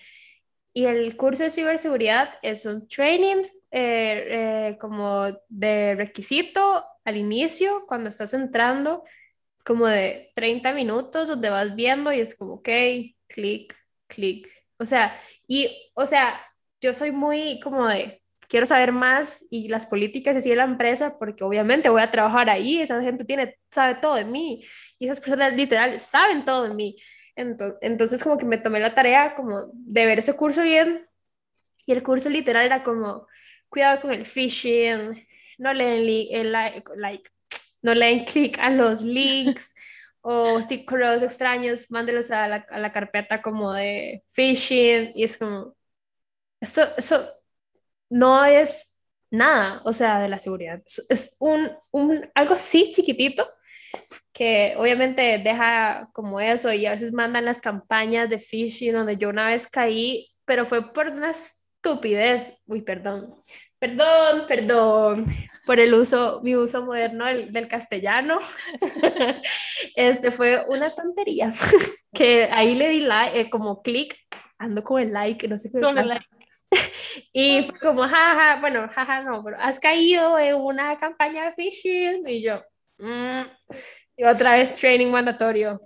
y 0.72 0.86
el 0.86 1.18
curso 1.18 1.41
de 1.41 1.50
ciberseguridad 1.50 2.30
es 2.43 2.68
un 2.68 2.88
training 2.88 3.41
eh, 3.72 4.68
eh, 4.72 4.78
como 4.80 5.30
de 5.50 5.96
requisito 5.96 6.86
al 7.06 7.18
inicio, 7.18 7.86
cuando 7.88 8.10
estás 8.10 8.36
entrando, 8.36 9.04
como 9.66 9.88
de 9.88 10.32
30 10.36 10.74
minutos, 10.74 11.28
donde 11.28 11.50
vas 11.50 11.74
viendo 11.76 12.14
y 12.14 12.20
es 12.20 12.38
como, 12.38 12.54
ok, 12.54 12.70
clic, 13.28 13.81
clic. 14.14 14.47
O 14.78 14.86
sea, 14.86 15.16
y, 15.47 15.70
o 15.93 16.05
sea, 16.05 16.39
yo 16.82 16.93
soy 16.93 17.12
muy 17.12 17.59
como 17.62 17.88
de, 17.88 18.22
quiero 18.47 18.66
saber 18.66 18.91
más 18.91 19.45
y 19.51 19.70
las 19.70 19.86
políticas 19.86 20.36
así 20.36 20.49
de 20.49 20.55
la 20.57 20.64
empresa, 20.66 21.18
porque 21.18 21.43
obviamente 21.43 21.89
voy 21.89 22.01
a 22.01 22.12
trabajar 22.12 22.49
ahí, 22.49 22.82
esa 22.82 23.01
gente 23.01 23.24
tiene, 23.26 23.57
sabe 23.70 23.95
todo 23.95 24.16
de 24.16 24.26
mí, 24.26 24.64
y 24.99 25.05
esas 25.05 25.20
personas 25.20 25.55
literal 25.55 25.99
saben 26.01 26.45
todo 26.45 26.64
de 26.64 26.74
mí. 26.74 26.97
Entonces, 27.36 28.24
como 28.24 28.38
que 28.38 28.45
me 28.45 28.57
tomé 28.57 28.80
la 28.80 28.93
tarea 28.93 29.36
como 29.36 29.72
de 29.74 30.05
ver 30.05 30.20
ese 30.20 30.36
curso 30.36 30.62
bien 30.64 31.01
y 31.86 31.93
el 31.93 32.03
curso 32.03 32.30
literal 32.30 32.66
era 32.66 32.84
como 32.84 33.28
cuidado 33.70 34.01
con 34.01 34.12
el 34.12 34.26
phishing, 34.26 35.26
no 35.57 35.74
leen 35.74 36.28
el 36.32 36.51
like, 36.51 37.30
no 37.82 37.93
leen 37.93 38.26
clic 38.26 38.59
a 38.59 38.70
los 38.70 39.01
links 39.01 39.76
o 40.22 40.62
si 40.62 40.86
correos 40.86 41.24
extraños, 41.24 41.90
mándelos 41.92 42.32
a 42.32 42.48
la, 42.48 42.66
a 42.70 42.80
la, 42.80 42.92
carpeta 42.92 43.42
como 43.42 43.74
de 43.74 44.22
phishing 44.34 45.12
y 45.16 45.24
es 45.24 45.38
como, 45.38 45.76
esto, 46.60 46.82
eso 46.98 47.28
no 48.10 48.46
es 48.46 49.00
nada, 49.32 49.82
o 49.86 49.94
sea, 49.94 50.20
de 50.20 50.30
la 50.30 50.40
seguridad. 50.40 50.82
Es 51.10 51.36
un, 51.40 51.72
un, 51.92 52.30
algo 52.36 52.54
así 52.54 52.90
chiquitito 52.90 53.48
que 54.34 54.76
obviamente 54.78 55.40
deja 55.44 56.10
como 56.14 56.40
eso 56.40 56.72
y 56.72 56.86
a 56.86 56.92
veces 56.92 57.12
mandan 57.14 57.46
las 57.46 57.62
campañas 57.62 58.30
de 58.30 58.40
phishing 58.40 58.94
donde 58.94 59.18
yo 59.18 59.30
una 59.30 59.48
vez 59.48 59.68
caí, 59.68 60.30
pero 60.46 60.66
fue 60.66 60.94
por 60.94 61.08
una 61.08 61.32
estupidez. 61.32 62.62
Uy, 62.68 62.82
perdón, 62.82 63.36
perdón, 63.80 64.44
perdón 64.48 65.26
por 65.72 65.80
el 65.80 65.94
uso, 65.94 66.42
mi 66.44 66.54
uso 66.54 66.86
moderno 66.86 67.24
del, 67.24 67.54
del 67.54 67.70
castellano. 67.70 68.40
este 69.96 70.30
fue 70.30 70.66
una 70.68 70.90
tontería 70.90 71.54
que 72.14 72.50
ahí 72.52 72.76
le 72.76 72.90
di 72.90 73.00
like, 73.00 73.40
eh, 73.40 73.50
como 73.50 73.82
clic, 73.82 74.18
ando 74.58 74.84
con 74.84 75.02
el 75.02 75.14
like, 75.14 75.48
no 75.48 75.58
sé 75.58 75.72
qué 75.72 75.80
pasa. 75.80 76.20
y 77.32 77.64
fue 77.64 77.80
como, 77.80 78.02
jaja, 78.02 78.60
bueno, 78.60 78.86
jaja, 78.90 79.24
no, 79.24 79.42
pero 79.46 79.56
has 79.62 79.80
caído 79.80 80.38
en 80.38 80.56
una 80.56 80.98
campaña 80.98 81.46
de 81.46 81.54
phishing 81.54 82.28
y 82.28 82.44
yo, 82.44 82.62
mm", 82.98 83.44
y 84.18 84.26
otra 84.26 84.56
vez 84.56 84.76
training 84.76 85.08
mandatorio. 85.08 85.80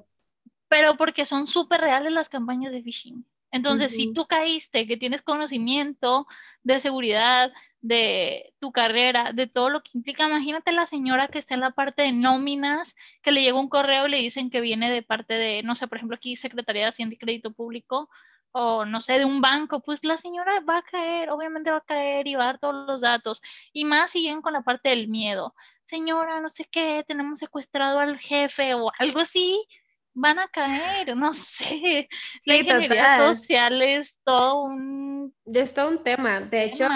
Pero 0.68 0.98
porque 0.98 1.28
son 1.28 1.46
súper 1.46 1.82
reales 1.82 2.12
las 2.12 2.28
campañas 2.28 2.72
de 2.72 2.82
phishing. 2.82 3.24
Entonces, 3.52 3.94
si 3.94 4.12
tú 4.14 4.26
caíste, 4.26 4.88
que 4.88 4.98
tienes 4.98 5.22
conocimiento 5.22 6.28
de 6.64 6.82
seguridad, 6.82 7.54
de 7.88 8.54
tu 8.60 8.72
carrera, 8.72 9.32
de 9.32 9.46
todo 9.48 9.70
lo 9.70 9.84
que 9.84 9.92
implica, 9.94 10.26
imagínate 10.26 10.72
la 10.72 10.88
señora 10.88 11.28
que 11.28 11.38
está 11.38 11.54
en 11.54 11.60
la 11.62 11.72
parte 11.72 12.02
de 12.02 12.12
nóminas, 12.12 12.96
que 13.22 13.32
le 13.32 13.44
llega 13.44 13.60
un 13.60 13.70
correo 13.70 14.08
y 14.08 14.12
le 14.12 14.18
dicen 14.18 14.50
que 14.50 14.60
viene 14.62 14.90
de 14.92 15.04
parte 15.04 15.36
de, 15.36 15.62
no 15.64 15.76
sé, 15.76 15.88
por 15.88 15.98
ejemplo, 15.98 16.16
aquí 16.16 16.36
Secretaría 16.36 16.84
de 16.84 16.90
Hacienda 16.90 17.14
y 17.14 17.20
Crédito 17.20 17.54
Público, 17.54 18.10
o 18.52 18.86
no 18.86 19.02
sé, 19.02 19.20
de 19.20 19.26
un 19.26 19.40
banco, 19.42 19.82
pues 19.82 20.04
la 20.04 20.18
señora 20.18 20.62
va 20.62 20.78
a 20.80 20.82
caer, 20.82 21.30
obviamente 21.30 21.70
va 21.70 21.78
a 21.78 21.82
caer 21.82 22.28
y 22.28 22.36
va 22.36 22.44
a 22.44 22.48
dar 22.48 22.60
todos 22.60 22.88
los 22.88 23.02
datos. 23.02 23.42
Y 23.72 23.86
más 23.86 24.12
siguen 24.12 24.42
con 24.42 24.54
la 24.54 24.62
parte 24.62 24.90
del 24.90 25.08
miedo. 25.08 25.54
Señora, 25.84 26.42
no 26.42 26.50
sé 26.50 26.66
qué, 26.72 27.04
tenemos 27.06 27.40
secuestrado 27.40 28.00
al 28.00 28.18
jefe 28.18 28.74
o 28.74 28.92
algo 28.98 29.20
así 29.20 29.68
van 30.16 30.40
a 30.40 30.48
caer, 30.48 31.16
no 31.16 31.34
sé. 31.34 32.08
La 32.46 32.58
ingeniería 32.58 33.34
social 33.34 33.82
es 33.82 34.18
todo 34.24 34.64
un... 34.64 35.36
Es 35.46 35.74
todo 35.74 35.90
un 35.90 36.04
tema, 36.04 36.42
de 36.42 36.64
hecho, 36.64 36.88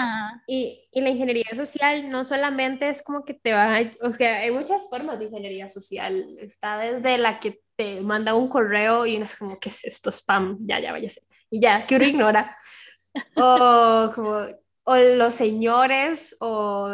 y, 0.46 0.88
y, 0.90 1.00
la 1.00 1.10
ingeniería 1.10 1.54
social 1.54 2.08
no 2.08 2.24
solamente 2.24 2.88
es 2.88 3.02
como 3.02 3.24
que 3.24 3.34
te 3.34 3.52
va 3.52 3.76
a... 3.76 3.82
O 4.02 4.12
sea, 4.12 4.38
hay 4.38 4.50
muchas 4.50 4.88
formas 4.88 5.18
de 5.18 5.26
ingeniería 5.26 5.68
social. 5.68 6.26
Está 6.40 6.78
desde 6.78 7.18
la 7.18 7.38
que 7.38 7.60
te 7.76 8.00
manda 8.00 8.34
un 8.34 8.48
correo 8.48 9.06
y 9.06 9.16
uno 9.16 9.26
es 9.26 9.36
como, 9.36 9.58
¿qué 9.58 9.68
es 9.68 9.84
esto? 9.84 10.10
Spam, 10.10 10.58
ya, 10.60 10.80
ya, 10.80 10.92
váyase. 10.92 11.20
Y 11.50 11.60
ya, 11.60 11.86
que 11.86 11.96
uno 11.96 12.06
ignora. 12.06 12.56
o 13.36 14.10
como... 14.14 14.46
O 14.82 14.96
los 14.96 15.34
señores 15.34 16.36
o, 16.40 16.90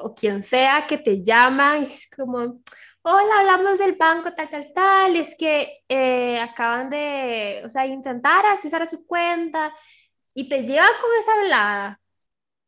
o 0.00 0.14
quien 0.14 0.42
sea 0.42 0.86
que 0.88 0.96
te 0.96 1.22
llama, 1.22 1.78
es 1.78 2.10
como, 2.10 2.60
hola, 3.08 3.38
hablamos 3.38 3.78
del 3.78 3.94
banco 3.94 4.32
tal, 4.34 4.48
tal, 4.50 4.72
tal, 4.74 5.14
es 5.14 5.36
que 5.38 5.84
eh, 5.88 6.40
acaban 6.40 6.90
de, 6.90 7.62
o 7.64 7.68
sea, 7.68 7.86
intentar 7.86 8.44
accesar 8.46 8.82
a 8.82 8.86
su 8.86 9.06
cuenta 9.06 9.72
y 10.34 10.48
te 10.48 10.64
llevan 10.64 10.90
con 11.00 11.10
esa 11.20 11.32
hablada. 11.34 12.00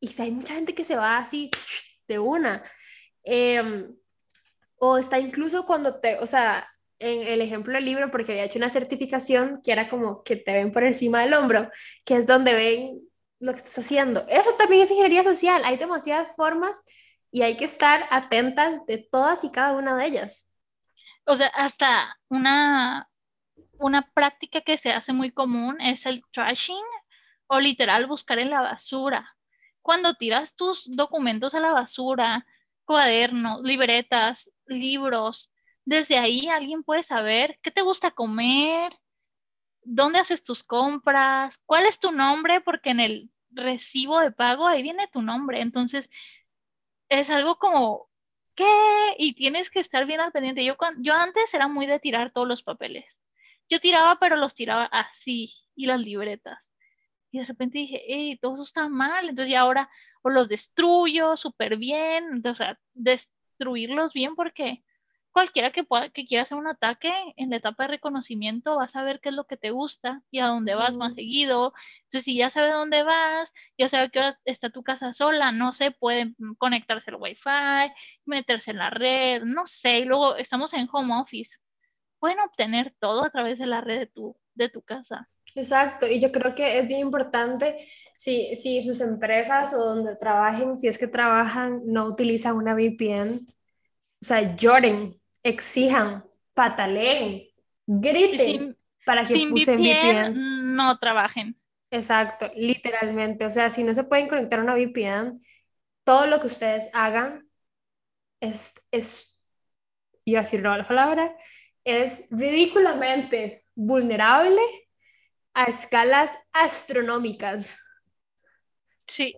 Y 0.01 0.11
hay 0.22 0.30
mucha 0.30 0.55
gente 0.55 0.74
que 0.74 0.84
se 0.84 0.95
va 0.97 1.18
así 1.18 1.51
de 2.07 2.20
una. 2.20 2.62
Em, 3.24 3.97
o 4.76 4.99
está 4.99 5.18
incluso 5.18 5.66
cuando 5.66 6.01
te, 6.01 6.18
o 6.20 6.26
sea, 6.26 6.68
en 7.01 7.26
el 7.26 7.41
ejemplo 7.43 7.74
del 7.74 7.84
libro, 7.84 8.11
porque 8.11 8.32
había 8.32 8.45
hecho 8.45 8.59
una 8.59 8.70
certificación 8.70 9.61
que 9.62 9.72
era 9.72 9.89
como 9.89 10.22
que 10.22 10.36
te 10.36 10.53
ven 10.53 10.72
por 10.72 10.84
encima 10.84 11.22
del 11.22 11.34
hombro, 11.34 11.68
que 12.05 12.16
es 12.16 12.28
donde 12.28 12.55
ven 12.55 13.01
lo 13.41 13.53
que 13.53 13.59
estás 13.59 13.78
haciendo. 13.80 14.24
Eso 14.28 14.53
también 14.59 14.82
es 14.82 14.91
ingeniería 14.91 15.24
social. 15.24 15.62
Hay 15.64 15.78
demasiadas 15.78 16.36
formas 16.36 16.84
y 17.31 17.43
hay 17.43 17.57
que 17.57 17.64
estar 17.64 18.07
atentas 18.11 18.87
de 18.87 18.99
todas 18.99 19.45
y 19.45 19.51
cada 19.51 19.72
una 19.72 19.97
de 19.97 20.07
ellas. 20.07 20.55
O 21.26 21.37
sea, 21.37 21.49
hasta 21.49 22.16
una, 22.29 23.09
una 23.79 24.11
práctica 24.12 24.61
que 24.62 24.79
se 24.79 24.91
hace 24.93 25.12
muy 25.12 25.31
común 25.31 25.81
es 25.81 26.07
el 26.07 26.22
trashing 26.33 26.85
o 27.47 27.61
literal 27.61 28.07
buscar 28.07 28.39
en 28.39 28.51
la 28.51 28.62
basura. 28.62 29.37
Cuando 29.83 30.14
tiras 30.14 30.57
tus 30.57 30.85
documentos 30.87 31.55
a 31.55 31.61
la 31.61 31.72
basura, 31.72 32.47
cuadernos, 32.85 33.62
libretas, 33.62 34.51
libros, 34.66 35.51
desde 35.85 36.18
ahí 36.18 36.49
alguien 36.49 36.83
puede 36.83 37.03
saber 37.03 37.59
qué 37.62 37.70
te 37.70 37.83
gusta 37.83 38.11
comer, 38.11 38.93
dónde 39.83 40.18
haces 40.18 40.45
tus 40.45 40.62
compras, 40.62 41.59
cuál 41.64 41.87
es 41.87 41.99
tu 41.99 42.12
nombre, 42.12 42.61
porque 42.61 42.91
en 42.91 43.01
el 43.01 43.31
recibo 43.51 44.20
de 44.20 44.31
pago 44.31 44.66
ahí 44.66 44.83
viene 44.83 45.09
tu 45.09 45.22
nombre. 45.22 45.61
Entonces, 45.61 46.11
es 47.09 47.30
algo 47.30 47.59
como, 47.59 48.09
¿qué? 48.54 48.66
Y 49.18 49.34
tienes 49.34 49.70
que 49.70 49.80
estar 49.80 50.06
bien 50.06 50.20
al 50.20 50.32
pendiente. 50.32 50.64
Yo, 50.64 50.76
yo 50.98 51.14
antes 51.14 51.52
era 51.54 51.68
muy 51.68 51.86
de 51.86 52.00
tirar 52.00 52.32
todos 52.32 52.48
los 52.48 52.62
papeles. 52.62 53.18
Yo 53.68 53.80
tiraba, 53.80 54.18
pero 54.18 54.36
los 54.36 54.54
tiraba 54.54 54.84
así, 54.86 55.52
y 55.74 55.86
las 55.86 56.00
libretas. 56.00 56.68
Y 57.30 57.40
de 57.40 57.44
repente 57.44 57.78
dije, 57.78 58.02
hey, 58.06 58.38
todo 58.40 58.54
eso 58.54 58.64
está 58.64 58.88
mal. 58.88 59.28
Entonces 59.28 59.52
ya 59.52 59.61
ahora 59.61 59.90
o 60.22 60.30
los 60.30 60.48
destruyo 60.48 61.36
súper 61.36 61.76
bien. 61.76 62.42
o 62.46 62.54
sea, 62.54 62.78
destruirlos 62.94 64.12
bien 64.12 64.34
porque 64.34 64.82
cualquiera 65.39 65.70
que, 65.70 65.84
pueda, 65.84 66.11
que 66.11 66.26
quiera 66.26 66.43
hacer 66.43 66.59
un 66.59 66.66
ataque 66.66 67.12
en 67.36 67.51
la 67.51 67.59
etapa 67.59 67.84
de 67.84 67.91
reconocimiento 67.91 68.76
va 68.76 68.86
a 68.86 68.89
saber 68.89 69.20
qué 69.20 69.28
es 69.28 69.36
lo 69.36 69.47
que 69.47 69.57
te 69.57 69.70
gusta 69.70 70.20
y 70.32 70.41
a 70.41 70.49
dónde 70.49 70.74
vas 70.74 70.97
más 70.97 71.14
seguido. 71.14 71.74
Entonces, 72.07 72.24
si 72.24 72.36
ya 72.36 72.51
sabe 72.51 72.72
dónde 72.72 73.05
vas, 73.05 73.53
ya 73.78 73.89
sabe 73.89 74.11
que 74.11 74.18
hora 74.18 74.36
está 74.45 74.70
tu 74.70 74.82
casa 74.82 75.12
sola, 75.12 75.53
no 75.53 75.72
sé, 75.72 75.93
puede 75.93 76.34
conectarse 76.59 77.12
al 77.12 77.18
wifi, 77.20 77.93
meterse 78.24 78.72
en 78.72 78.78
la 78.78 78.91
red, 78.91 79.45
no 79.45 79.64
sé, 79.66 80.01
y 80.01 80.05
luego 80.07 80.34
estamos 80.34 80.74
en 80.74 80.89
home 80.91 81.14
office. 81.20 81.59
Pueden 82.18 82.41
obtener 82.41 82.93
todo 82.99 83.22
a 83.22 83.30
través 83.30 83.61
de 83.61 83.66
la 83.66 83.80
red 83.80 84.01
de 84.01 84.07
tu, 84.07 84.36
de 84.55 84.68
tu 84.70 84.82
casa. 84.82 85.24
Exacto, 85.55 86.09
y 86.09 86.18
yo 86.18 86.32
creo 86.32 86.53
que 86.57 86.80
es 86.80 86.89
bien 86.89 86.99
importante 86.99 87.78
si, 88.16 88.57
si 88.57 88.82
sus 88.82 89.01
empresas 89.01 89.72
o 89.72 89.78
donde 89.78 90.16
trabajen, 90.16 90.76
si 90.76 90.89
es 90.89 90.99
que 90.99 91.07
trabajan, 91.07 91.82
no 91.86 92.07
utilizan 92.07 92.57
una 92.57 92.74
VPN, 92.74 93.39
o 94.20 94.24
sea, 94.24 94.57
lloren, 94.57 95.12
exijan, 95.43 96.22
pataleen, 96.55 97.49
griten 97.86 98.76
para 99.05 99.22
que 99.22 99.34
sin 99.34 99.53
usen 99.53 99.80
VPN, 99.80 100.76
No 100.76 100.99
trabajen. 100.99 101.59
Exacto, 101.91 102.51
literalmente. 102.55 103.47
O 103.47 103.51
sea, 103.51 103.70
si 103.70 103.82
no 103.82 103.95
se 103.95 104.05
pueden 104.05 104.28
conectar 104.28 104.61
a 104.61 104.62
una 104.62 104.74
VPN, 104.74 105.41
todo 106.05 106.26
lo 106.26 106.41
que 106.41 106.47
ustedes 106.47 106.91
hagan 106.93 107.49
es, 108.41 108.74
es 108.91 109.47
iba 110.24 110.41
a 110.41 110.43
decir 110.43 110.61
la 110.61 110.86
palabra, 110.86 111.34
es 111.84 112.26
ridículamente 112.30 113.64
vulnerable 113.74 114.61
a 115.55 115.64
escalas 115.64 116.36
astronómicas. 116.53 117.78
Sí, 119.07 119.34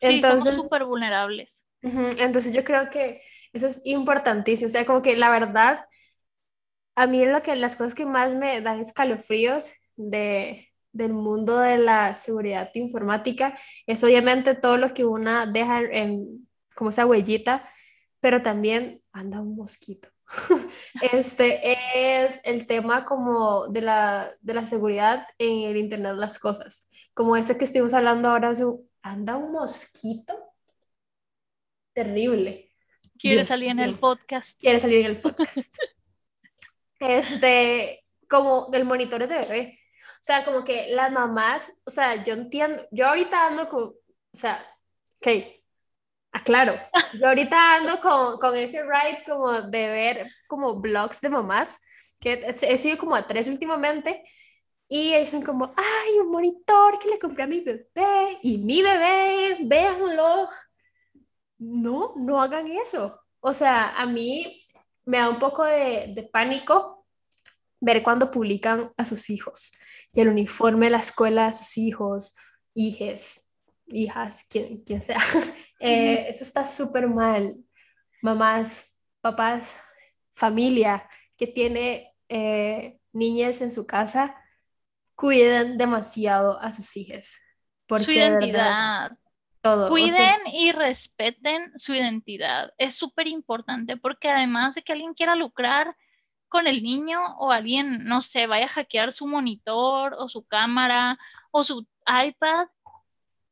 entonces, 0.00 0.52
somos 0.52 0.64
súper 0.64 0.84
vulnerables. 0.84 1.56
entonces 1.82 2.52
yo 2.52 2.64
creo 2.64 2.90
que 2.90 3.22
eso 3.52 3.66
es 3.66 3.82
importantísimo. 3.84 4.66
O 4.66 4.70
sea, 4.70 4.86
como 4.86 5.02
que 5.02 5.16
la 5.16 5.30
verdad, 5.30 5.86
a 6.94 7.06
mí 7.06 7.24
lo 7.24 7.42
que 7.42 7.56
las 7.56 7.76
cosas 7.76 7.94
que 7.94 8.06
más 8.06 8.34
me 8.34 8.60
dan 8.60 8.80
escalofríos 8.80 9.72
de, 9.96 10.68
del 10.92 11.12
mundo 11.12 11.58
de 11.58 11.78
la 11.78 12.14
seguridad 12.14 12.70
informática 12.74 13.54
es 13.86 14.04
obviamente 14.04 14.54
todo 14.54 14.76
lo 14.76 14.94
que 14.94 15.04
una 15.04 15.46
deja 15.46 15.80
en, 15.80 16.48
como 16.74 16.90
esa 16.90 17.06
huellita, 17.06 17.64
pero 18.20 18.42
también 18.42 19.02
anda 19.12 19.40
un 19.40 19.56
mosquito. 19.56 20.08
este 21.12 21.60
es 22.24 22.40
el 22.44 22.66
tema 22.66 23.04
como 23.04 23.68
de 23.68 23.82
la, 23.82 24.30
de 24.40 24.54
la 24.54 24.66
seguridad 24.66 25.26
en 25.38 25.70
el 25.70 25.76
Internet 25.76 26.12
de 26.12 26.18
las 26.18 26.38
cosas, 26.38 26.88
como 27.14 27.36
ese 27.36 27.58
que 27.58 27.64
estuvimos 27.64 27.92
hablando 27.94 28.28
ahora, 28.28 28.52
anda 29.02 29.36
un 29.36 29.52
mosquito 29.52 30.34
terrible. 31.92 32.71
Quiere 33.22 33.44
salir 33.46 33.70
en 33.70 33.78
el 33.78 33.98
podcast. 34.00 34.58
Quiere 34.58 34.80
salir 34.80 35.06
en 35.06 35.06
el 35.06 35.20
podcast. 35.20 35.76
este, 36.98 38.04
como 38.28 38.66
del 38.66 38.84
monitor 38.84 39.20
de 39.20 39.28
bebé. 39.28 39.78
O 40.00 40.24
sea, 40.24 40.44
como 40.44 40.64
que 40.64 40.88
las 40.88 41.12
mamás, 41.12 41.72
o 41.84 41.90
sea, 41.90 42.24
yo 42.24 42.34
entiendo, 42.34 42.82
yo 42.90 43.06
ahorita 43.06 43.46
ando 43.46 43.68
con, 43.68 43.82
o 43.84 43.96
sea, 44.32 44.60
ok, 45.18 45.28
aclaro, 46.32 46.74
yo 47.14 47.28
ahorita 47.28 47.76
ando 47.76 48.00
con, 48.00 48.38
con 48.38 48.56
ese 48.56 48.82
ride 48.82 49.22
como 49.24 49.52
de 49.52 49.86
ver 49.86 50.30
como 50.48 50.80
blogs 50.80 51.20
de 51.20 51.30
mamás, 51.30 51.80
que 52.20 52.44
he 52.62 52.78
sido 52.78 52.98
como 52.98 53.14
a 53.14 53.26
tres 53.26 53.46
últimamente, 53.46 54.24
y 54.88 55.16
dicen 55.16 55.42
como, 55.42 55.72
ay, 55.76 56.18
un 56.18 56.30
monitor 56.30 56.98
que 56.98 57.08
le 57.08 57.20
compré 57.20 57.44
a 57.44 57.46
mi 57.46 57.60
bebé, 57.60 58.38
y 58.42 58.58
mi 58.58 58.82
bebé, 58.82 59.58
véanlo, 59.60 60.48
no, 61.62 62.14
no 62.16 62.42
hagan 62.42 62.66
eso. 62.66 63.20
O 63.40 63.52
sea, 63.52 63.96
a 63.96 64.06
mí 64.06 64.66
me 65.04 65.18
da 65.18 65.28
un 65.28 65.38
poco 65.38 65.64
de, 65.64 66.28
pánico 66.32 67.06
ver 67.80 68.02
cuando 68.02 68.30
publican 68.30 68.92
a 68.96 69.04
sus 69.04 69.30
hijos 69.30 69.72
y 70.12 70.20
el 70.20 70.28
uniforme 70.28 70.86
de 70.86 70.90
la 70.90 70.98
escuela 70.98 71.46
de 71.46 71.54
sus 71.54 71.78
hijos, 71.78 72.36
hijes. 72.74 73.54
hijas, 73.86 74.44
quien, 74.48 74.82
quien 74.84 75.02
sea. 75.02 75.18
Eh, 75.84 76.28
eso 76.28 76.44
está 76.44 76.64
súper 76.64 77.08
mal. 77.08 77.56
Mamás, 78.22 79.02
papás, 79.20 79.78
familia 80.32 81.08
que 81.36 81.48
tiene 81.48 82.14
eh, 82.28 83.00
niñas 83.12 83.60
en 83.62 83.72
su 83.72 83.84
casa, 83.84 84.36
cuiden 85.16 85.76
demasiado 85.76 86.60
a 86.60 86.70
sus 86.70 86.96
hijas. 86.96 87.40
Porque 87.88 88.04
su 88.04 88.10
identidad. 88.12 89.18
Todo, 89.62 89.88
Cuiden 89.88 90.40
y 90.52 90.72
respeten 90.72 91.72
su 91.78 91.94
identidad. 91.94 92.72
Es 92.78 92.96
súper 92.96 93.28
importante 93.28 93.96
porque 93.96 94.28
además 94.28 94.74
de 94.74 94.82
que 94.82 94.92
alguien 94.92 95.14
quiera 95.14 95.36
lucrar 95.36 95.96
con 96.48 96.66
el 96.66 96.82
niño 96.82 97.20
o 97.38 97.50
alguien, 97.50 98.04
no 98.04 98.20
sé, 98.20 98.46
vaya 98.46 98.66
a 98.66 98.68
hackear 98.68 99.12
su 99.12 99.26
monitor 99.26 100.14
o 100.18 100.28
su 100.28 100.46
cámara 100.46 101.18
o 101.50 101.64
su 101.64 101.86
iPad, 102.06 102.68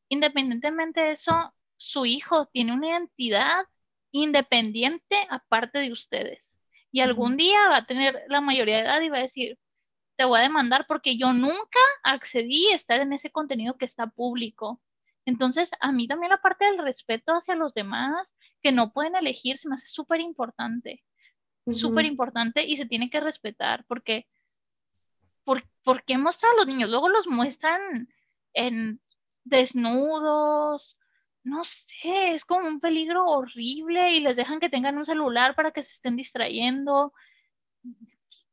independientemente 0.08 1.00
de 1.00 1.12
eso, 1.12 1.54
su 1.76 2.04
hijo 2.04 2.46
tiene 2.46 2.74
una 2.74 2.88
identidad 2.88 3.64
independiente 4.10 5.16
aparte 5.30 5.78
de 5.78 5.92
ustedes. 5.92 6.54
Y 6.92 7.00
algún 7.00 7.36
día 7.36 7.68
va 7.68 7.78
a 7.78 7.86
tener 7.86 8.22
la 8.28 8.40
mayoría 8.40 8.76
de 8.76 8.82
edad 8.82 9.00
y 9.00 9.08
va 9.08 9.18
a 9.18 9.22
decir, 9.22 9.58
te 10.16 10.24
voy 10.24 10.40
a 10.40 10.42
demandar 10.42 10.86
porque 10.86 11.16
yo 11.16 11.32
nunca 11.32 11.80
accedí 12.02 12.68
a 12.68 12.76
estar 12.76 13.00
en 13.00 13.12
ese 13.12 13.30
contenido 13.30 13.78
que 13.78 13.86
está 13.86 14.08
público. 14.08 14.80
Entonces, 15.26 15.70
a 15.80 15.92
mí 15.92 16.08
también 16.08 16.30
la 16.30 16.40
parte 16.40 16.64
del 16.64 16.78
respeto 16.78 17.32
hacia 17.32 17.54
los 17.54 17.74
demás, 17.74 18.32
que 18.62 18.72
no 18.72 18.92
pueden 18.92 19.16
elegir, 19.16 19.58
se 19.58 19.68
me 19.68 19.74
hace 19.74 19.86
súper 19.86 20.20
importante. 20.20 21.02
Súper 21.66 22.04
importante 22.06 22.64
y 22.64 22.76
se 22.76 22.86
tiene 22.86 23.10
que 23.10 23.20
respetar 23.20 23.84
porque, 23.86 24.26
¿por, 25.44 25.62
¿por 25.84 26.02
qué 26.02 26.18
mostrar 26.18 26.52
a 26.52 26.56
los 26.56 26.66
niños? 26.66 26.90
Luego 26.90 27.08
los 27.08 27.28
muestran 27.28 28.08
en 28.54 29.00
desnudos, 29.44 30.98
no 31.42 31.64
sé, 31.64 32.34
es 32.34 32.44
como 32.44 32.66
un 32.66 32.80
peligro 32.80 33.26
horrible 33.26 34.10
y 34.10 34.20
les 34.20 34.36
dejan 34.36 34.58
que 34.58 34.68
tengan 34.68 34.98
un 34.98 35.06
celular 35.06 35.54
para 35.54 35.70
que 35.70 35.82
se 35.82 35.92
estén 35.92 36.16
distrayendo. 36.16 37.12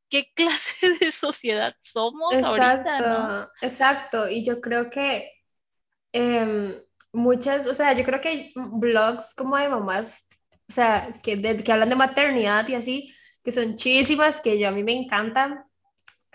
¿Qué 0.08 0.32
clase 0.34 0.76
de 1.00 1.12
sociedad 1.12 1.74
somos 1.82 2.36
exacto, 2.36 2.90
ahorita? 2.90 3.52
Exacto, 3.60 4.28
y 4.28 4.44
yo 4.44 4.60
creo 4.60 4.90
que 4.90 5.37
em, 6.12 6.72
muchas, 7.12 7.66
o 7.66 7.74
sea, 7.74 7.92
yo 7.92 8.04
creo 8.04 8.20
que 8.20 8.28
hay 8.28 8.52
blogs 8.54 9.34
como 9.34 9.56
de 9.56 9.68
mamás, 9.68 10.28
o 10.68 10.72
sea, 10.72 11.20
que, 11.22 11.40
que 11.40 11.72
hablan 11.72 11.88
de 11.88 11.96
maternidad 11.96 12.66
y 12.68 12.74
así, 12.74 13.14
que 13.42 13.52
son 13.52 13.76
chidísimas, 13.76 14.40
que 14.40 14.58
yo 14.58 14.68
a 14.68 14.72
mí 14.72 14.84
me 14.84 14.92
encantan, 14.92 15.64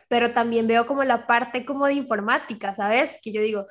pero 0.08 0.32
también 0.34 0.68
veo 0.68 0.86
como 0.86 1.04
la 1.04 1.28
parte 1.28 1.66
como 1.66 1.86
de 1.88 1.94
informática, 1.94 2.74
¿sabes? 2.76 3.20
Que 3.24 3.32
yo 3.32 3.42
digo, 3.42 3.68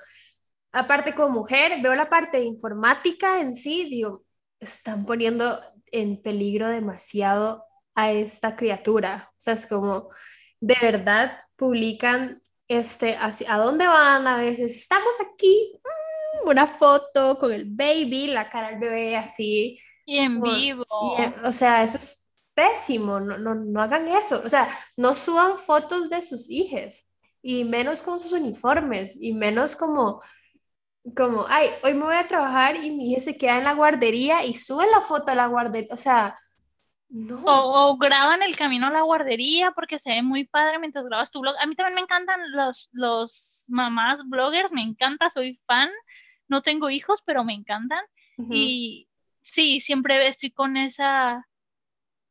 aparte 0.73 1.15
como 1.15 1.31
mujer, 1.31 1.81
veo 1.83 1.95
la 1.95 2.09
parte 2.09 2.39
de 2.39 2.45
informática 2.45 3.41
en 3.41 3.55
sí, 3.57 3.85
digo, 3.85 4.25
están 4.61 5.07
poniendo 5.07 5.61
en 5.93 6.21
peligro 6.23 6.69
demasiado 6.69 7.65
a 7.95 8.13
esta 8.13 8.57
criatura. 8.57 9.29
O 9.33 9.35
sea, 9.39 9.55
es 9.55 9.67
como, 9.67 10.09
de 10.61 10.77
verdad, 10.81 11.39
publican 11.57 12.41
este, 12.69 13.17
hacia, 13.17 13.55
a 13.55 13.59
dónde 13.59 13.87
van 13.87 14.27
a 14.27 14.37
veces, 14.37 14.77
estamos 14.77 15.13
aquí, 15.21 15.73
mm, 16.45 16.49
una 16.49 16.67
foto 16.67 17.39
con 17.39 17.53
el 17.53 17.67
baby, 17.67 18.29
la 18.29 18.49
cara 18.49 18.71
del 18.71 18.81
bebé 18.81 19.17
así. 19.17 19.79
Y 20.07 20.19
en 20.19 20.41
vivo. 20.41 20.85
o 20.89 21.53
sea, 21.53 21.83
eso 21.83 21.99
es 21.99 22.33
pésimo, 22.55 23.21
no, 23.21 23.39
no, 23.39 23.55
no 23.55 23.83
hagan 23.83 24.09
eso. 24.09 24.43
O 24.45 24.49
sea, 24.49 24.69
no 24.97 25.15
suban 25.15 25.59
fotos 25.59 26.11
de 26.11 26.23
sus 26.23 26.51
hijos, 26.51 27.09
y 27.43 27.65
menos 27.65 28.03
con 28.03 28.21
sus 28.21 28.33
uniformes, 28.33 29.19
y 29.21 29.33
menos 29.33 29.77
como 29.77 30.21
como, 31.17 31.47
ay, 31.49 31.69
hoy 31.83 31.95
me 31.95 32.05
voy 32.05 32.15
a 32.15 32.29
trabajar 32.29 32.77
y 32.77 32.91
mi 32.91 33.11
hija 33.11 33.21
se 33.21 33.37
queda 33.37 33.59
en 33.59 33.65
la 33.65 33.75
guardería 33.75 34.45
y 34.45 34.55
sube 34.55 34.89
la 34.91 35.01
foto 35.01 35.33
a 35.33 35.35
la 35.35 35.47
guardería, 35.47 35.89
o 35.93 35.97
sea, 35.97 36.37
no. 37.13 37.43
O, 37.45 37.99
graban 37.99 38.43
el 38.43 38.57
camino 38.57 38.87
a 38.87 38.91
la 38.91 39.03
guardería 39.03 39.73
porque 39.73 39.99
se 39.99 40.11
ve 40.11 40.23
muy 40.23 40.45
padre 40.45 40.79
mientras 40.79 41.05
grabas 41.05 41.31
tu 41.31 41.41
blog. 41.41 41.55
A 41.61 41.67
mí 41.67 41.77
también 41.77 41.97
me 41.97 42.01
encantan 42.01 42.41
los, 42.53 42.89
los 42.93 43.65
mamás 43.69 44.27
bloggers, 44.27 44.73
me 44.73 44.81
encanta, 44.81 45.29
soy 45.29 45.61
fan. 45.67 45.91
No 46.49 46.63
tengo 46.63 46.89
hijos, 46.89 47.21
pero 47.25 47.45
me 47.45 47.53
encantan. 47.53 48.03
Y 48.51 49.09
sí, 49.43 49.81
siempre 49.81 50.27
estoy 50.27 50.51
con 50.51 50.77
esa 50.79 51.47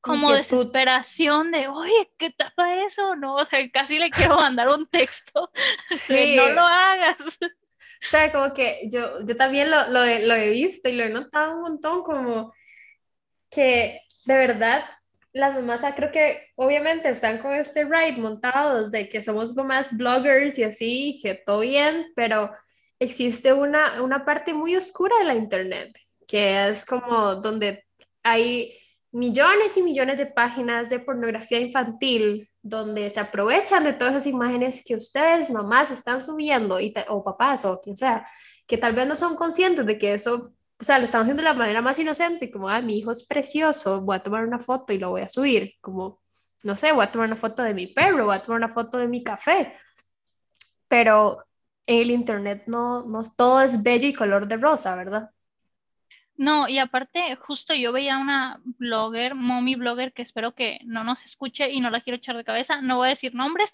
como 0.02 0.32
desesperación 0.32 1.52
de, 1.52 1.68
oye, 1.68 2.12
¿qué 2.18 2.32
tapa 2.32 2.84
eso? 2.84 3.16
No, 3.16 3.36
o 3.36 3.46
sea, 3.46 3.60
casi 3.72 4.00
le 4.00 4.10
quiero 4.10 4.36
mandar 4.38 4.68
un 4.68 4.88
texto. 4.88 5.52
Sí. 5.92 6.36
no 6.36 6.50
lo 6.50 6.62
hagas. 6.62 7.18
O 7.40 8.08
sea, 8.08 8.32
como 8.32 8.52
que 8.52 8.90
yo, 8.92 9.24
yo 9.24 9.36
también 9.36 9.70
lo, 9.70 9.90
lo, 9.90 10.04
he, 10.04 10.26
lo 10.26 10.34
he 10.34 10.50
visto 10.50 10.90
y 10.90 10.94
lo 10.94 11.04
he 11.04 11.10
notado 11.10 11.56
un 11.56 11.62
montón, 11.62 12.02
como 12.02 12.52
que 13.52 14.02
de 14.26 14.34
verdad 14.36 14.84
las 15.34 15.56
mamás, 15.56 15.82
creo 15.96 16.12
que 16.12 16.50
obviamente 16.56 17.10
están 17.10 17.38
con 17.38 17.54
este 17.54 17.86
ride 17.86 18.18
montados 18.18 18.92
de 18.92 19.08
que 19.08 19.22
somos 19.22 19.56
más 19.56 19.96
bloggers 19.96 20.58
y 20.60 20.64
así, 20.64 21.20
que 21.22 21.36
todo 21.36 21.62
bien, 21.62 22.12
pero 22.16 22.52
existe 23.00 23.54
una, 23.54 24.02
una 24.02 24.26
parte 24.26 24.54
muy 24.54 24.76
oscura 24.76 25.16
de 25.20 25.26
la 25.26 25.36
internet, 25.36 25.98
que 26.28 26.68
es 26.68 26.84
como 26.84 27.36
donde 27.36 27.86
hay 28.24 28.74
millones 29.12 29.78
y 29.78 29.84
millones 29.84 30.18
de 30.18 30.26
páginas 30.26 30.90
de 30.90 31.00
pornografía 31.00 31.60
infantil 31.60 32.48
donde 32.62 33.10
se 33.10 33.20
aprovechan 33.20 33.84
de 33.84 33.94
todas 33.94 34.16
esas 34.16 34.28
imágenes 34.28 34.84
que 34.86 34.96
ustedes, 34.96 35.52
mamás, 35.52 35.92
están 35.92 36.22
subiendo, 36.22 36.80
y 36.80 36.94
o 37.08 37.24
papás, 37.24 37.66
o 37.66 37.80
quien 37.82 37.98
sea, 37.98 38.26
que 38.68 38.78
tal 38.78 38.94
vez 38.94 39.08
no 39.08 39.16
son 39.16 39.36
conscientes 39.36 39.86
de 39.86 39.98
que 39.98 40.14
eso, 40.14 40.54
o 40.82 40.84
sea, 40.84 40.98
lo 40.98 41.06
están 41.06 41.22
haciendo 41.22 41.44
de 41.44 41.50
la 41.50 41.54
manera 41.54 41.80
más 41.80 42.00
inocente, 42.00 42.50
como, 42.50 42.68
ah, 42.68 42.82
mi 42.82 42.98
hijo 42.98 43.12
es 43.12 43.24
precioso, 43.24 44.02
voy 44.02 44.16
a 44.18 44.24
tomar 44.24 44.44
una 44.44 44.58
foto 44.58 44.92
y 44.94 44.98
lo 44.98 45.12
voy 45.12 45.22
a 45.22 45.30
subir, 45.30 45.76
como, 45.80 46.20
no 46.64 46.76
sé, 46.76 46.92
voy 46.92 47.06
a 47.06 47.12
tomar 47.12 47.28
una 47.28 47.36
foto 47.36 47.62
de 47.62 47.76
mi 47.76 47.86
perro, 47.86 48.26
voy 48.26 48.36
a 48.36 48.42
tomar 48.42 48.58
una 48.58 48.68
foto 48.68 48.98
de 48.98 49.08
mi 49.08 49.24
café, 49.24 49.74
pero 50.88 51.46
en 51.86 52.02
el 52.02 52.10
internet 52.10 52.64
no, 52.66 53.04
no 53.04 53.22
todo 53.38 53.62
es 53.62 53.84
bello 53.84 54.08
y 54.08 54.14
color 54.14 54.48
de 54.48 54.58
rosa, 54.58 54.96
¿verdad? 54.96 55.30
No, 56.36 56.68
y 56.68 56.80
aparte, 56.80 57.36
justo 57.36 57.76
yo 57.76 57.92
veía 57.92 58.18
una 58.18 58.60
blogger, 58.64 59.36
mommy 59.36 59.76
blogger, 59.76 60.14
que 60.14 60.24
espero 60.24 60.56
que 60.56 60.80
no 60.86 61.04
nos 61.04 61.24
escuche 61.28 61.70
y 61.72 61.80
no 61.80 61.92
la 61.92 62.02
quiero 62.02 62.18
echar 62.18 62.36
de 62.36 62.44
cabeza, 62.44 62.82
no 62.82 62.98
voy 62.98 63.08
a 63.08 63.10
decir 63.12 63.36
nombres, 63.36 63.72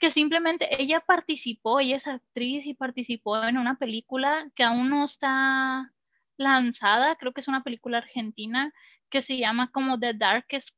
que 0.00 0.10
simplemente 0.10 0.82
ella 0.82 0.98
participó, 0.98 1.78
ella 1.78 1.98
es 1.98 2.08
actriz 2.08 2.66
y 2.66 2.74
participó 2.74 3.40
en 3.44 3.56
una 3.56 3.78
película 3.78 4.50
que 4.56 4.64
aún 4.64 4.90
no 4.90 5.04
está 5.04 5.92
lanzada, 6.40 7.16
creo 7.16 7.32
que 7.32 7.40
es 7.40 7.48
una 7.48 7.62
película 7.62 7.98
argentina 7.98 8.72
que 9.10 9.22
se 9.22 9.36
llama 9.36 9.70
como 9.70 9.98
The 9.98 10.14
Darkest 10.14 10.76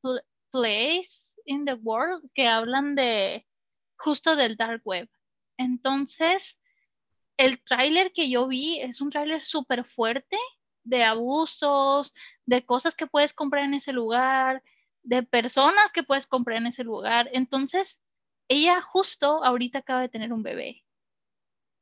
Place 0.51 1.31
in 1.45 1.65
the 1.65 1.73
World, 1.73 2.29
que 2.33 2.47
hablan 2.47 2.95
de 2.95 3.47
justo 3.97 4.35
del 4.35 4.57
dark 4.57 4.81
web. 4.85 5.09
Entonces, 5.57 6.59
el 7.37 7.63
tráiler 7.63 8.11
que 8.13 8.29
yo 8.29 8.47
vi 8.47 8.79
es 8.81 9.01
un 9.01 9.09
tráiler 9.09 9.41
súper 9.43 9.85
fuerte 9.85 10.37
de 10.83 11.03
abusos, 11.03 12.13
de 12.45 12.65
cosas 12.65 12.95
que 12.95 13.07
puedes 13.07 13.33
comprar 13.33 13.63
en 13.63 13.73
ese 13.75 13.93
lugar, 13.93 14.61
de 15.03 15.23
personas 15.23 15.91
que 15.91 16.03
puedes 16.03 16.27
comprar 16.27 16.57
en 16.57 16.67
ese 16.67 16.83
lugar. 16.83 17.29
Entonces, 17.33 17.99
ella 18.47 18.81
justo 18.81 19.43
ahorita 19.43 19.79
acaba 19.79 20.01
de 20.01 20.09
tener 20.09 20.33
un 20.33 20.43
bebé 20.43 20.82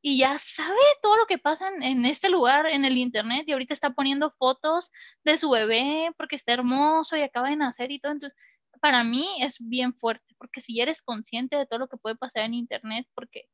y 0.02 0.18
ya 0.18 0.40
sabe 0.40 0.80
todo 1.02 1.18
lo 1.18 1.28
que 1.28 1.38
pasa 1.38 1.70
en, 1.80 2.06
este 2.06 2.30
lugar, 2.30 2.66
en 2.66 2.86
el 2.86 2.98
internet, 2.98 3.44
y 3.48 3.52
ahorita 3.52 3.74
está 3.74 3.92
poniendo 3.92 4.32
fotos 4.32 4.92
de 5.24 5.38
su 5.38 5.50
bebé 5.52 6.12
porque 6.18 6.36
está 6.36 6.54
hermoso 6.54 7.16
y 7.18 7.22
acaba 7.22 7.50
de 7.50 7.56
nacer 7.56 7.92
y 7.92 8.00
todo. 8.00 8.12
Entonces, 8.14 8.38
para 8.80 9.04
mí 9.04 9.28
es 9.42 9.58
bien 9.60 9.94
fuerte, 9.94 10.34
porque 10.40 10.62
si 10.62 10.82
eres 10.82 11.02
consciente 11.04 11.56
de 11.56 11.68
todo 11.68 11.80
lo 11.80 11.88
que 11.88 11.98
puede 11.98 12.16
pasar 12.16 12.46
en 12.46 12.56
internet, 12.56 13.08
porque 13.14 13.46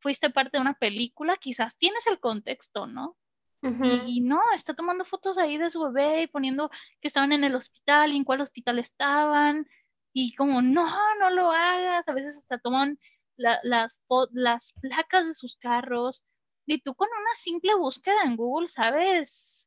fuiste 0.00 0.30
parte 0.30 0.56
de 0.56 0.62
una 0.62 0.74
película, 0.74 1.36
quizás 1.36 1.78
tienes 1.78 2.06
el 2.08 2.18
contexto, 2.18 2.86
¿no? 2.86 3.16
y, 4.06 4.20
no, 4.22 4.40
está 4.56 4.74
tomando 4.74 5.04
fotos 5.04 5.38
ahí 5.38 5.56
de 5.56 5.70
su 5.70 5.80
bebé 5.82 6.22
y 6.22 6.26
poniendo 6.26 6.68
que 7.00 7.06
estaban 7.06 7.30
en 7.30 7.44
el 7.44 7.54
hospital 7.54 8.12
y 8.12 8.16
en 8.16 8.24
cuál 8.24 8.40
hospital 8.40 8.80
estaban. 8.80 9.68
Y 10.12 10.34
como, 10.34 10.60
no, 10.62 10.84
no 11.20 11.30
lo 11.30 11.52
hagas. 11.52 12.06
A 12.08 12.12
veces 12.12 12.38
hasta 12.38 12.58
toman 12.58 12.98
las, 13.42 13.98
las 14.32 14.72
placas 14.80 15.26
de 15.26 15.34
sus 15.34 15.56
carros. 15.56 16.22
Y 16.66 16.80
tú 16.80 16.94
con 16.94 17.08
una 17.08 17.34
simple 17.34 17.74
búsqueda 17.74 18.22
en 18.24 18.36
Google 18.36 18.68
sabes 18.68 19.62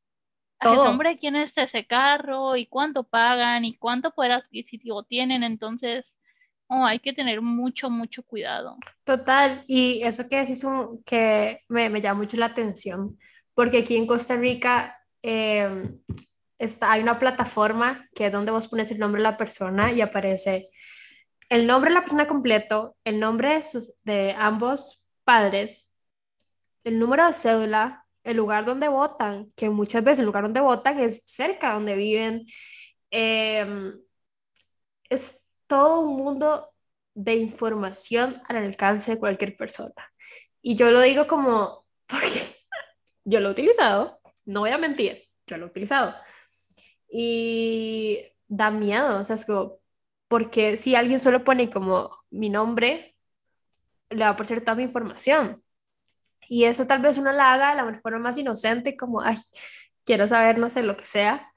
el 0.62 0.76
nombre 0.76 1.10
de 1.10 1.18
quién 1.18 1.36
es 1.36 1.58
ese 1.58 1.86
carro 1.86 2.56
y 2.56 2.68
cuánto 2.68 3.04
pagan 3.04 3.66
y 3.66 3.78
cuánto 3.78 4.12
poder 4.12 4.32
adquisitivo 4.32 5.04
tienen. 5.04 5.44
Entonces, 5.44 6.16
oh, 6.68 6.86
hay 6.86 7.00
que 7.00 7.14
tener 7.14 7.42
mucho, 7.42 7.90
mucho 7.90 8.24
cuidado. 8.24 8.78
Total, 9.04 9.64
y 9.68 10.02
eso 10.04 10.28
que 10.30 10.38
decís 10.38 10.64
un, 10.64 11.04
que 11.04 11.62
me, 11.68 11.90
me 11.90 12.02
llama 12.02 12.22
mucho 12.22 12.38
la 12.38 12.48
atención, 12.48 13.18
porque 13.54 13.80
aquí 13.80 13.96
en 13.96 14.08
Costa 14.08 14.36
Rica 14.36 14.98
em, 15.22 16.00
está, 16.58 16.92
hay 16.92 17.02
una 17.02 17.20
plataforma 17.20 18.06
que 18.16 18.28
es 18.28 18.32
donde 18.32 18.52
vos 18.52 18.68
pones 18.68 18.92
el 18.92 18.98
nombre 18.98 19.20
de 19.22 19.30
la 19.30 19.38
persona 19.38 19.92
y 19.92 20.02
aparece 20.02 20.70
el 21.50 21.68
nombre 21.68 21.90
de 21.90 21.96
la 21.96 22.02
persona 22.02 22.28
completo, 22.28 22.96
el 23.04 23.20
nombre 23.20 23.56
de, 23.56 23.62
sus, 23.62 23.94
de 24.04 24.36
ambos 24.38 25.08
padres, 25.24 25.96
el 26.84 27.00
número 27.00 27.26
de 27.26 27.34
cédula 27.34 28.06
el 28.26 28.38
lugar 28.38 28.66
donde 28.66 28.88
votan, 28.90 29.52
que 29.56 29.70
muchas 29.70 30.04
veces 30.04 30.20
el 30.20 30.26
lugar 30.26 30.44
donde 30.44 30.60
votan 30.60 31.00
es 31.00 31.24
cerca 31.26 31.74
donde 31.74 31.96
viven. 31.96 32.46
Em, 33.12 33.94
es 35.10 35.54
todo 35.68 36.02
un 36.02 36.18
mundo 36.18 36.74
de 37.14 37.36
información 37.36 38.36
al 38.48 38.58
alcance 38.58 39.14
de 39.14 39.20
cualquier 39.20 39.56
persona. 39.56 39.94
Y 40.62 40.76
yo 40.76 40.92
lo 40.92 41.02
digo 41.02 41.28
como, 41.28 41.86
porque 42.08 42.42
yo 43.26 43.40
lo 43.40 43.50
he 43.50 43.52
utilizado, 43.52 44.20
no 44.46 44.62
voy 44.62 44.72
a 44.72 44.78
mentir, 44.78 45.24
yo 45.48 45.58
lo 45.58 45.66
he 45.66 45.70
utilizado. 45.70 46.16
Y 47.08 48.20
da 48.48 48.72
miedo, 48.72 49.20
o 49.20 49.24
sea, 49.24 49.36
es 49.36 49.46
como, 49.46 49.80
porque 50.36 50.76
si 50.76 50.96
alguien 50.96 51.18
solo 51.18 51.46
pone 51.46 51.70
como 51.70 52.10
mi 52.30 52.50
nombre, 52.50 53.16
le 54.10 54.20
va 54.20 54.28
a 54.28 54.30
aparecer 54.32 54.60
toda 54.60 54.76
mi 54.76 54.84
información. 54.84 55.64
Y 56.50 56.66
eso 56.66 56.86
tal 56.88 57.02
vez 57.02 57.18
uno 57.18 57.32
la 57.32 57.54
haga 57.54 57.70
de 57.70 57.90
la 57.90 58.00
forma 58.02 58.20
más 58.20 58.38
inocente, 58.38 58.98
como, 58.98 59.22
ay, 59.22 59.38
quiero 60.04 60.28
saber, 60.28 60.58
no 60.58 60.70
sé, 60.70 60.84
lo 60.84 60.98
que 60.98 61.06
sea. 61.06 61.50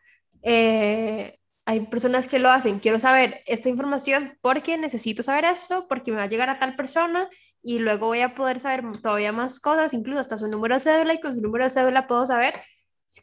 Eh, 0.43 1.41
hay 1.65 1.87
personas 1.89 2.29
que 2.29 2.39
lo 2.39 2.53
hacen, 2.53 2.79
quiero 2.79 3.01
saber 3.01 3.43
esta 3.47 3.69
información 3.69 4.39
porque 4.43 4.79
necesito 4.79 5.25
saber 5.25 5.47
esto, 5.47 5.89
porque 5.89 6.13
me 6.13 6.19
va 6.19 6.23
a 6.23 6.29
llegar 6.29 6.49
a 6.49 6.61
tal 6.61 6.77
persona 6.77 7.29
y 7.61 7.81
luego 7.81 8.07
voy 8.07 8.21
a 8.21 8.37
poder 8.37 8.61
saber 8.61 8.85
todavía 9.03 9.33
más 9.33 9.59
cosas, 9.59 9.93
incluso 9.93 10.21
hasta 10.21 10.39
su 10.39 10.47
número 10.47 10.77
de 10.77 10.81
cédula 10.83 11.15
y 11.15 11.21
con 11.21 11.35
su 11.35 11.41
número 11.41 11.65
de 11.65 11.71
cédula 11.71 12.07
puedo 12.07 12.25
saber 12.27 12.55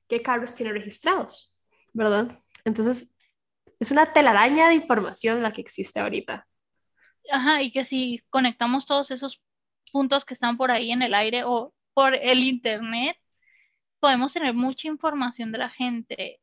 qué 0.10 0.22
carros 0.22 0.54
tiene 0.54 0.74
registrados, 0.74 1.62
¿verdad? 1.94 2.30
Entonces, 2.66 3.15
es 3.80 3.92
una 3.92 4.06
telaraña 4.06 4.68
de 4.68 4.76
información 4.76 5.42
la 5.42 5.52
que 5.52 5.62
existe 5.62 6.00
ahorita. 6.00 6.48
Ajá, 7.32 7.62
y 7.62 7.72
que 7.72 7.86
si 7.86 8.22
conectamos 8.30 8.86
todos 8.86 9.12
esos 9.12 9.42
puntos 9.92 10.26
que 10.26 10.34
están 10.34 10.58
por 10.58 10.72
ahí 10.72 10.92
en 10.92 11.02
el 11.02 11.14
aire 11.14 11.44
o 11.44 11.74
por 11.94 12.16
el 12.16 12.44
internet, 12.44 13.18
podemos 14.00 14.34
tener 14.34 14.54
mucha 14.54 14.88
información 14.88 15.52
de 15.52 15.58
la 15.58 15.70
gente 15.70 16.40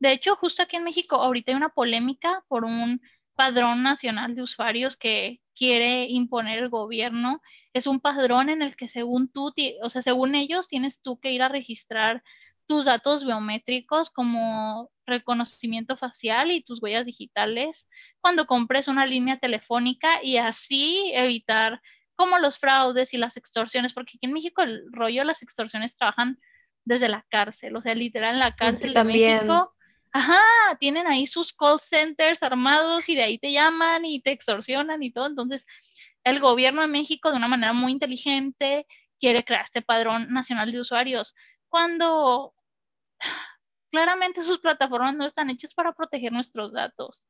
de 0.00 0.12
hecho, 0.12 0.34
justo 0.36 0.62
aquí 0.62 0.76
en 0.76 0.84
México, 0.84 1.16
ahorita 1.16 1.52
hay 1.52 1.56
una 1.56 1.68
polémica 1.68 2.42
por 2.48 2.64
un 2.64 3.02
padrón 3.34 3.82
nacional 3.82 4.34
de 4.34 4.42
usuarios 4.42 4.96
que 4.96 5.40
quiere 5.54 6.06
imponer 6.06 6.58
el 6.58 6.70
gobierno. 6.70 7.42
Es 7.74 7.86
un 7.86 8.00
padrón 8.00 8.48
en 8.48 8.62
el 8.62 8.76
que 8.76 8.88
según 8.88 9.30
tú, 9.30 9.52
o 9.82 9.90
sea, 9.90 10.02
según 10.02 10.34
ellos, 10.34 10.68
tienes 10.68 11.00
tú 11.02 11.20
que 11.20 11.32
ir 11.32 11.42
a 11.42 11.48
registrar 11.48 12.22
tus 12.66 12.86
datos 12.86 13.26
biométricos 13.26 14.08
como 14.10 14.90
reconocimiento 15.10 15.96
facial 15.96 16.50
y 16.50 16.62
tus 16.62 16.82
huellas 16.82 17.06
digitales 17.06 17.86
cuando 18.20 18.46
compres 18.46 18.88
una 18.88 19.06
línea 19.06 19.38
telefónica 19.38 20.22
y 20.22 20.38
así 20.38 21.10
evitar 21.14 21.80
como 22.16 22.38
los 22.38 22.58
fraudes 22.58 23.12
y 23.14 23.18
las 23.18 23.36
extorsiones, 23.36 23.92
porque 23.92 24.12
aquí 24.16 24.26
en 24.26 24.32
México 24.32 24.62
el 24.62 24.84
rollo 24.92 25.20
de 25.20 25.26
las 25.26 25.42
extorsiones 25.42 25.96
trabajan 25.96 26.38
desde 26.84 27.08
la 27.08 27.26
cárcel, 27.28 27.76
o 27.76 27.80
sea, 27.80 27.94
literal 27.94 28.34
en 28.34 28.40
la 28.40 28.54
cárcel 28.54 28.94
de 28.94 29.04
México 29.04 29.70
Ajá, 30.12 30.42
tienen 30.80 31.06
ahí 31.06 31.26
sus 31.26 31.52
call 31.52 31.78
centers 31.78 32.42
armados 32.42 33.08
y 33.08 33.14
de 33.14 33.22
ahí 33.22 33.38
te 33.38 33.52
llaman 33.52 34.04
y 34.04 34.20
te 34.20 34.32
extorsionan 34.32 35.02
y 35.02 35.12
todo. 35.12 35.26
Entonces, 35.26 35.66
el 36.24 36.40
gobierno 36.40 36.82
de 36.82 36.88
México, 36.88 37.30
de 37.30 37.36
una 37.36 37.46
manera 37.48 37.72
muy 37.72 37.92
inteligente, 37.92 38.86
quiere 39.20 39.44
crear 39.44 39.64
este 39.64 39.82
padrón 39.82 40.32
nacional 40.32 40.72
de 40.72 40.80
usuarios, 40.80 41.34
cuando 41.68 42.54
claramente 43.90 44.42
sus 44.42 44.58
plataformas 44.58 45.14
no 45.14 45.26
están 45.26 45.50
hechas 45.50 45.74
para 45.74 45.92
proteger 45.92 46.32
nuestros 46.32 46.72
datos. 46.72 47.26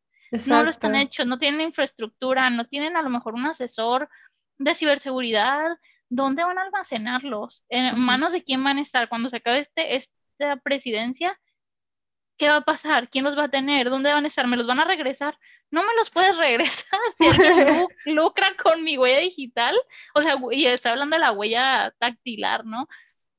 No 0.49 0.63
lo 0.63 0.71
están 0.71 0.95
hechos, 0.95 1.27
no 1.27 1.39
tienen 1.39 1.61
infraestructura, 1.61 2.51
no 2.51 2.65
tienen 2.67 2.97
a 2.97 3.03
lo 3.03 3.11
mejor 3.11 3.35
un 3.35 3.47
asesor 3.47 4.09
de 4.59 4.75
ciberseguridad. 4.75 5.77
¿Dónde 6.09 6.45
van 6.45 6.59
a 6.59 6.63
almacenarlos? 6.63 7.65
¿En 7.69 7.99
manos 7.99 8.33
de 8.33 8.45
quién 8.45 8.63
van 8.63 8.79
a 8.79 8.83
estar? 8.83 9.09
Cuando 9.09 9.29
se 9.29 9.39
acabe 9.39 9.61
este, 9.61 9.97
esta 9.97 10.57
presidencia, 10.57 11.39
¿qué 12.37 12.49
va 12.49 12.57
a 12.57 12.65
pasar? 12.65 13.09
¿Quién 13.11 13.25
los 13.25 13.37
va 13.37 13.45
a 13.45 13.51
tener? 13.51 13.91
¿Dónde 13.91 14.13
van 14.13 14.25
a 14.25 14.29
estar? 14.29 14.47
¿Me 14.47 14.57
los 14.57 14.67
van 14.67 14.81
a 14.81 14.85
regresar? 14.85 15.37
No 15.71 15.83
me 15.83 15.95
los 15.97 16.11
puedes 16.11 16.37
regresar 16.39 16.99
si 17.19 17.27
alguien 17.27 17.87
lucra 18.07 18.49
con 18.63 18.85
mi 18.85 18.99
huella 18.99 19.19
digital. 19.19 19.77
O 20.15 20.23
sea, 20.23 20.37
y 20.53 20.67
está 20.67 20.93
hablando 20.93 21.17
de 21.17 21.21
la 21.21 21.33
huella 21.33 21.93
tactilar, 21.99 22.65
¿no? 22.65 22.89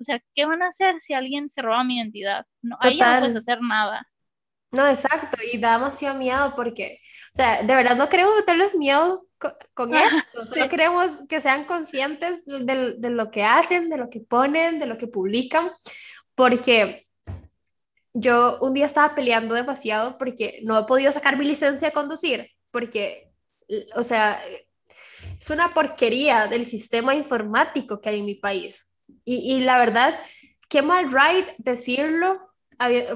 O 0.02 0.04
sea, 0.04 0.22
¿qué 0.34 0.45
van 0.45 0.64
a 0.64 0.68
hacer 0.68 0.99
si 0.99 1.14
alguien 1.14 1.49
se 1.49 1.62
roba 1.62 1.84
mi 1.84 1.97
identidad? 1.97 2.45
No, 2.62 2.76
ahí 2.80 2.97
no 2.97 3.06
puedes 3.06 3.36
hacer 3.36 3.62
nada. 3.62 4.06
No, 4.72 4.88
exacto, 4.88 5.38
y 5.52 5.58
da 5.58 5.74
demasiado 5.74 6.18
miedo 6.18 6.54
porque, 6.56 6.99
o 7.34 7.36
sea, 7.36 7.62
de 7.62 7.76
verdad 7.76 7.97
no 7.97 8.08
queremos 8.08 8.34
meterles 8.36 8.74
miedos 8.74 9.26
con, 9.74 9.93
esto, 9.95 10.45
solo 10.45 10.70
queremos 10.70 11.28
que 11.28 11.41
sean 11.41 11.66
conscientes 11.66 12.45
de, 12.45 12.95
de, 12.97 13.10
lo 13.10 13.30
que 13.32 13.43
hacen, 13.43 13.89
de 13.89 13.97
lo 13.97 14.10
que 14.10 14.22
ponen, 14.22 14.80
de 14.80 14.86
lo 14.86 14.97
que 14.97 15.08
publican, 15.08 15.72
porque 16.36 17.08
yo 18.14 18.58
un 18.62 18.74
día 18.74 18.86
estaba 18.86 19.14
peleando 19.14 19.56
demasiado 19.56 20.18
porque 20.18 20.62
no 20.64 20.80
he 20.80 20.84
podido 20.86 21.12
sacar 21.12 21.38
mi 21.38 21.45
licencia 21.45 21.89
de 21.89 21.93
conducir, 21.93 22.49
porque, 22.72 23.30
o 23.95 24.04
sea, 24.04 24.41
es 25.38 25.49
una 25.49 25.74
porquería 25.74 26.47
del 26.47 26.66
sistema 26.66 27.14
informático 27.14 27.99
que 27.99 28.10
hay 28.10 28.20
en 28.20 28.26
mi 28.26 28.36
país. 28.36 28.90
Y, 29.26 29.55
y 29.55 29.62
la 29.62 29.78
verdad, 29.78 30.20
qué 30.70 30.82
mal 30.82 31.12
right 31.12 31.49
decirlo, 31.57 32.39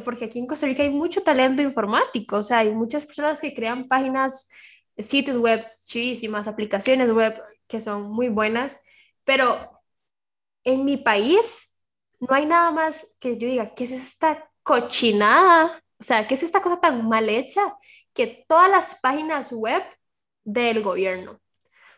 porque 0.03 0.25
aquí 0.25 0.39
en 0.39 0.45
Costa 0.45 0.67
Rica 0.67 0.83
hay 0.83 0.89
mucho 0.89 1.21
talento 1.21 1.61
informático, 1.61 2.37
o 2.37 2.43
sea, 2.43 2.59
hay 2.59 2.71
muchas 2.71 3.05
personas 3.05 3.41
que 3.41 3.53
crean 3.53 3.85
páginas, 3.85 4.49
sitios 4.97 5.37
web 5.37 5.65
chidísimas, 5.87 6.47
aplicaciones 6.47 7.11
web 7.11 7.41
que 7.67 7.81
son 7.81 8.11
muy 8.11 8.29
buenas, 8.29 8.79
pero 9.23 9.81
en 10.63 10.85
mi 10.85 10.97
país 10.97 11.77
no 12.19 12.35
hay 12.35 12.45
nada 12.45 12.71
más 12.71 13.17
que 13.19 13.37
yo 13.37 13.47
diga, 13.47 13.67
¿qué 13.73 13.85
es 13.85 13.91
esta 13.91 14.49
cochinada. 14.65 15.81
O 15.99 16.03
sea, 16.03 16.27
¿qué 16.27 16.33
es 16.33 16.43
esta 16.43 16.61
cosa 16.61 16.81
tan 16.81 17.07
mal 17.07 17.29
hecha? 17.29 17.77
Que 18.13 18.45
todas 18.47 18.69
las 18.69 18.99
páginas 18.99 19.53
web 19.53 19.83
del 20.43 20.81
gobierno, 20.81 21.39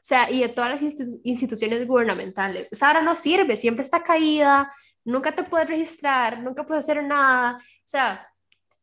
sea, 0.07 0.31
y 0.31 0.41
de 0.41 0.49
todas 0.49 0.71
las 0.71 0.81
instituciones 1.23 1.85
gubernamentales, 1.85 2.67
esa 2.71 2.87
ahora 2.87 3.01
no 3.01 3.13
sirve, 3.13 3.57
siempre 3.57 3.83
está 3.83 4.01
caída, 4.03 4.71
nunca 5.03 5.33
te 5.33 5.43
puedes 5.43 5.67
registrar, 5.69 6.41
nunca 6.41 6.65
puedes 6.65 6.85
hacer 6.85 7.03
nada. 7.03 7.57
O 7.57 7.61
sea, 7.83 8.25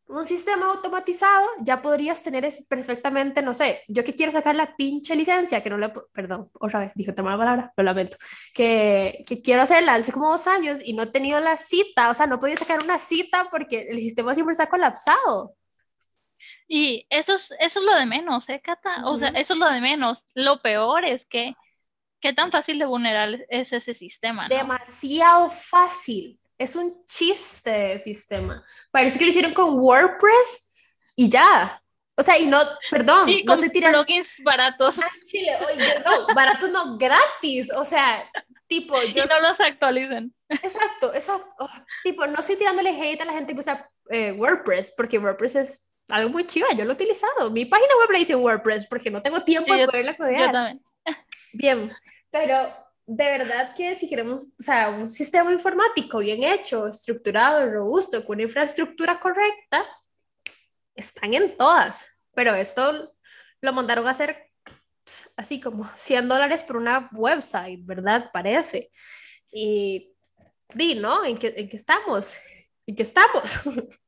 un 0.07 0.27
sistema 0.27 0.67
automatizado, 0.67 1.47
ya 1.61 1.81
podrías 1.81 2.23
tener 2.23 2.47
perfectamente, 2.69 3.41
no 3.41 3.55
sé, 3.55 3.81
yo 3.89 4.05
que 4.05 4.13
quiero 4.13 4.33
sacar 4.33 4.55
la 4.55 4.77
pinche 4.77 5.17
licencia, 5.17 5.63
que 5.63 5.71
no 5.71 5.79
le, 5.79 5.91
perdón, 6.13 6.47
otra 6.61 6.81
vez, 6.81 6.93
dije 6.95 7.13
otra 7.13 7.25
mala 7.25 7.39
palabra, 7.39 7.73
lo 7.75 7.85
lamento, 7.85 8.19
que, 8.55 9.25
que 9.27 9.41
quiero 9.41 9.63
hacerla 9.63 9.95
hace 9.95 10.13
como 10.13 10.31
dos 10.31 10.47
años 10.47 10.81
y 10.85 10.93
no 10.93 11.05
he 11.05 11.07
tenido 11.07 11.41
la 11.41 11.57
cita, 11.57 12.11
o 12.11 12.15
sea, 12.15 12.27
no 12.27 12.39
podía 12.39 12.57
sacar 12.57 12.83
una 12.83 12.99
cita 12.99 13.49
porque 13.51 13.87
el 13.89 13.99
sistema 13.99 14.35
siempre 14.35 14.53
está 14.53 14.69
colapsado. 14.69 15.55
Y 16.67 17.07
eso 17.11 17.35
es, 17.35 17.53
eso 17.59 17.81
es 17.81 17.87
lo 17.87 17.95
de 17.95 18.07
menos, 18.07 18.49
¿eh, 18.49 18.61
Cata? 18.63 19.07
O 19.07 19.19
sea, 19.19 19.29
eso 19.29 19.53
es 19.53 19.59
lo 19.59 19.71
de 19.71 19.81
menos. 19.81 20.25
Lo 20.35 20.61
peor 20.63 21.05
es 21.05 21.27
que, 21.27 21.55
¿qué 22.21 22.33
tan 22.33 22.51
fácil 22.51 22.79
de 22.79 22.87
vulnerar 22.87 23.45
es 23.49 23.73
ese 23.73 23.95
sistema? 23.95 24.49
Demasiado 24.49 25.51
fácil 25.51 26.39
es 26.59 26.77
un 26.77 27.05
chiste 27.07 27.71
de 27.71 28.01
sistema. 28.01 28.65
Parece 28.91 29.19
que 29.19 29.25
lo 29.25 29.31
hicieron 29.31 29.53
con 29.53 29.79
WordPress 29.79 30.75
y 31.17 31.29
ya. 31.29 31.81
O 32.17 32.23
sea, 32.23 32.39
y 32.39 32.47
no, 32.47 32.59
perdón, 32.91 33.29
no 33.29 33.45
con 33.45 33.59
se 33.59 33.71
tiran 33.71 33.93
plugins 33.93 34.41
baratos. 34.45 35.01
Ah, 35.01 35.11
Chile, 35.25 35.57
oye, 35.69 36.03
no, 36.05 36.33
baratos 36.35 36.71
no, 36.71 36.97
gratis. 36.97 37.73
O 37.73 37.85
sea, 37.85 38.31
tipo, 38.69 38.95
yo. 39.13 39.25
Y 39.25 39.27
no 39.27 39.41
los 39.41 39.61
actualicen. 39.61 40.33
Exacto, 40.49 41.13
exacto. 41.13 41.55
Oh, 41.59 41.69
tipo, 42.05 42.27
no 42.27 42.39
estoy 42.39 42.57
tirándole 42.57 42.91
hate 42.91 43.23
a 43.23 43.25
la 43.25 43.33
gente 43.33 43.53
que 43.53 43.61
usa 43.61 43.91
eh, 44.11 44.33
WordPress, 44.33 44.95
porque 44.97 45.19
WordPress 45.19 45.57
es 45.57 45.94
algo 46.09 46.31
muy 46.31 46.45
chiva. 46.45 46.69
Yo 46.77 46.85
lo 46.85 46.93
he 46.93 46.95
utilizado. 46.95 47.51
Mi 47.51 47.65
página 47.65 47.97
web 48.01 48.11
la 48.11 48.19
hice 48.19 48.33
en 48.33 48.41
WordPress 48.41 48.87
porque 48.87 49.11
no 49.11 49.23
tengo 49.23 49.43
tiempo 49.45 49.75
de 49.75 49.87
poderla 49.87 50.17
codear. 50.17 50.47
Yo 50.47 50.53
también. 50.53 50.83
Bien, 51.53 51.93
pero 52.31 52.75
de 53.07 53.25
verdad 53.25 53.75
que 53.75 53.95
si 53.95 54.09
queremos, 54.09 54.49
o 54.59 54.63
sea, 54.63 54.91
un 54.91 55.11
sistema 55.11 55.53
informático 55.53 56.19
bien 56.19 56.43
hecho, 56.43 56.89
estructurado, 56.89 57.71
robusto, 57.71 58.25
con 58.25 58.37
una 58.37 58.45
infraestructura 58.45 59.21
correcta, 59.21 59.85
están 60.95 61.35
en 61.35 61.57
todas. 61.57 62.09
Pero 62.35 62.55
esto 62.55 63.15
lo 63.61 63.73
mandaron 63.73 64.07
a 64.07 64.11
hacer 64.11 64.51
así 65.37 65.61
como 65.61 65.89
100 65.95 66.29
dólares 66.29 66.63
por 66.63 66.77
una 66.77 67.09
website, 67.13 67.81
¿verdad? 67.85 68.31
Parece. 68.33 68.91
Y 69.53 70.13
di, 70.75 70.95
¿no? 70.95 71.25
¿En 71.25 71.37
qué, 71.37 71.53
en 71.57 71.69
qué 71.69 71.77
estamos? 71.77 72.37
¿En 72.87 72.97
qué 72.97 73.03
estamos? 73.03 73.61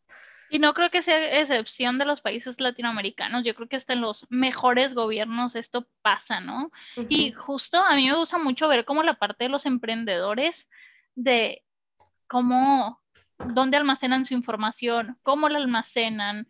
Y 0.51 0.59
no 0.59 0.75
creo 0.75 0.91
que 0.91 1.03
sea 1.03 1.41
excepción 1.41 1.99
de 1.99 2.05
los 2.05 2.21
países 2.21 2.61
latinoamericanos, 2.61 3.45
yo 3.45 3.55
creo 3.55 3.69
que 3.69 3.77
hasta 3.77 3.95
en 3.95 4.01
los 4.01 4.27
mejores 4.29 4.95
gobiernos 4.95 5.57
esto 5.57 5.89
pasa, 6.03 6.41
¿no? 6.41 6.71
Y 7.09 7.33
justo 7.33 7.83
a 7.83 7.95
mí 7.97 8.07
me 8.07 8.17
gusta 8.17 8.39
mucho 8.39 8.69
ver 8.69 8.85
cómo 8.85 9.03
la 9.03 9.19
parte 9.19 9.45
de 9.45 9.51
los 9.51 9.67
emprendedores, 9.67 10.69
de 11.15 11.65
cómo, 12.29 13.01
dónde 13.39 13.77
almacenan 13.77 14.27
su 14.27 14.35
información, 14.35 15.19
cómo 15.23 15.49
la 15.49 15.59
almacenan. 15.59 16.47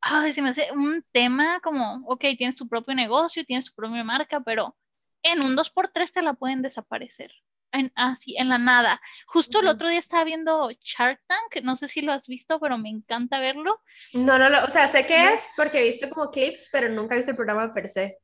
Ay, 0.00 0.32
se 0.32 0.42
me 0.42 0.50
hace 0.50 0.70
un 0.72 1.04
tema 1.12 1.60
como, 1.60 2.04
ok, 2.06 2.24
tienes 2.36 2.56
tu 2.56 2.68
propio 2.68 2.94
negocio, 2.94 3.44
tienes 3.44 3.66
tu 3.66 3.72
propia 3.74 4.04
marca, 4.04 4.40
pero 4.40 4.76
en 5.22 5.42
un 5.42 5.56
2x3 5.56 6.12
te 6.12 6.22
la 6.22 6.34
pueden 6.34 6.62
desaparecer. 6.62 7.32
En, 7.74 7.92
así, 7.94 8.36
en 8.38 8.48
la 8.48 8.58
nada. 8.58 9.00
Justo 9.26 9.60
el 9.60 9.68
otro 9.68 9.88
día 9.88 9.98
estaba 9.98 10.24
viendo 10.24 10.70
Shark 10.80 11.20
Tank, 11.26 11.62
no 11.62 11.76
sé 11.76 11.88
si 11.88 12.00
lo 12.00 12.12
has 12.12 12.26
visto, 12.26 12.58
pero 12.60 12.78
me 12.78 12.88
encanta 12.88 13.40
verlo. 13.40 13.80
No, 14.14 14.38
no, 14.38 14.46
o 14.64 14.70
sea, 14.70 14.88
sé 14.88 15.04
que 15.04 15.32
es 15.32 15.50
porque 15.56 15.80
he 15.80 15.84
visto 15.84 16.08
como 16.08 16.30
clips, 16.30 16.70
pero 16.72 16.88
nunca 16.88 17.14
he 17.14 17.18
visto 17.18 17.32
el 17.32 17.36
programa 17.36 17.72
per 17.74 17.88
se. 17.88 18.18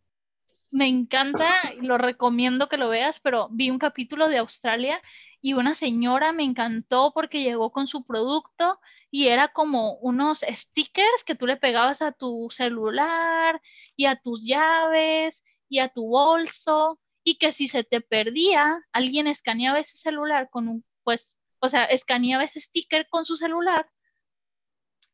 Me 0.71 0.87
encanta, 0.87 1.49
lo 1.81 1.99
recomiendo 1.99 2.69
que 2.69 2.77
lo 2.77 2.89
veas, 2.89 3.19
pero 3.19 3.49
vi 3.51 3.71
un 3.71 3.79
capítulo 3.79 4.29
de 4.29 4.39
Australia 4.39 5.01
y 5.41 5.55
una 5.55 5.75
señora 5.75 6.33
me 6.33 6.45
encantó 6.45 7.13
porque 7.13 7.43
llegó 7.43 7.73
con 7.73 7.89
su 7.89 8.05
producto 8.05 8.79
y 9.11 9.29
era 9.29 9.49
como 9.49 9.95
unos 9.95 10.45
stickers 10.49 11.25
que 11.27 11.35
tú 11.35 11.47
le 11.47 11.57
pegabas 11.57 12.03
a 12.03 12.13
tu 12.13 12.49
celular 12.51 13.61
y 13.97 14.07
a 14.07 14.21
tus 14.21 14.45
llaves 14.45 15.43
y 15.69 15.81
a 15.81 15.89
tu 15.89 16.09
bolso 16.09 17.00
y 17.25 17.37
que 17.39 17.53
si 17.53 17.69
se 17.69 17.85
te 17.85 18.01
perdía, 18.01 18.83
alguien 18.93 19.27
escaneaba 19.27 19.79
ese 19.79 19.97
celular 19.97 20.49
con 20.51 20.69
un, 20.69 20.85
pues, 21.05 21.37
o 21.61 21.69
sea, 21.69 21.85
escaneaba 21.85 22.45
ese 22.45 22.61
sticker 22.61 23.07
con 23.09 23.25
su 23.25 23.37
celular 23.37 23.87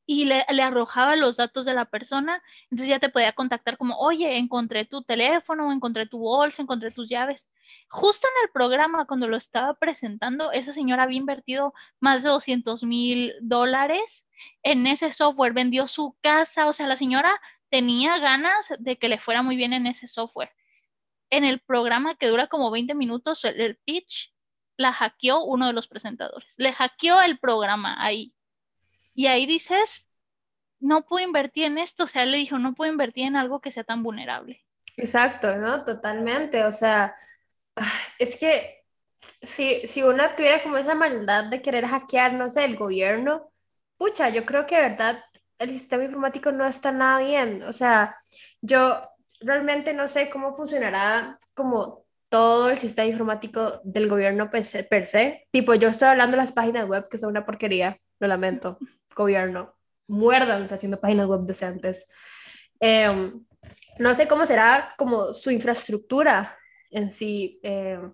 y 0.07 0.25
le, 0.27 0.45
arrojaba 0.63 1.17
los 1.17 1.37
datos 1.37 1.67
de 1.67 1.75
la 1.75 1.85
persona, 1.87 2.43
entonces 2.71 2.89
ya 2.89 3.01
te 3.01 3.09
podía 3.09 3.33
contactar 3.33 3.77
como, 3.77 3.99
oye, 3.99 4.39
encontré 4.39 4.85
tu 4.85 5.03
teléfono, 5.03 5.73
encontré 5.73 6.07
tu 6.07 6.21
bolsa, 6.21 6.63
encontré 6.63 6.93
tus 6.93 7.09
llaves. 7.09 7.49
Justo 7.89 8.29
en 8.29 8.47
el 8.47 8.53
programa, 8.53 9.07
cuando 9.07 9.27
lo 9.29 9.37
estaba 9.37 9.75
presentando, 9.75 10.53
esa 10.53 10.73
señora 10.73 11.03
había 11.03 11.19
invertido 11.19 11.75
más 11.99 12.23
de 12.23 12.29
200 12.29 12.85
mil 12.85 13.35
dólares 13.41 14.25
en 14.63 14.87
ese 14.87 15.13
software, 15.13 15.53
vendió 15.53 15.89
su 15.89 16.17
casa, 16.21 16.67
o 16.67 16.73
sea, 16.73 16.87
la 16.87 16.97
señora 16.97 17.41
tenía 17.69 18.19
ganas 18.19 18.73
de 18.79 18.97
que 18.97 19.09
le 19.09 19.19
fuera 19.19 19.43
muy 19.43 19.57
bien 19.57 19.73
en 19.73 19.87
ese 19.89 20.07
software. 20.07 20.53
En 21.31 21.45
el 21.45 21.61
programa 21.61 22.17
que 22.17 22.29
dura 22.29 22.47
como 22.47 22.71
20 22.71 22.95
minutos, 22.95 23.45
el 23.45 23.77
pitch, 23.85 24.33
la 24.77 24.93
hackeó 24.93 25.45
uno 25.45 25.67
de 25.67 25.73
los 25.73 25.89
presentadores. 25.89 26.55
Le 26.57 26.73
hackeó 26.73 27.21
el 27.23 27.39
programa 27.39 27.97
ahí 28.05 28.35
y 29.15 29.27
ahí 29.27 29.47
dices, 29.47 30.07
no 30.79 31.07
puedo 31.07 31.25
invertir 31.27 31.65
en 31.65 31.79
esto, 31.79 32.05
o 32.05 32.09
sea, 32.09 32.25
le 32.27 32.37
dijo, 32.37 32.59
no 32.59 32.75
puedo 32.75 32.93
invertir 32.93 33.27
en 33.27 33.37
algo 33.37 33.61
que 33.61 33.73
sea 33.73 33.85
tan 33.85 34.03
vulnerable. 34.03 34.65
Exacto, 34.97 35.57
¿no? 35.57 35.85
Totalmente, 35.85 36.65
o 36.65 36.73
sea, 36.73 37.15
es 38.19 38.39
que 38.39 38.85
si, 39.43 39.87
si 39.87 40.03
uno 40.03 40.23
tuviera 40.37 40.63
como 40.63 40.77
esa 40.77 40.95
maldad 40.95 41.45
de 41.45 41.63
querer 41.63 41.87
hackear, 41.87 42.35
no 42.35 42.49
sé, 42.49 42.65
el 42.65 42.77
gobierno, 42.77 43.51
pucha, 43.97 44.29
yo 44.29 44.45
creo 44.45 44.67
que 44.67 44.77
de 44.77 44.83
verdad 44.83 45.25
el 45.59 45.71
sistema 45.71 46.05
informático 46.05 46.53
no 46.53 46.67
está 46.67 46.93
nada 46.93 47.21
bien, 47.21 47.63
o 47.63 47.73
sea, 47.73 48.15
yo 48.61 49.01
realmente 49.41 49.93
no 49.93 50.09
sé 50.09 50.29
cómo 50.31 50.55
funcionará 50.55 51.39
como 51.55 52.07
todo 52.29 52.71
el 52.71 52.79
sistema 52.79 53.07
informático 53.07 53.81
del 53.85 54.09
gobierno 54.09 54.51
per 54.51 54.65
se, 54.65 54.85
per 54.85 55.07
se. 55.07 55.45
Tipo, 55.51 55.75
yo 55.75 55.89
estoy 55.89 56.09
hablando 56.09 56.37
de 56.37 56.43
las 56.43 56.53
páginas 56.53 56.89
web 56.89 57.09
que 57.09 57.19
son 57.19 57.31
una 57.31 57.47
porquería, 57.47 57.99
lo 58.19 58.27
lamento, 58.27 58.79
gobierno, 59.15 59.75
muérdanse 60.09 60.75
haciendo 60.75 61.01
páginas 61.01 61.27
web 61.27 61.43
decentes. 61.43 62.13
Em, 62.81 63.31
no 63.99 64.15
sé 64.15 64.29
cómo 64.29 64.45
será 64.45 64.95
como 64.99 65.33
su 65.33 65.51
infraestructura 65.51 66.59
en 66.91 67.11
sí, 67.11 67.61
em, 67.63 68.13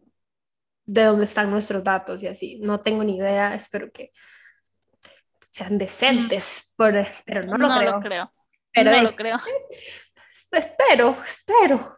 de 0.85 1.05
dónde 1.05 1.25
están 1.25 1.51
nuestros 1.51 1.83
datos 1.83 2.23
y 2.23 2.27
así. 2.27 2.61
No 2.61 2.81
tengo 2.81 3.03
ni 3.05 3.17
idea, 3.17 3.55
espero 3.55 3.91
que 3.91 4.13
sean 5.51 5.79
decentes, 5.79 6.75
pero 6.77 7.03
no 7.45 7.59
lo 7.59 7.79
creo. 7.79 7.93
Lo 7.93 8.01
creo. 8.01 8.33
Pero 8.73 8.91
no 8.91 9.03
lo 9.03 9.13
creo. 9.13 9.39
Espero, 10.53 11.17
espero, 11.25 11.97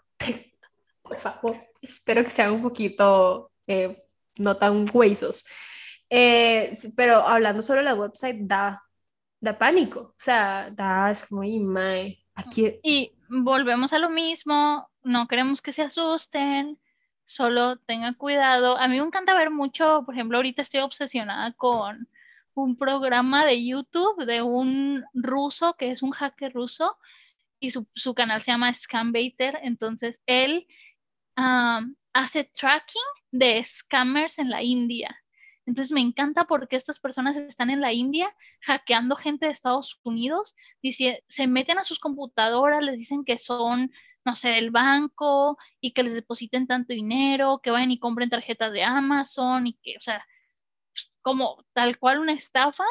por 1.03 1.19
favor, 1.19 1.57
espero 1.83 2.23
que 2.23 2.31
sean 2.31 2.53
un 2.53 2.63
poquito 2.63 3.51
eh, 3.67 4.05
no 4.39 4.57
tan 4.57 4.87
huesos. 4.93 5.45
Eh, 6.09 6.71
pero 6.97 7.17
hablando 7.17 7.63
sobre 7.63 7.83
la 7.83 7.95
website, 7.95 8.43
da, 8.43 8.81
da 9.41 9.59
pánico. 9.59 10.01
O 10.01 10.15
sea, 10.17 10.71
da, 10.71 11.11
es 11.11 11.27
como, 11.27 11.43
y, 11.43 11.61
aquí. 12.37 12.79
Y 12.85 13.13
volvemos 13.29 13.93
a 13.93 13.99
lo 13.99 14.09
mismo, 14.09 14.89
no 15.03 15.27
queremos 15.27 15.61
que 15.61 15.73
se 15.73 15.83
asusten, 15.83 16.79
solo 17.27 17.77
tengan 17.79 18.15
cuidado. 18.15 18.79
A 18.79 18.87
mí 18.87 18.99
me 18.99 19.05
encanta 19.05 19.35
ver 19.35 19.51
mucho, 19.51 20.05
por 20.07 20.15
ejemplo, 20.15 20.39
ahorita 20.39 20.63
estoy 20.63 20.81
obsesionada 20.81 21.53
con 21.55 22.09
un 22.55 22.77
programa 22.77 23.45
de 23.45 23.67
YouTube 23.67 24.25
de 24.27 24.43
un 24.43 25.05
ruso 25.13 25.75
que 25.75 25.91
es 25.91 26.03
un 26.03 26.13
hacker 26.13 26.53
ruso 26.53 26.97
y 27.65 27.71
su, 27.71 27.89
su 27.95 28.15
canal 28.15 28.43
se 28.43 28.53
llama 28.53 28.73
Scambaiter. 28.73 29.59
Entonces, 29.63 30.19
él 30.27 30.67
hace 32.13 32.45
tracking 32.45 33.03
de 33.33 33.63
scammers 33.65 34.39
en 34.39 34.51
la 34.51 34.63
India. 34.63 35.17
Entonces 35.67 35.93
me 35.93 36.01
encanta 36.01 36.45
porque 36.45 36.77
estas 36.77 37.01
personas 37.01 37.37
están 37.37 37.71
en 37.71 37.81
la 37.81 37.93
India 37.93 38.35
hackeando 38.61 39.17
gente 39.17 39.47
de 39.47 39.53
Estados 39.53 39.99
Unidos, 40.03 40.55
dice, 40.83 41.25
se 41.29 41.47
meten 41.47 41.79
a 41.79 41.85
sus 41.85 41.99
computadoras, 41.99 42.85
les 42.85 42.99
dicen 42.99 43.25
que 43.25 43.39
son, 43.39 43.91
no 44.25 44.37
sé, 44.37 44.59
el 44.59 44.71
banco 44.71 45.57
y 45.81 45.93
que 45.93 46.03
les 46.03 46.15
depositen 46.15 46.67
tanto 46.67 46.93
dinero, 46.93 47.61
que 47.63 47.71
vayan 47.71 47.91
y 47.91 47.99
compren 47.99 48.29
tarjetas 48.31 48.73
de 48.73 48.85
Amazon 48.85 49.67
y 49.67 49.75
que, 49.83 49.97
o 49.97 50.01
sea, 50.01 50.25
pues, 50.93 51.13
como 51.23 51.65
tal 51.73 51.99
cual 51.99 52.19
una 52.21 52.33
estafa. 52.35 52.85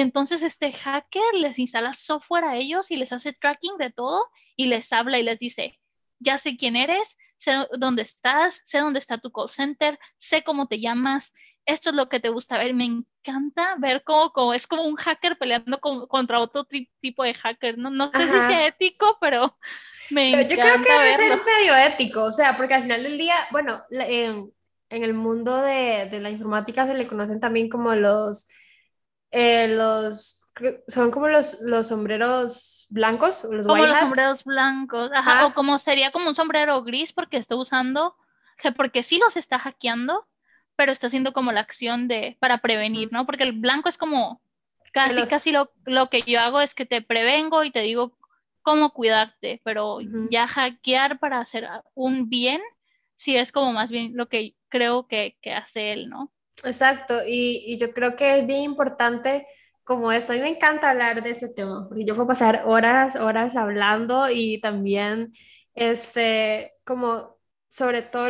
Entonces 0.00 0.42
este 0.42 0.72
hacker 0.72 1.34
les 1.34 1.58
instala 1.58 1.92
software 1.92 2.44
a 2.44 2.56
ellos 2.56 2.90
y 2.90 2.96
les 2.96 3.12
hace 3.12 3.34
tracking 3.34 3.76
de 3.76 3.90
todo 3.90 4.26
y 4.56 4.66
les 4.66 4.90
habla 4.92 5.18
y 5.18 5.22
les 5.22 5.38
dice, 5.38 5.78
ya 6.18 6.38
sé 6.38 6.56
quién 6.56 6.76
eres, 6.76 7.18
sé 7.36 7.52
dónde 7.78 8.02
estás, 8.02 8.62
sé 8.64 8.78
dónde 8.78 9.00
está 9.00 9.18
tu 9.18 9.30
call 9.30 9.50
center, 9.50 9.98
sé 10.16 10.44
cómo 10.44 10.66
te 10.66 10.80
llamas, 10.80 11.34
esto 11.66 11.90
es 11.90 11.96
lo 11.96 12.08
que 12.08 12.20
te 12.20 12.30
gusta 12.30 12.56
ver. 12.56 12.72
Me 12.72 12.84
encanta 12.84 13.74
ver 13.78 14.02
cómo, 14.02 14.54
es 14.54 14.66
como 14.66 14.84
un 14.84 14.96
hacker 14.96 15.36
peleando 15.36 15.78
contra 15.78 16.40
otro 16.40 16.66
tipo 17.00 17.22
de 17.22 17.34
hacker. 17.34 17.76
No, 17.76 17.90
no 17.90 18.10
sé 18.12 18.24
si 18.24 18.32
sea 18.32 18.66
ético, 18.66 19.18
pero 19.20 19.56
me 20.10 20.30
yo, 20.30 20.38
encanta. 20.38 20.54
Yo 20.54 20.62
creo 20.62 20.80
que 20.80 20.92
debe 20.92 21.14
ser 21.14 21.40
medio 21.44 21.76
ético, 21.76 22.24
o 22.24 22.32
sea, 22.32 22.56
porque 22.56 22.74
al 22.74 22.82
final 22.82 23.02
del 23.02 23.18
día, 23.18 23.34
bueno, 23.50 23.82
en, 23.90 24.52
en 24.88 25.04
el 25.04 25.12
mundo 25.12 25.60
de, 25.60 26.08
de, 26.10 26.20
la 26.20 26.30
informática 26.30 26.86
se 26.86 26.94
le 26.94 27.06
conocen 27.06 27.40
también 27.40 27.68
como 27.68 27.94
los, 27.94 28.48
eh, 29.32 29.68
los 29.68 30.38
son 30.86 31.10
como 31.10 31.28
los, 31.28 31.60
los 31.62 31.88
sombreros 31.88 32.86
blancos, 32.90 33.44
los 33.50 33.66
como 33.66 33.86
los 33.86 33.98
sombreros 33.98 34.44
blancos, 34.44 35.10
ajá, 35.14 35.46
o 35.46 35.54
como 35.54 35.78
sería 35.78 36.10
como 36.12 36.28
un 36.28 36.34
sombrero 36.34 36.82
gris 36.82 37.12
porque 37.12 37.38
está 37.38 37.56
usando, 37.56 38.08
o 38.08 38.16
sea, 38.58 38.72
porque 38.72 39.02
sí 39.02 39.18
los 39.18 39.36
está 39.36 39.58
hackeando, 39.58 40.26
pero 40.76 40.92
está 40.92 41.06
haciendo 41.06 41.32
como 41.32 41.52
la 41.52 41.60
acción 41.60 42.06
de 42.06 42.36
para 42.38 42.58
prevenir, 42.58 43.10
¿no? 43.12 43.24
Porque 43.24 43.44
el 43.44 43.52
blanco 43.52 43.88
es 43.88 43.96
como 43.96 44.42
casi 44.92 45.22
casi 45.24 45.52
lo, 45.52 45.72
lo, 45.86 46.10
que 46.10 46.22
yo 46.22 46.38
hago 46.38 46.60
es 46.60 46.74
que 46.74 46.84
te 46.84 47.00
prevengo 47.00 47.64
y 47.64 47.70
te 47.70 47.80
digo 47.80 48.12
cómo 48.60 48.92
cuidarte, 48.92 49.60
pero 49.64 50.00
ya 50.30 50.46
hackear 50.46 51.18
para 51.18 51.40
hacer 51.40 51.68
un 51.94 52.28
bien, 52.28 52.60
sí 53.16 53.36
es 53.36 53.52
como 53.52 53.72
más 53.72 53.90
bien 53.90 54.12
lo 54.14 54.28
que 54.28 54.54
creo 54.68 55.06
que, 55.06 55.38
que 55.40 55.54
hace 55.54 55.92
él, 55.92 56.10
¿no? 56.10 56.30
Exacto, 56.64 57.20
y, 57.26 57.64
y 57.66 57.78
yo 57.78 57.92
creo 57.92 58.16
que 58.16 58.38
es 58.38 58.46
bien 58.46 58.60
importante 58.62 59.46
como 59.84 60.12
eso. 60.12 60.32
A 60.32 60.36
mí 60.36 60.42
me 60.42 60.48
encanta 60.48 60.90
hablar 60.90 61.22
de 61.22 61.30
ese 61.30 61.48
tema, 61.48 61.86
porque 61.88 62.04
yo 62.04 62.14
puedo 62.14 62.28
pasar 62.28 62.62
horas, 62.66 63.16
horas 63.16 63.56
hablando 63.56 64.30
y 64.30 64.60
también, 64.60 65.32
este, 65.74 66.74
como 66.84 67.38
sobre 67.68 68.02
todo 68.02 68.26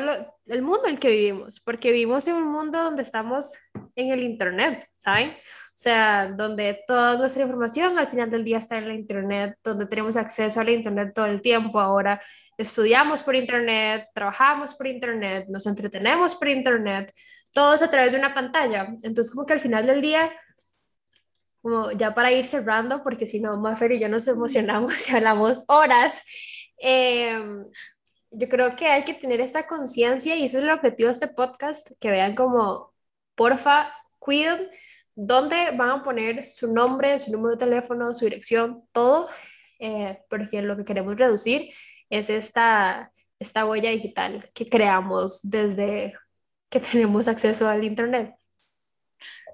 el 0.46 0.62
mundo 0.62 0.82
en 0.86 0.94
el 0.94 1.00
que 1.00 1.08
vivimos, 1.08 1.60
porque 1.60 1.90
vivimos 1.90 2.26
en 2.28 2.36
un 2.36 2.50
mundo 2.52 2.82
donde 2.82 3.02
estamos 3.02 3.54
en 3.96 4.12
el 4.12 4.22
Internet, 4.22 4.86
¿saben? 4.94 5.30
O 5.30 5.82
sea, 5.82 6.28
donde 6.30 6.84
toda 6.86 7.16
nuestra 7.16 7.42
información 7.42 7.98
al 7.98 8.08
final 8.08 8.30
del 8.30 8.44
día 8.44 8.58
está 8.58 8.78
en 8.78 8.86
la 8.86 8.94
Internet, 8.94 9.56
donde 9.64 9.86
tenemos 9.86 10.16
acceso 10.16 10.60
a 10.60 10.64
la 10.64 10.70
Internet 10.70 11.12
todo 11.14 11.26
el 11.26 11.42
tiempo. 11.42 11.80
Ahora 11.80 12.20
estudiamos 12.56 13.22
por 13.22 13.34
Internet, 13.34 14.06
trabajamos 14.14 14.74
por 14.74 14.86
Internet, 14.86 15.46
nos 15.48 15.66
entretenemos 15.66 16.36
por 16.36 16.48
Internet, 16.48 17.12
todos 17.52 17.82
a 17.82 17.90
través 17.90 18.12
de 18.12 18.18
una 18.18 18.34
pantalla. 18.34 18.88
Entonces, 19.02 19.32
como 19.32 19.46
que 19.46 19.52
al 19.52 19.60
final 19.60 19.86
del 19.86 20.00
día 20.00 20.30
como 21.62 21.92
ya 21.92 22.12
para 22.12 22.32
ir 22.32 22.46
cerrando, 22.46 23.02
porque 23.02 23.24
si 23.24 23.40
no, 23.40 23.56
Mafer 23.56 23.92
y 23.92 24.00
yo 24.00 24.08
nos 24.08 24.26
emocionamos 24.28 25.08
y 25.08 25.14
hablamos 25.16 25.64
horas, 25.68 26.22
em, 26.76 27.64
yo 28.30 28.48
creo 28.48 28.74
que 28.76 28.88
hay 28.88 29.04
que 29.04 29.14
tener 29.14 29.40
esta 29.40 29.66
conciencia 29.66 30.34
y 30.36 30.44
ese 30.44 30.58
es 30.58 30.64
el 30.64 30.70
objetivo 30.70 31.08
de 31.08 31.12
este 31.12 31.28
podcast, 31.28 31.92
que 32.00 32.10
vean 32.10 32.34
como, 32.34 32.92
porfa, 33.36 33.92
cuiden 34.18 34.68
dónde 35.14 35.70
van 35.76 35.90
a 35.90 36.02
poner 36.02 36.44
su 36.44 36.72
nombre, 36.72 37.18
su 37.18 37.30
número 37.30 37.54
de 37.54 37.64
teléfono, 37.64 38.12
su 38.14 38.24
dirección, 38.24 38.84
todo, 38.92 39.28
eh, 39.78 40.20
porque 40.28 40.62
lo 40.62 40.76
que 40.76 40.84
queremos 40.84 41.16
reducir 41.16 41.68
es 42.10 42.30
esta, 42.30 43.12
esta 43.38 43.66
huella 43.66 43.90
digital 43.90 44.44
que 44.54 44.68
creamos 44.68 45.40
desde 45.42 46.14
que 46.72 46.80
tenemos 46.80 47.28
acceso 47.28 47.68
al 47.68 47.84
Internet. 47.84 48.34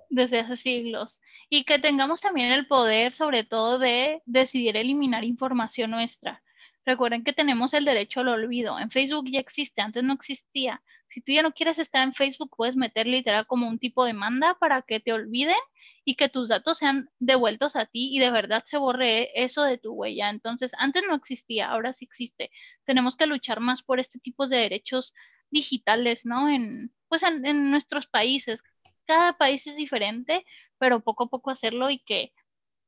Desde 0.08 0.38
hace 0.38 0.56
siglos 0.56 1.18
y 1.50 1.64
que 1.64 1.78
tengamos 1.78 2.20
también 2.20 2.52
el 2.52 2.66
poder, 2.66 3.12
sobre 3.12 3.44
todo, 3.44 3.78
de 3.78 4.22
decidir 4.24 4.76
eliminar 4.76 5.24
información 5.24 5.90
nuestra. 5.90 6.42
Recuerden 6.86 7.24
que 7.24 7.32
tenemos 7.32 7.74
el 7.74 7.84
derecho 7.84 8.20
al 8.20 8.28
olvido. 8.28 8.78
En 8.78 8.90
Facebook 8.90 9.26
ya 9.30 9.40
existe, 9.40 9.82
antes 9.82 10.04
no 10.04 10.14
existía. 10.14 10.80
Si 11.10 11.20
tú 11.20 11.32
ya 11.32 11.42
no 11.42 11.52
quieres 11.52 11.78
estar 11.78 12.02
en 12.04 12.14
Facebook, 12.14 12.54
puedes 12.56 12.76
meter 12.76 13.06
literal 13.06 13.46
como 13.46 13.68
un 13.68 13.78
tipo 13.78 14.04
de 14.04 14.12
demanda 14.12 14.56
para 14.60 14.82
que 14.82 15.00
te 15.00 15.12
olviden 15.12 15.56
y 16.04 16.14
que 16.14 16.28
tus 16.28 16.48
datos 16.48 16.78
sean 16.78 17.10
devueltos 17.18 17.76
a 17.76 17.86
ti 17.86 18.14
y 18.14 18.20
de 18.20 18.30
verdad 18.30 18.62
se 18.64 18.78
borre 18.78 19.30
eso 19.42 19.64
de 19.64 19.76
tu 19.76 19.92
huella. 19.92 20.30
Entonces, 20.30 20.70
antes 20.78 21.02
no 21.06 21.14
existía, 21.14 21.68
ahora 21.68 21.92
sí 21.92 22.04
existe. 22.04 22.50
Tenemos 22.84 23.16
que 23.16 23.26
luchar 23.26 23.60
más 23.60 23.82
por 23.82 24.00
este 24.00 24.18
tipo 24.18 24.46
de 24.46 24.58
derechos 24.58 25.14
digitales, 25.50 26.24
¿no? 26.24 26.48
En, 26.48 26.92
pues 27.08 27.22
en, 27.22 27.44
en 27.46 27.70
nuestros 27.70 28.06
países. 28.06 28.62
Cada 29.06 29.38
país 29.38 29.66
es 29.66 29.76
diferente, 29.76 30.44
pero 30.78 31.00
poco 31.00 31.24
a 31.24 31.28
poco 31.28 31.50
hacerlo 31.50 31.90
y 31.90 31.98
que 32.00 32.32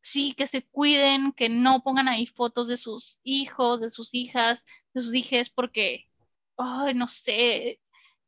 sí, 0.02 0.34
que 0.34 0.46
se 0.46 0.62
cuiden, 0.62 1.32
que 1.32 1.48
no 1.48 1.82
pongan 1.82 2.08
ahí 2.08 2.26
fotos 2.26 2.68
de 2.68 2.76
sus 2.76 3.20
hijos, 3.22 3.80
de 3.80 3.90
sus 3.90 4.14
hijas, 4.14 4.64
de 4.94 5.02
sus 5.02 5.14
hijas, 5.14 5.50
porque, 5.50 6.06
ay, 6.56 6.94
no 6.94 7.08
sé, 7.08 7.80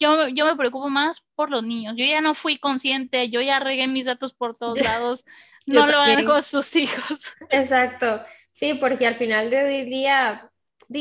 yo, 0.03 0.29
yo 0.29 0.47
me 0.47 0.57
preocupo 0.57 0.89
más 0.91 1.23
por 1.35 1.51
los 1.51 1.63
niños. 1.63 1.95
Yo 1.97 2.05
ya 2.05 2.21
no 2.21 2.35
fui 2.35 2.59
consciente, 2.59 3.31
yo 3.31 3.41
ya 3.41 3.61
regué 3.61 3.87
mis 3.87 4.07
datos 4.07 4.35
por 4.35 4.57
todos 4.57 4.81
lados. 4.81 5.25
no 5.67 5.87
lo 5.87 6.01
hagan 6.01 6.25
con 6.25 6.43
sus 6.43 6.75
hijos. 6.77 7.35
Exacto, 7.51 8.21
sí, 8.49 8.75
porque 8.75 9.07
al 9.07 9.15
final 9.15 9.49
del 9.51 9.87
día, 9.87 10.51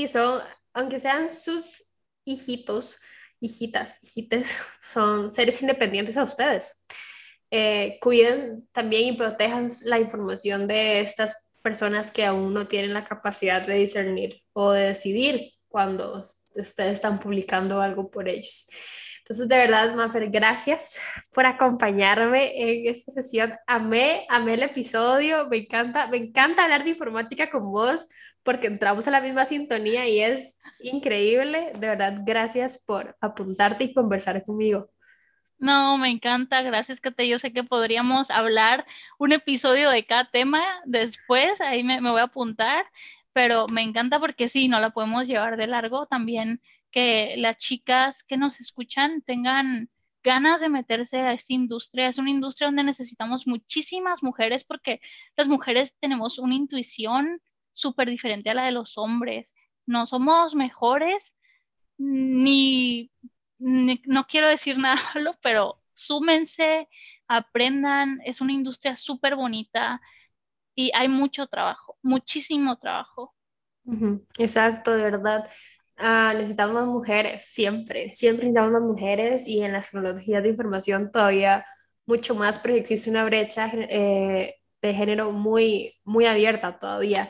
son, 0.08 0.42
aunque 0.74 1.00
sean 1.00 1.32
sus 1.32 1.96
hijitos, 2.26 3.02
hijitas, 3.42 3.98
hijites, 4.02 4.62
son 4.80 5.30
seres 5.30 5.62
independientes 5.62 6.16
a 6.18 6.24
ustedes. 6.24 6.86
Eh, 7.50 7.98
cuiden 8.02 8.68
también 8.72 9.14
y 9.14 9.18
protejan 9.18 9.68
la 9.84 10.00
información 10.00 10.68
de 10.68 11.02
estas 11.02 11.52
personas 11.62 12.10
que 12.10 12.26
aún 12.26 12.54
no 12.54 12.68
tienen 12.68 12.94
la 12.94 13.04
capacidad 13.04 13.68
de 13.68 13.76
discernir 13.76 14.38
o 14.54 14.72
de 14.72 14.88
decidir 14.88 15.52
cuando 15.68 16.22
ustedes 16.56 16.94
están 16.94 17.20
publicando 17.20 17.82
algo 17.82 18.10
por 18.10 18.30
ellos. 18.30 18.68
Entonces, 19.32 19.48
de 19.48 19.56
verdad, 19.56 19.96
Mafer, 19.96 20.30
gracias 20.30 21.00
por 21.34 21.46
acompañarme 21.46 22.52
en 22.54 22.88
esta 22.88 23.14
sesión. 23.14 23.54
Amé, 23.66 24.26
amé 24.28 24.56
el 24.56 24.64
episodio, 24.64 25.48
me 25.48 25.60
encanta, 25.60 26.08
me 26.08 26.18
encanta 26.18 26.66
hablar 26.66 26.84
de 26.84 26.90
informática 26.90 27.50
con 27.50 27.72
vos 27.72 28.10
porque 28.44 28.68
entramos 28.68 29.08
a 29.08 29.12
la 29.12 29.22
misma 29.22 29.46
sintonía 29.46 30.06
y 30.06 30.20
es 30.20 30.60
increíble. 30.82 31.72
De 31.80 31.88
verdad, 31.88 32.24
gracias 32.26 32.84
por 32.86 33.16
apuntarte 33.22 33.86
y 33.86 33.94
conversar 33.94 34.44
conmigo. 34.44 34.90
No, 35.58 35.98
me 35.98 36.10
encanta, 36.10 36.62
gracias 36.62 37.00
Kate. 37.00 37.26
Yo 37.26 37.40
sé 37.40 37.54
que 37.54 37.64
podríamos 37.64 38.30
hablar 38.32 38.86
un 39.18 39.32
episodio 39.32 39.92
de 39.92 40.06
cada 40.06 40.30
tema 40.30 40.62
después, 40.84 41.62
ahí 41.62 41.86
me, 41.86 42.02
voy 42.02 42.20
a 42.20 42.24
apuntar, 42.24 42.86
pero 43.32 43.70
me 43.70 43.82
encanta 43.82 44.20
porque 44.20 44.50
sí, 44.50 44.68
no 44.68 44.82
la 44.82 44.90
podemos 44.90 45.26
llevar 45.26 45.56
de 45.56 45.68
largo. 45.68 46.06
También 46.06 46.62
que 46.92 47.36
las 47.38 47.58
chicas 47.58 48.24
que 48.24 48.38
nos 48.38 48.60
escuchan 48.60 49.22
tengan 49.22 49.90
ganas 50.24 50.62
de 50.62 50.70
meterse 50.70 51.20
a 51.20 51.34
esta 51.34 51.54
industria. 51.54 52.08
Es 52.08 52.18
una 52.18 52.30
industria 52.30 52.68
donde 52.68 52.84
necesitamos 52.84 53.48
muchísimas 53.48 54.22
mujeres 54.24 54.64
porque 54.64 55.02
las 55.36 55.48
mujeres 55.48 55.96
tenemos 56.00 56.38
una 56.38 56.56
intuición 56.56 57.42
súper 57.72 58.10
diferente 58.10 58.50
a 58.50 58.54
la 58.54 58.66
de 58.66 58.72
los 58.72 58.98
hombres. 58.98 59.48
No 59.86 60.06
somos 60.06 60.56
mejores 60.56 61.34
ni 61.98 63.12
no 63.58 64.28
quiero 64.28 64.48
decir 64.48 64.78
nada 64.78 64.96
malo, 65.16 65.38
pero 65.42 65.82
súmense, 65.94 66.88
aprendan, 67.28 68.20
es 68.26 68.42
una 68.42 68.54
industria 68.54 68.96
súper 68.96 69.36
bonita 69.36 70.02
y 70.76 70.92
hay 70.96 71.08
mucho 71.08 71.48
trabajo, 71.48 71.98
muchísimo 72.02 72.78
trabajo. 72.78 73.36
Exacto, 74.38 74.94
de 74.94 75.04
verdad. 75.04 75.50
Ah, 76.02 76.34
necesitamos 76.36 76.74
más 76.74 76.88
mujeres, 76.88 77.46
siempre, 77.46 78.10
siempre 78.10 78.48
necesitamos 78.48 78.72
más 78.72 78.82
mujeres 78.82 79.48
y 79.48 79.62
en 79.62 79.74
las 79.74 79.92
tecnologías 79.92 80.44
de 80.44 80.50
información 80.50 81.12
todavía 81.12 81.66
mucho 82.06 82.36
más, 82.36 82.60
pero 82.60 82.76
existe 82.76 83.10
una 83.10 83.24
brecha 83.26 83.70
eh, 83.74 84.56
de 84.82 84.94
género 84.94 85.32
muy, 85.32 86.00
muy 86.04 86.26
abierta 86.26 86.80
todavía. 86.80 87.30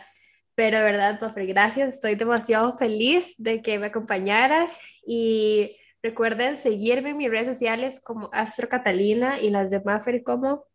Pero 0.56 0.78
de 0.78 0.84
verdad, 0.84 1.20
Mafre, 1.22 1.46
gracias, 1.46 1.96
estoy 1.96 2.16
demasiado 2.16 2.78
feliz 2.78 3.36
de 3.38 3.62
que 3.62 3.80
me 3.80 3.88
acompañaras 3.88 4.80
y 5.06 5.76
Recuerden 6.04 6.58
seguirme 6.58 7.12
en 7.12 7.18
mis 7.18 7.30
redes 7.30 7.48
sociales 7.48 8.02
como 8.04 8.30
Astro 8.34 8.68
Catalina 8.68 9.40
y 9.40 9.52
las 9.52 9.70
de 9.70 9.82
Maffer 9.82 10.24
como 10.24 10.66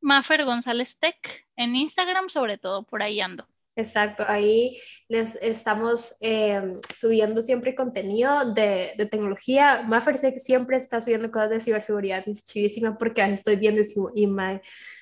Maffer 0.00 0.44
González 0.44 0.96
Tech 0.98 1.46
en 1.56 1.74
Instagram, 1.74 2.28
sobre 2.28 2.56
todo 2.56 2.84
por 2.84 3.02
ahí 3.02 3.20
ando. 3.20 3.48
Exacto, 3.80 4.24
ahí 4.28 4.78
les 5.08 5.36
estamos 5.36 6.16
em, 6.20 6.70
subiendo 6.94 7.40
siempre 7.40 7.74
contenido 7.74 8.52
de, 8.52 8.92
de 8.96 9.06
tecnología. 9.06 9.82
Maffer 9.88 10.18
siempre 10.18 10.76
está 10.76 11.00
subiendo 11.00 11.30
cosas 11.30 11.50
de 11.50 11.60
ciberseguridad, 11.60 12.28
es 12.28 12.44
chivísima 12.44 12.98
porque 12.98 13.22
estoy 13.22 13.56
viendo 13.56 13.80
y, 13.80 14.24
y 14.24 14.28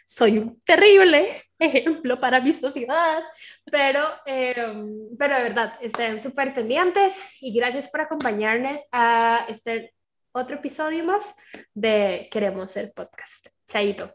soy 0.07 0.39
un 0.39 0.61
terrible 0.61 1.27
ejemplo 1.59 2.21
para 2.21 2.41
mi 2.41 2.53
sociedad, 2.53 3.21
pero, 3.65 4.05
em, 4.25 5.17
pero 5.19 5.35
de 5.35 5.43
verdad, 5.43 5.73
estén 5.81 6.21
súper 6.21 6.53
pendientes 6.55 7.19
y 7.41 7.53
gracias 7.53 7.89
por 7.89 8.03
acompañarnos 8.03 8.81
a 8.93 9.45
este 9.49 9.93
otro 10.31 10.57
episodio 10.57 11.05
más 11.05 11.35
de 11.75 12.29
Queremos 12.31 12.71
ser 12.71 12.93
podcast. 12.95 13.49
Chaito. 13.67 14.13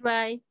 Bye. 0.00 0.49